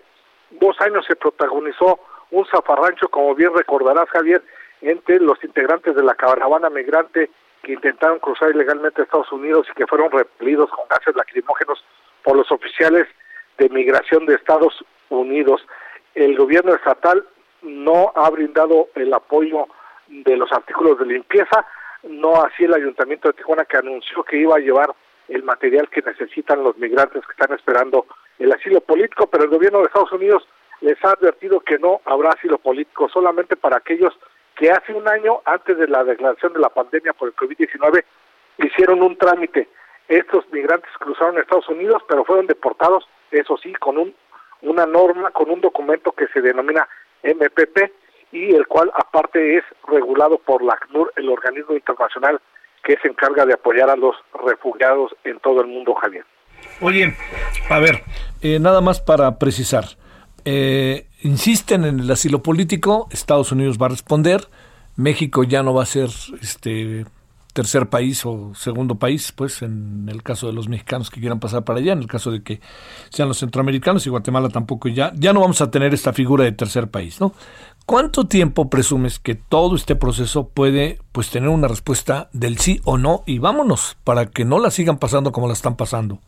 [0.51, 1.99] dos años se protagonizó
[2.31, 4.43] un zafarrancho, como bien recordarás Javier,
[4.81, 7.29] entre los integrantes de la caravana migrante
[7.63, 11.83] que intentaron cruzar ilegalmente a Estados Unidos y que fueron repelidos con gases lacrimógenos
[12.23, 13.07] por los oficiales
[13.57, 15.65] de migración de Estados Unidos.
[16.15, 17.25] El gobierno estatal
[17.61, 19.67] no ha brindado el apoyo
[20.07, 21.65] de los artículos de limpieza,
[22.03, 24.89] no así el ayuntamiento de Tijuana que anunció que iba a llevar
[25.27, 28.05] el material que necesitan los migrantes que están esperando
[28.39, 30.47] el asilo político, pero el gobierno de Estados Unidos
[30.81, 34.13] les ha advertido que no habrá asilo político, solamente para aquellos
[34.55, 38.03] que hace un año, antes de la declaración de la pandemia por el COVID-19,
[38.57, 39.69] hicieron un trámite.
[40.07, 44.15] Estos migrantes cruzaron Estados Unidos, pero fueron deportados, eso sí, con un,
[44.61, 46.87] una norma, con un documento que se denomina
[47.23, 47.91] MPP
[48.31, 52.39] y el cual aparte es regulado por la ACNUR, el organismo internacional
[52.83, 54.15] que se encarga de apoyar a los
[54.45, 56.25] refugiados en todo el mundo, Javier.
[56.81, 57.13] Oye,
[57.69, 58.03] a ver,
[58.41, 59.85] eh, nada más para precisar.
[60.51, 64.49] Eh, insisten en el asilo político, Estados Unidos va a responder,
[64.95, 66.09] México ya no va a ser
[66.41, 67.05] este
[67.53, 71.65] tercer país o segundo país, pues en el caso de los mexicanos que quieran pasar
[71.65, 72.61] para allá, en el caso de que
[73.11, 76.51] sean los centroamericanos y Guatemala tampoco ya, ya no vamos a tener esta figura de
[76.51, 77.31] tercer país, ¿no?
[77.85, 82.97] ¿Cuánto tiempo presumes que todo este proceso puede pues tener una respuesta del sí o
[82.97, 86.19] no y vámonos para que no la sigan pasando como la están pasando?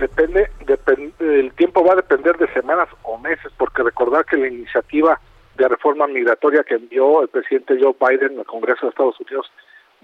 [0.00, 4.48] Depende, depende, el tiempo va a depender de semanas o meses, porque recordar que la
[4.48, 5.20] iniciativa
[5.56, 9.52] de reforma migratoria que envió el presidente Joe Biden al Congreso de Estados Unidos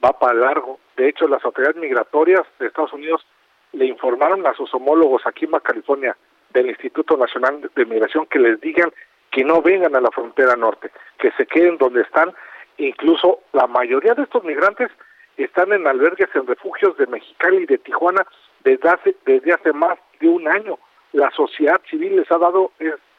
[0.05, 0.78] va para largo.
[0.98, 3.27] De hecho, las autoridades migratorias de Estados Unidos
[3.73, 6.14] le informaron a sus homólogos aquí en California
[6.51, 8.93] del Instituto Nacional de Migración que les digan
[9.31, 12.35] que no vengan a la frontera norte, que se queden donde están.
[12.77, 14.90] Incluso la mayoría de estos migrantes
[15.39, 18.27] están en albergues, en refugios de Mexicali y de Tijuana
[18.66, 20.76] desde hace, desde hace más de un año.
[21.12, 22.72] La sociedad civil les ha dado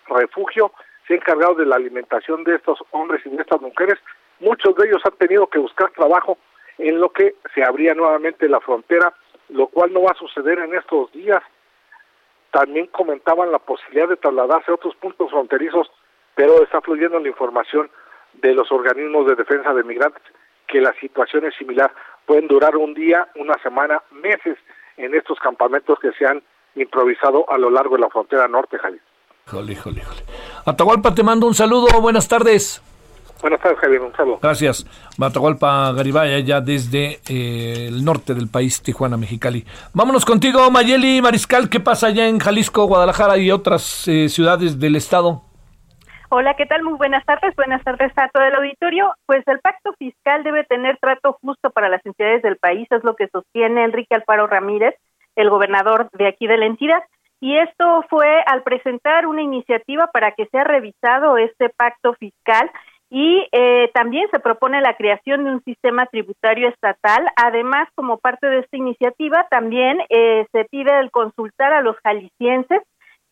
[0.10, 0.74] refugio,
[1.08, 3.98] se ha encargado de la alimentación de estos hombres y de estas mujeres.
[4.42, 6.38] Muchos de ellos han tenido que buscar trabajo
[6.78, 9.14] en lo que se abría nuevamente la frontera,
[9.48, 11.42] lo cual no va a suceder en estos días.
[12.52, 15.90] También comentaban la posibilidad de trasladarse a otros puntos fronterizos,
[16.36, 17.90] pero está fluyendo la información
[18.34, 20.24] de los organismos de defensa de migrantes
[20.68, 21.94] que la situación es similar.
[22.26, 24.58] Pueden durar un día, una semana, meses
[24.98, 26.42] en estos campamentos que se han
[26.76, 29.02] improvisado a lo largo de la frontera norte, Javier.
[29.48, 30.22] Híjole, híjole, híjole.
[30.66, 32.02] Atahualpa, te mando un saludo.
[32.02, 32.82] Buenas tardes.
[33.42, 34.02] Buenas tardes, Javier.
[34.02, 34.40] Un saludo.
[34.42, 34.86] Gracias.
[35.22, 39.66] Atahualpa Garibay, ya desde eh, el norte del país, Tijuana, Mexicali.
[39.94, 41.70] Vámonos contigo, Mayeli Mariscal.
[41.70, 45.47] ¿Qué pasa allá en Jalisco, Guadalajara y otras eh, ciudades del estado?
[46.30, 46.84] Hola, ¿qué tal?
[46.84, 47.56] Muy buenas tardes.
[47.56, 49.14] Buenas tardes a todo el auditorio.
[49.26, 53.16] Pues el pacto fiscal debe tener trato justo para las entidades del país, es lo
[53.16, 54.94] que sostiene Enrique Alfaro Ramírez,
[55.38, 57.02] el gobernador de aquí de la entidad.
[57.40, 62.70] Y esto fue al presentar una iniciativa para que sea revisado este pacto fiscal
[63.10, 67.26] y eh, también se propone la creación de un sistema tributario estatal.
[67.38, 72.82] Además, como parte de esta iniciativa, también eh, se pide el consultar a los jaliscienses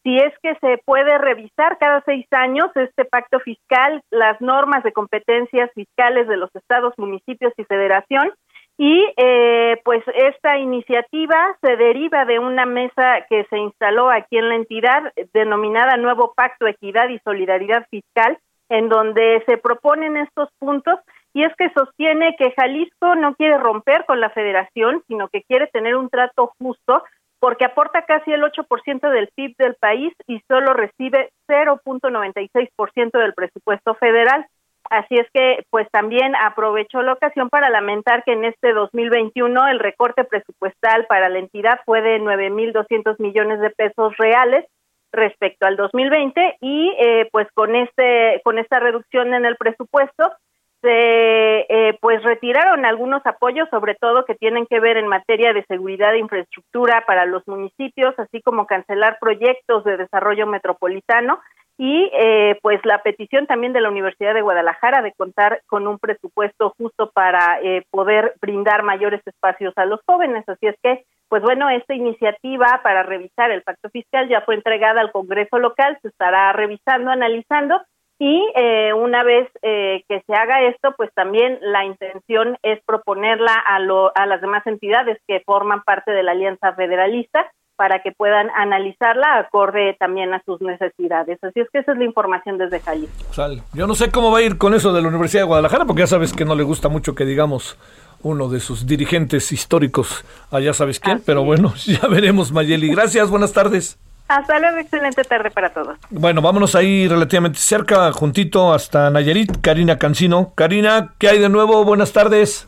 [0.06, 4.94] si es que se puede revisar cada seis años este pacto fiscal, las normas de
[4.94, 8.32] competencias fiscales de los estados, municipios y federación.
[8.78, 14.50] Y eh, pues esta iniciativa se deriva de una mesa que se instaló aquí en
[14.50, 18.38] la entidad denominada Nuevo Pacto Equidad y Solidaridad Fiscal,
[18.70, 21.00] en donde se proponen estos puntos
[21.34, 25.68] y es que sostiene que Jalisco no quiere romper con la federación, sino que quiere
[25.68, 27.04] tener un trato justo
[27.46, 33.94] porque aporta casi el 8% del PIB del país y solo recibe 0.96% del presupuesto
[33.94, 34.48] federal.
[34.90, 39.78] Así es que, pues también aprovechó la ocasión para lamentar que en este 2021 el
[39.78, 44.66] recorte presupuestal para la entidad fue de 9.200 millones de pesos reales
[45.12, 50.32] respecto al 2020 y eh, pues con este con esta reducción en el presupuesto
[50.86, 55.66] se eh, pues retiraron algunos apoyos sobre todo que tienen que ver en materia de
[55.66, 61.40] seguridad e infraestructura para los municipios así como cancelar proyectos de desarrollo metropolitano
[61.78, 65.98] y eh, pues la petición también de la Universidad de Guadalajara de contar con un
[66.00, 70.48] presupuesto justo para eh, poder brindar mayores espacios a los jóvenes.
[70.48, 75.02] Así es que, pues bueno, esta iniciativa para revisar el pacto fiscal ya fue entregada
[75.02, 77.82] al Congreso local, se estará revisando, analizando
[78.20, 83.80] y eh, una vez que se haga esto, pues también la intención es proponerla a,
[83.80, 88.50] lo, a las demás entidades que forman parte de la Alianza Federalista para que puedan
[88.56, 91.38] analizarla acorde también a sus necesidades.
[91.44, 93.34] Así es que esa es la información desde Jalisco.
[93.34, 93.62] Sale.
[93.74, 96.02] Yo no sé cómo va a ir con eso de la Universidad de Guadalajara, porque
[96.02, 97.78] ya sabes que no le gusta mucho que digamos
[98.22, 102.90] uno de sus dirigentes históricos, allá sabes quién, pero bueno, ya veremos Mayeli.
[102.90, 104.00] Gracias, buenas tardes.
[104.28, 105.98] Hasta luego, excelente tarde para todos.
[106.10, 110.52] Bueno, vámonos ahí relativamente cerca, juntito hasta Nayarit, Karina Cancino.
[110.56, 111.84] Karina, ¿qué hay de nuevo?
[111.86, 112.68] Buenas tardes.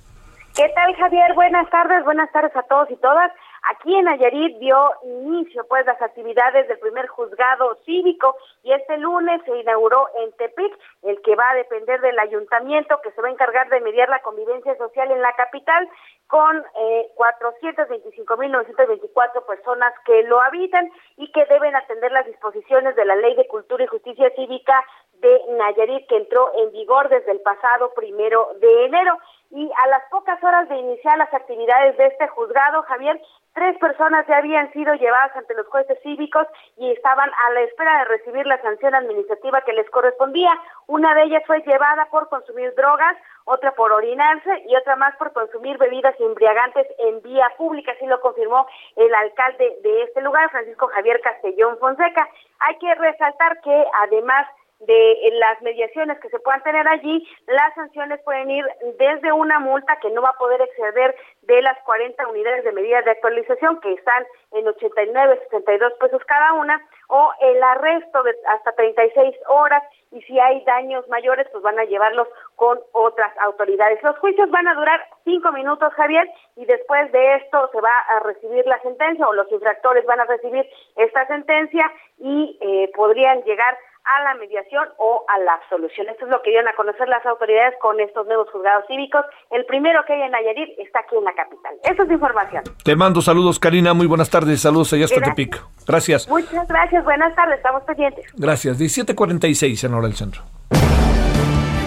[0.56, 1.34] ¿Qué tal, Javier?
[1.34, 3.32] Buenas tardes, buenas tardes a todos y todas.
[3.70, 9.42] Aquí en Nayarit dio inicio pues las actividades del primer juzgado cívico y este lunes
[9.46, 13.32] se inauguró en Tepic, el que va a depender del ayuntamiento que se va a
[13.32, 15.90] encargar de mediar la convivencia social en la capital
[16.28, 23.16] con eh, 425.924 personas que lo habitan y que deben atender las disposiciones de la
[23.16, 24.84] Ley de Cultura y Justicia Cívica
[25.22, 29.18] de Nayarit que entró en vigor desde el pasado primero de enero.
[29.50, 33.20] Y a las pocas horas de iniciar las actividades de este juzgado, Javier,
[33.58, 36.46] tres personas ya habían sido llevadas ante los jueces cívicos
[36.78, 40.52] y estaban a la espera de recibir la sanción administrativa que les correspondía.
[40.86, 45.34] Una de ellas fue llevada por consumir drogas, otra por orinarse y otra más por
[45.34, 50.88] consumir bebidas embriagantes en vía pública, así lo confirmó el alcalde de este lugar, Francisco
[50.90, 52.30] Javier Castellón Fonseca.
[52.60, 54.46] Hay que resaltar que además
[54.80, 58.66] de las mediaciones que se puedan tener allí, las sanciones pueden ir
[59.00, 63.04] desde una multa que no va a poder exceder de las 40 unidades de medidas
[63.06, 68.72] de actualización que están en 89, 62 pesos cada una, o el arresto de hasta
[68.74, 74.02] 36 horas y si hay daños mayores, pues van a llevarlos con otras autoridades.
[74.04, 78.20] Los juicios van a durar cinco minutos, Javier, y después de esto se va a
[78.22, 83.78] recibir la sentencia o los infractores van a recibir esta sentencia y eh, podrían llegar
[84.08, 86.08] a la mediación o a la absolución.
[86.10, 89.26] Esto es lo que dieron a conocer las autoridades con estos nuevos juzgados cívicos.
[89.52, 91.76] El primero que hay en Nayarit está aquí en la capital.
[91.84, 92.64] Esa es información.
[92.84, 93.94] Te mando saludos, Karina.
[93.94, 94.62] Muy buenas tardes.
[94.62, 95.62] Saludos allá hasta Tepic.
[95.86, 96.28] Gracias.
[96.28, 97.04] Muchas gracias.
[97.04, 97.58] Buenas tardes.
[97.58, 98.26] Estamos pendientes.
[98.36, 98.80] Gracias.
[98.80, 100.44] 1746 en hora del centro.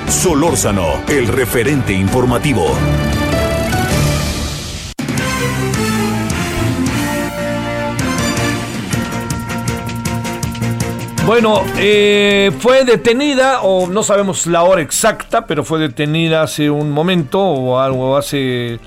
[0.07, 2.67] Solórzano, el referente informativo.
[11.31, 16.91] Bueno, eh, fue detenida, o no sabemos la hora exacta, pero fue detenida hace un
[16.91, 18.81] momento o algo hace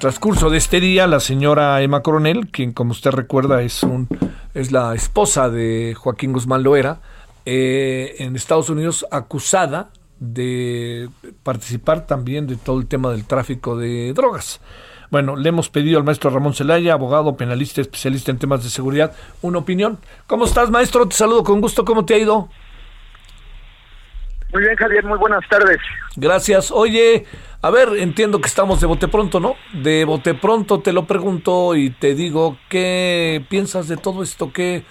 [0.00, 4.08] transcurso de este día la señora Emma Coronel, quien como usted recuerda es un
[4.54, 7.00] es la esposa de Joaquín Guzmán Loera,
[7.44, 11.10] eh, en Estados Unidos acusada de
[11.42, 14.62] participar también de todo el tema del tráfico de drogas.
[15.10, 19.12] Bueno, le hemos pedido al maestro Ramón Celaya, abogado, penalista, especialista en temas de seguridad,
[19.42, 19.98] una opinión.
[20.26, 21.06] ¿Cómo estás, maestro?
[21.06, 21.84] Te saludo con gusto.
[21.84, 22.48] ¿Cómo te ha ido?
[24.52, 25.04] Muy bien, Javier.
[25.04, 25.78] Muy buenas tardes.
[26.16, 26.70] Gracias.
[26.70, 27.26] Oye,
[27.62, 29.56] a ver, entiendo que estamos de bote pronto, ¿no?
[29.72, 34.52] De bote pronto te lo pregunto y te digo, ¿qué piensas de todo esto?
[34.52, 34.84] ¿Qué,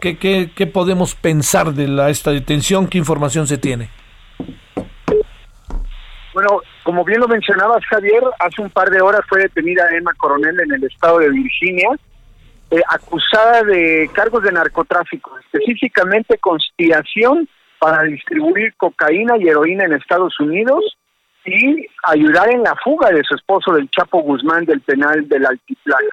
[0.00, 2.86] qué, qué, qué podemos pensar de la, esta detención?
[2.86, 3.90] ¿Qué información se tiene?
[6.32, 10.60] Bueno, como bien lo mencionabas, Javier, hace un par de horas fue detenida Emma Coronel
[10.60, 11.88] en el estado de Virginia,
[12.70, 17.48] eh, acusada de cargos de narcotráfico, específicamente conspiración
[17.80, 20.96] para distribuir cocaína y heroína en Estados Unidos
[21.44, 26.10] y ayudar en la fuga de su esposo del Chapo Guzmán del penal del Altiplano.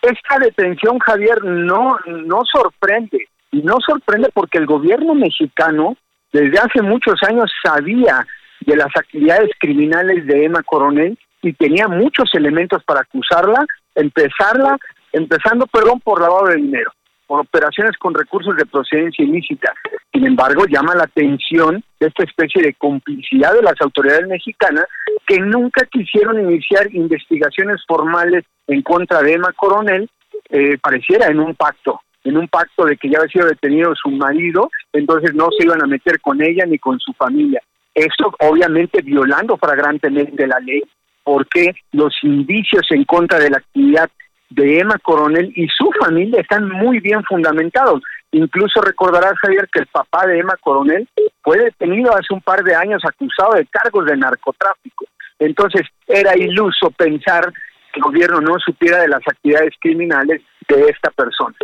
[0.00, 5.96] Esta detención, Javier, no, no sorprende, y no sorprende porque el gobierno mexicano
[6.32, 8.26] desde hace muchos años sabía
[8.60, 13.64] de las actividades criminales de Emma Coronel y tenía muchos elementos para acusarla,
[13.94, 14.76] empezarla,
[15.12, 16.90] empezando, perdón, por lavado de dinero,
[17.26, 19.72] por operaciones con recursos de procedencia ilícita.
[20.12, 24.86] Sin embargo, llama la atención esta especie de complicidad de las autoridades mexicanas
[25.26, 30.08] que nunca quisieron iniciar investigaciones formales en contra de Emma Coronel,
[30.50, 34.10] eh, pareciera en un pacto en un pacto de que ya había sido detenido su
[34.10, 37.62] marido, entonces no se iban a meter con ella ni con su familia.
[37.98, 40.82] Esto obviamente violando flagrantemente la ley,
[41.24, 44.08] porque los indicios en contra de la actividad
[44.50, 48.00] de Emma Coronel y su familia están muy bien fundamentados.
[48.30, 51.08] Incluso recordarás, Javier, que el papá de Emma Coronel
[51.42, 55.06] fue detenido hace un par de años acusado de cargos de narcotráfico.
[55.40, 57.52] Entonces, era iluso pensar
[57.92, 61.56] que el gobierno no supiera de las actividades criminales de esta persona.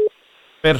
[0.65, 0.77] ver,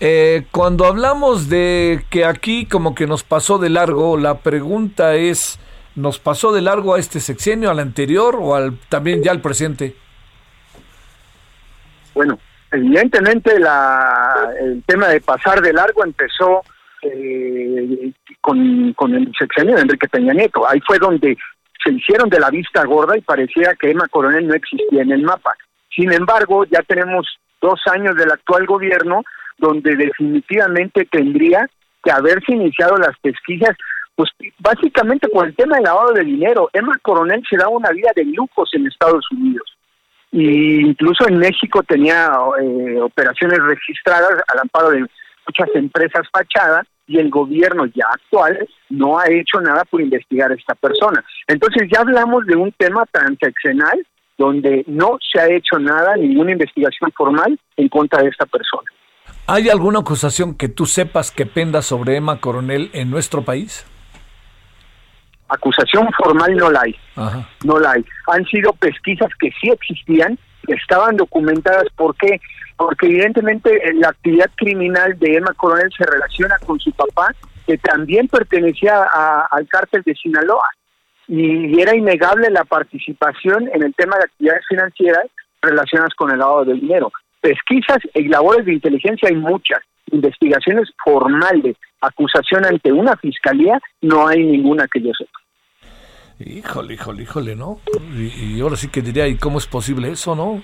[0.00, 5.58] eh, cuando hablamos de que aquí como que nos pasó de largo, la pregunta es,
[5.94, 9.96] ¿nos pasó de largo a este sexenio, al anterior o al también ya al presente?
[12.14, 12.38] Bueno,
[12.70, 16.62] evidentemente la, el tema de pasar de largo empezó
[17.02, 20.68] eh, con, con el sexenio de Enrique Peña Nieto.
[20.68, 21.36] Ahí fue donde
[21.82, 25.22] se hicieron de la vista gorda y parecía que Emma Coronel no existía en el
[25.22, 25.54] mapa.
[25.94, 27.26] Sin embargo, ya tenemos
[27.60, 29.22] dos años del actual gobierno
[29.58, 31.68] donde definitivamente tendría
[32.02, 33.76] que haberse iniciado las pesquisas,
[34.14, 36.70] pues básicamente por el tema del lavado de dinero.
[36.72, 39.76] Emma Coronel se da una vida de lujos en Estados Unidos
[40.32, 42.30] y incluso en México tenía
[42.60, 49.18] eh, operaciones registradas al amparo de muchas empresas fachadas y el gobierno ya actual no
[49.18, 51.24] ha hecho nada por investigar a esta persona.
[51.46, 54.04] Entonces ya hablamos de un tema transaccional
[54.36, 58.90] donde no se ha hecho nada, ninguna investigación formal en contra de esta persona.
[59.46, 63.86] ¿Hay alguna acusación que tú sepas que penda sobre Emma Coronel en nuestro país?
[65.48, 66.96] Acusación formal no la hay.
[67.64, 68.04] No la hay.
[68.26, 70.36] Han sido pesquisas que sí existían,
[70.66, 71.84] estaban documentadas.
[71.94, 72.40] ¿Por qué?
[72.76, 77.32] Porque evidentemente eh, la actividad criminal de Emma Coronel se relaciona con su papá,
[77.66, 80.68] que también pertenecía a- al cártel de Sinaloa.
[81.28, 85.26] Y era innegable la participación en el tema de actividades financieras
[85.62, 87.12] relacionadas con el lavado de dinero.
[87.46, 89.78] Pesquisas y labores de inteligencia hay muchas.
[90.10, 95.38] Investigaciones formales, acusación ante una fiscalía, no hay ninguna que yo sepa.
[96.40, 97.78] Híjole, híjole, híjole, ¿no?
[98.16, 100.60] Y, y ahora sí que diría, ¿y cómo es posible eso, no?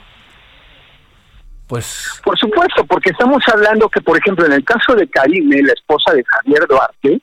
[1.68, 5.74] Pues Por supuesto, porque estamos hablando que, por ejemplo, en el caso de Karime, la
[5.74, 7.20] esposa de Javier Duarte,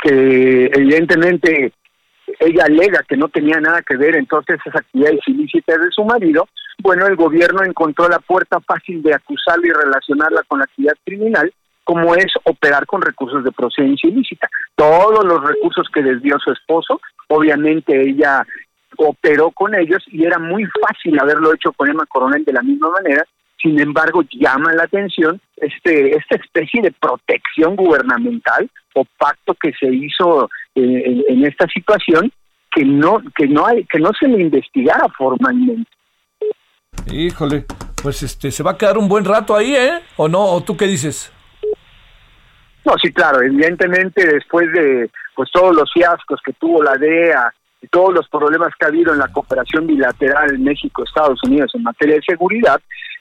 [0.00, 1.72] que evidentemente
[2.38, 6.04] ella alega que no tenía nada que ver en todas esas actividades ilícitas de su
[6.04, 6.48] marido,
[6.82, 11.52] bueno, el gobierno encontró la puerta fácil de acusarla y relacionarla con la actividad criminal,
[11.84, 14.48] como es operar con recursos de procedencia ilícita.
[14.74, 18.44] Todos los recursos que desvió su esposo, obviamente ella
[18.98, 22.90] operó con ellos y era muy fácil haberlo hecho con Emma Coronel de la misma
[22.90, 23.24] manera.
[23.60, 29.86] Sin embargo, llama la atención este esta especie de protección gubernamental o pacto que se
[29.86, 32.32] hizo eh, en, en esta situación
[32.72, 35.88] que no que no hay que no se le investigara formalmente.
[37.10, 37.64] Híjole,
[38.02, 40.00] pues este, se va a quedar un buen rato ahí, ¿eh?
[40.16, 40.44] ¿O no?
[40.44, 41.32] ¿O tú qué dices?
[42.84, 47.86] No, sí, claro, evidentemente después de pues todos los fiascos que tuvo la DEA y
[47.88, 52.22] todos los problemas que ha habido en la cooperación bilateral México-Estados Unidos en materia de
[52.22, 52.80] seguridad,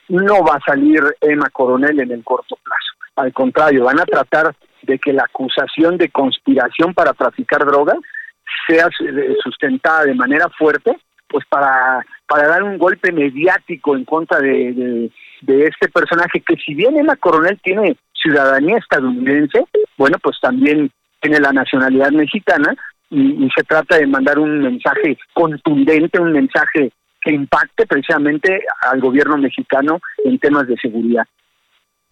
[0.10, 2.92] no va a salir Emma Coronel en el corto plazo.
[3.16, 7.98] Al contrario, van a tratar de que la acusación de conspiración para traficar drogas
[8.68, 8.88] sea
[9.44, 10.98] sustentada de manera fuerte,
[11.32, 15.10] pues para, para dar un golpe mediático en contra de,
[15.42, 19.66] de, este personaje que si bien Emma Coronel tiene ciudadanía estadounidense,
[19.98, 20.92] bueno, pues también
[21.22, 22.76] tiene la nacionalidad mexicana
[23.10, 26.92] y se trata de mandar un mensaje contundente, un mensaje
[27.22, 31.26] que impacte precisamente al gobierno mexicano en temas de seguridad.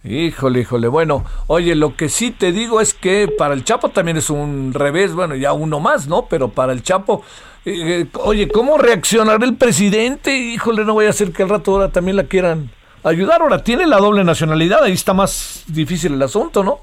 [0.03, 0.87] Híjole, híjole.
[0.87, 4.73] Bueno, oye, lo que sí te digo es que para el Chapo también es un
[4.73, 6.25] revés, bueno, ya uno más, ¿no?
[6.27, 7.23] Pero para el Chapo,
[7.65, 10.37] eh, oye, ¿cómo reaccionará el presidente?
[10.37, 12.69] Híjole, no voy a hacer que al rato ahora también la quieran
[13.03, 13.41] ayudar.
[13.41, 16.79] Ahora tiene la doble nacionalidad, ahí está más difícil el asunto, ¿no?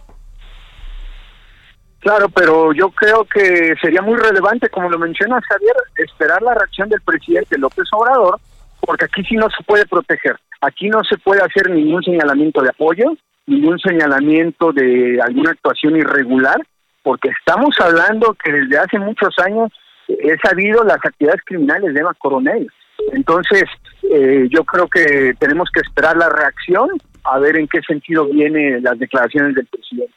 [2.00, 6.88] Claro, pero yo creo que sería muy relevante, como lo mencionas, Javier, esperar la reacción
[6.90, 8.38] del presidente López Obrador,
[8.86, 10.36] porque aquí sí no se puede proteger.
[10.60, 16.56] Aquí no se puede hacer ningún señalamiento de apoyo, ningún señalamiento de alguna actuación irregular,
[17.02, 19.70] porque estamos hablando que desde hace muchos años
[20.08, 22.68] he sabido las actividades criminales de Eva Coronel.
[23.12, 23.64] Entonces,
[24.10, 26.88] eh, yo creo que tenemos que esperar la reacción
[27.24, 30.14] a ver en qué sentido vienen las declaraciones del presidente.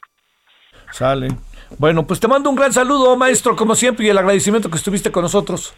[0.90, 1.28] Sale.
[1.78, 5.12] Bueno, pues te mando un gran saludo, maestro, como siempre, y el agradecimiento que estuviste
[5.12, 5.74] con nosotros.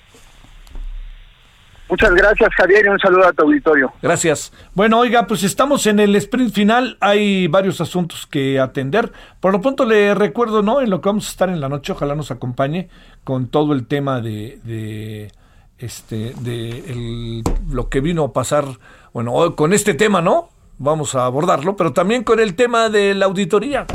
[1.88, 3.92] Muchas gracias, Javier, y un saludo a tu auditorio.
[4.00, 4.52] Gracias.
[4.74, 6.96] Bueno, oiga, pues estamos en el sprint final.
[7.00, 9.12] Hay varios asuntos que atender.
[9.40, 10.80] Por lo pronto le recuerdo, ¿no?
[10.80, 12.88] En lo que vamos a estar en la noche, ojalá nos acompañe
[13.24, 15.32] con todo el tema de, de
[15.78, 18.64] este, de lo que vino a pasar,
[19.12, 20.48] bueno, con este tema, ¿no?
[20.78, 23.86] Vamos a abordarlo, pero también con el tema de la auditoría.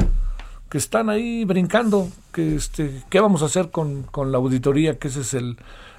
[0.69, 4.99] que están ahí brincando, que este, ¿qué vamos a hacer con, con la auditoría?
[4.99, 5.57] Que ese es el,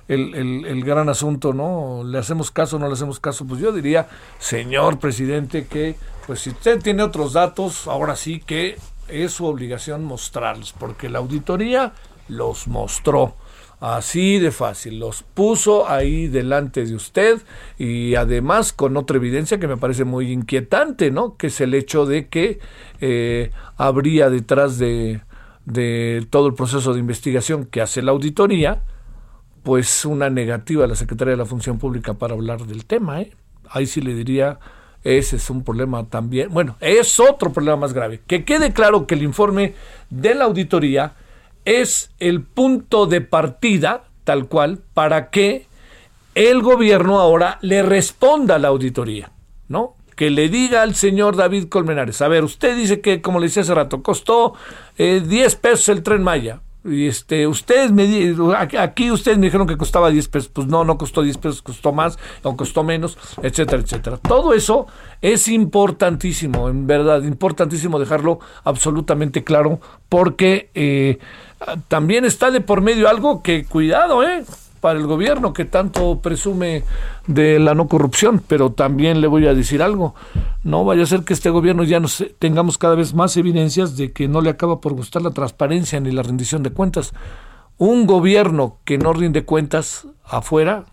[0.09, 2.03] el, el, gran asunto, ¿no?
[2.05, 3.47] ¿Le hacemos caso o no le hacemos caso?
[3.47, 4.09] Pues yo diría,
[4.39, 8.77] señor presidente, que pues si usted tiene otros datos, ahora sí que
[9.09, 11.93] es su obligación mostrarlos, porque la auditoría
[12.29, 13.35] los mostró.
[13.81, 17.41] Así de fácil, los puso ahí delante de usted
[17.79, 21.37] y además con otra evidencia que me parece muy inquietante, ¿no?
[21.37, 22.59] Que es el hecho de que
[23.01, 25.21] eh, habría detrás de,
[25.65, 28.83] de todo el proceso de investigación que hace la auditoría,
[29.63, 33.33] pues una negativa a la Secretaría de la Función Pública para hablar del tema, ¿eh?
[33.71, 34.59] Ahí sí le diría,
[35.05, 38.21] ese es un problema también, bueno, es otro problema más grave.
[38.27, 39.75] Que quede claro que el informe
[40.11, 41.15] de la auditoría
[41.65, 45.67] es el punto de partida, tal cual, para que
[46.35, 49.33] el gobierno ahora le responda a la auditoría,
[49.69, 49.97] ¿no?
[50.17, 53.63] Que le diga al señor David Colmenares, a ver, usted dice que, como le decía
[53.63, 54.55] hace rato, costó
[54.97, 56.61] eh, 10 pesos el tren Maya.
[56.85, 58.07] Y este, ustedes me
[58.79, 61.93] aquí ustedes me dijeron que costaba 10 pesos, pues no, no costó 10 pesos, costó
[61.93, 64.17] más o costó menos, etcétera, etcétera.
[64.17, 64.87] Todo eso
[65.21, 71.19] es importantísimo, en verdad, importantísimo dejarlo absolutamente claro, porque eh,
[71.89, 74.45] también está de por medio algo que, cuidado, ¿eh?
[74.81, 76.85] Para el gobierno que tanto presume
[77.27, 80.15] de la no corrupción, pero también le voy a decir algo,
[80.65, 84.13] no vaya a ser que este gobierno ya nos tengamos cada vez más evidencias de
[84.13, 87.13] que no le acaba por gustar la transparencia ni la rendición de cuentas.
[87.77, 90.85] Un gobierno que no rinde cuentas afuera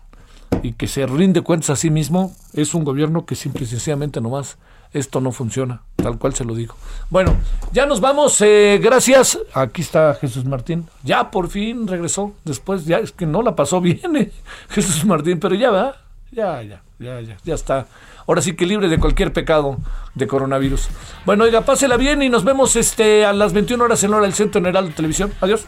[0.62, 4.20] y que se rinde cuentas a sí mismo es un gobierno que simple y sencillamente
[4.20, 4.58] nomás
[4.98, 6.74] esto no funciona, tal cual se lo digo.
[7.10, 7.36] Bueno,
[7.72, 9.38] ya nos vamos, eh, gracias.
[9.54, 10.86] Aquí está Jesús Martín.
[11.02, 12.32] Ya por fin regresó.
[12.44, 14.32] Después ya es que no la pasó bien eh,
[14.70, 15.96] Jesús Martín, pero ya va.
[16.32, 17.86] Ya, ya, ya, ya, ya está.
[18.26, 19.76] Ahora sí que libre de cualquier pecado
[20.14, 20.88] de coronavirus.
[21.24, 24.34] Bueno, oiga, pásela bien y nos vemos este a las 21 horas en hora del
[24.34, 25.32] Centro General de Televisión.
[25.40, 25.64] Adiós.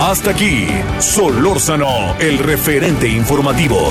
[0.00, 0.68] Hasta aquí,
[1.00, 3.90] Solórzano, el referente informativo.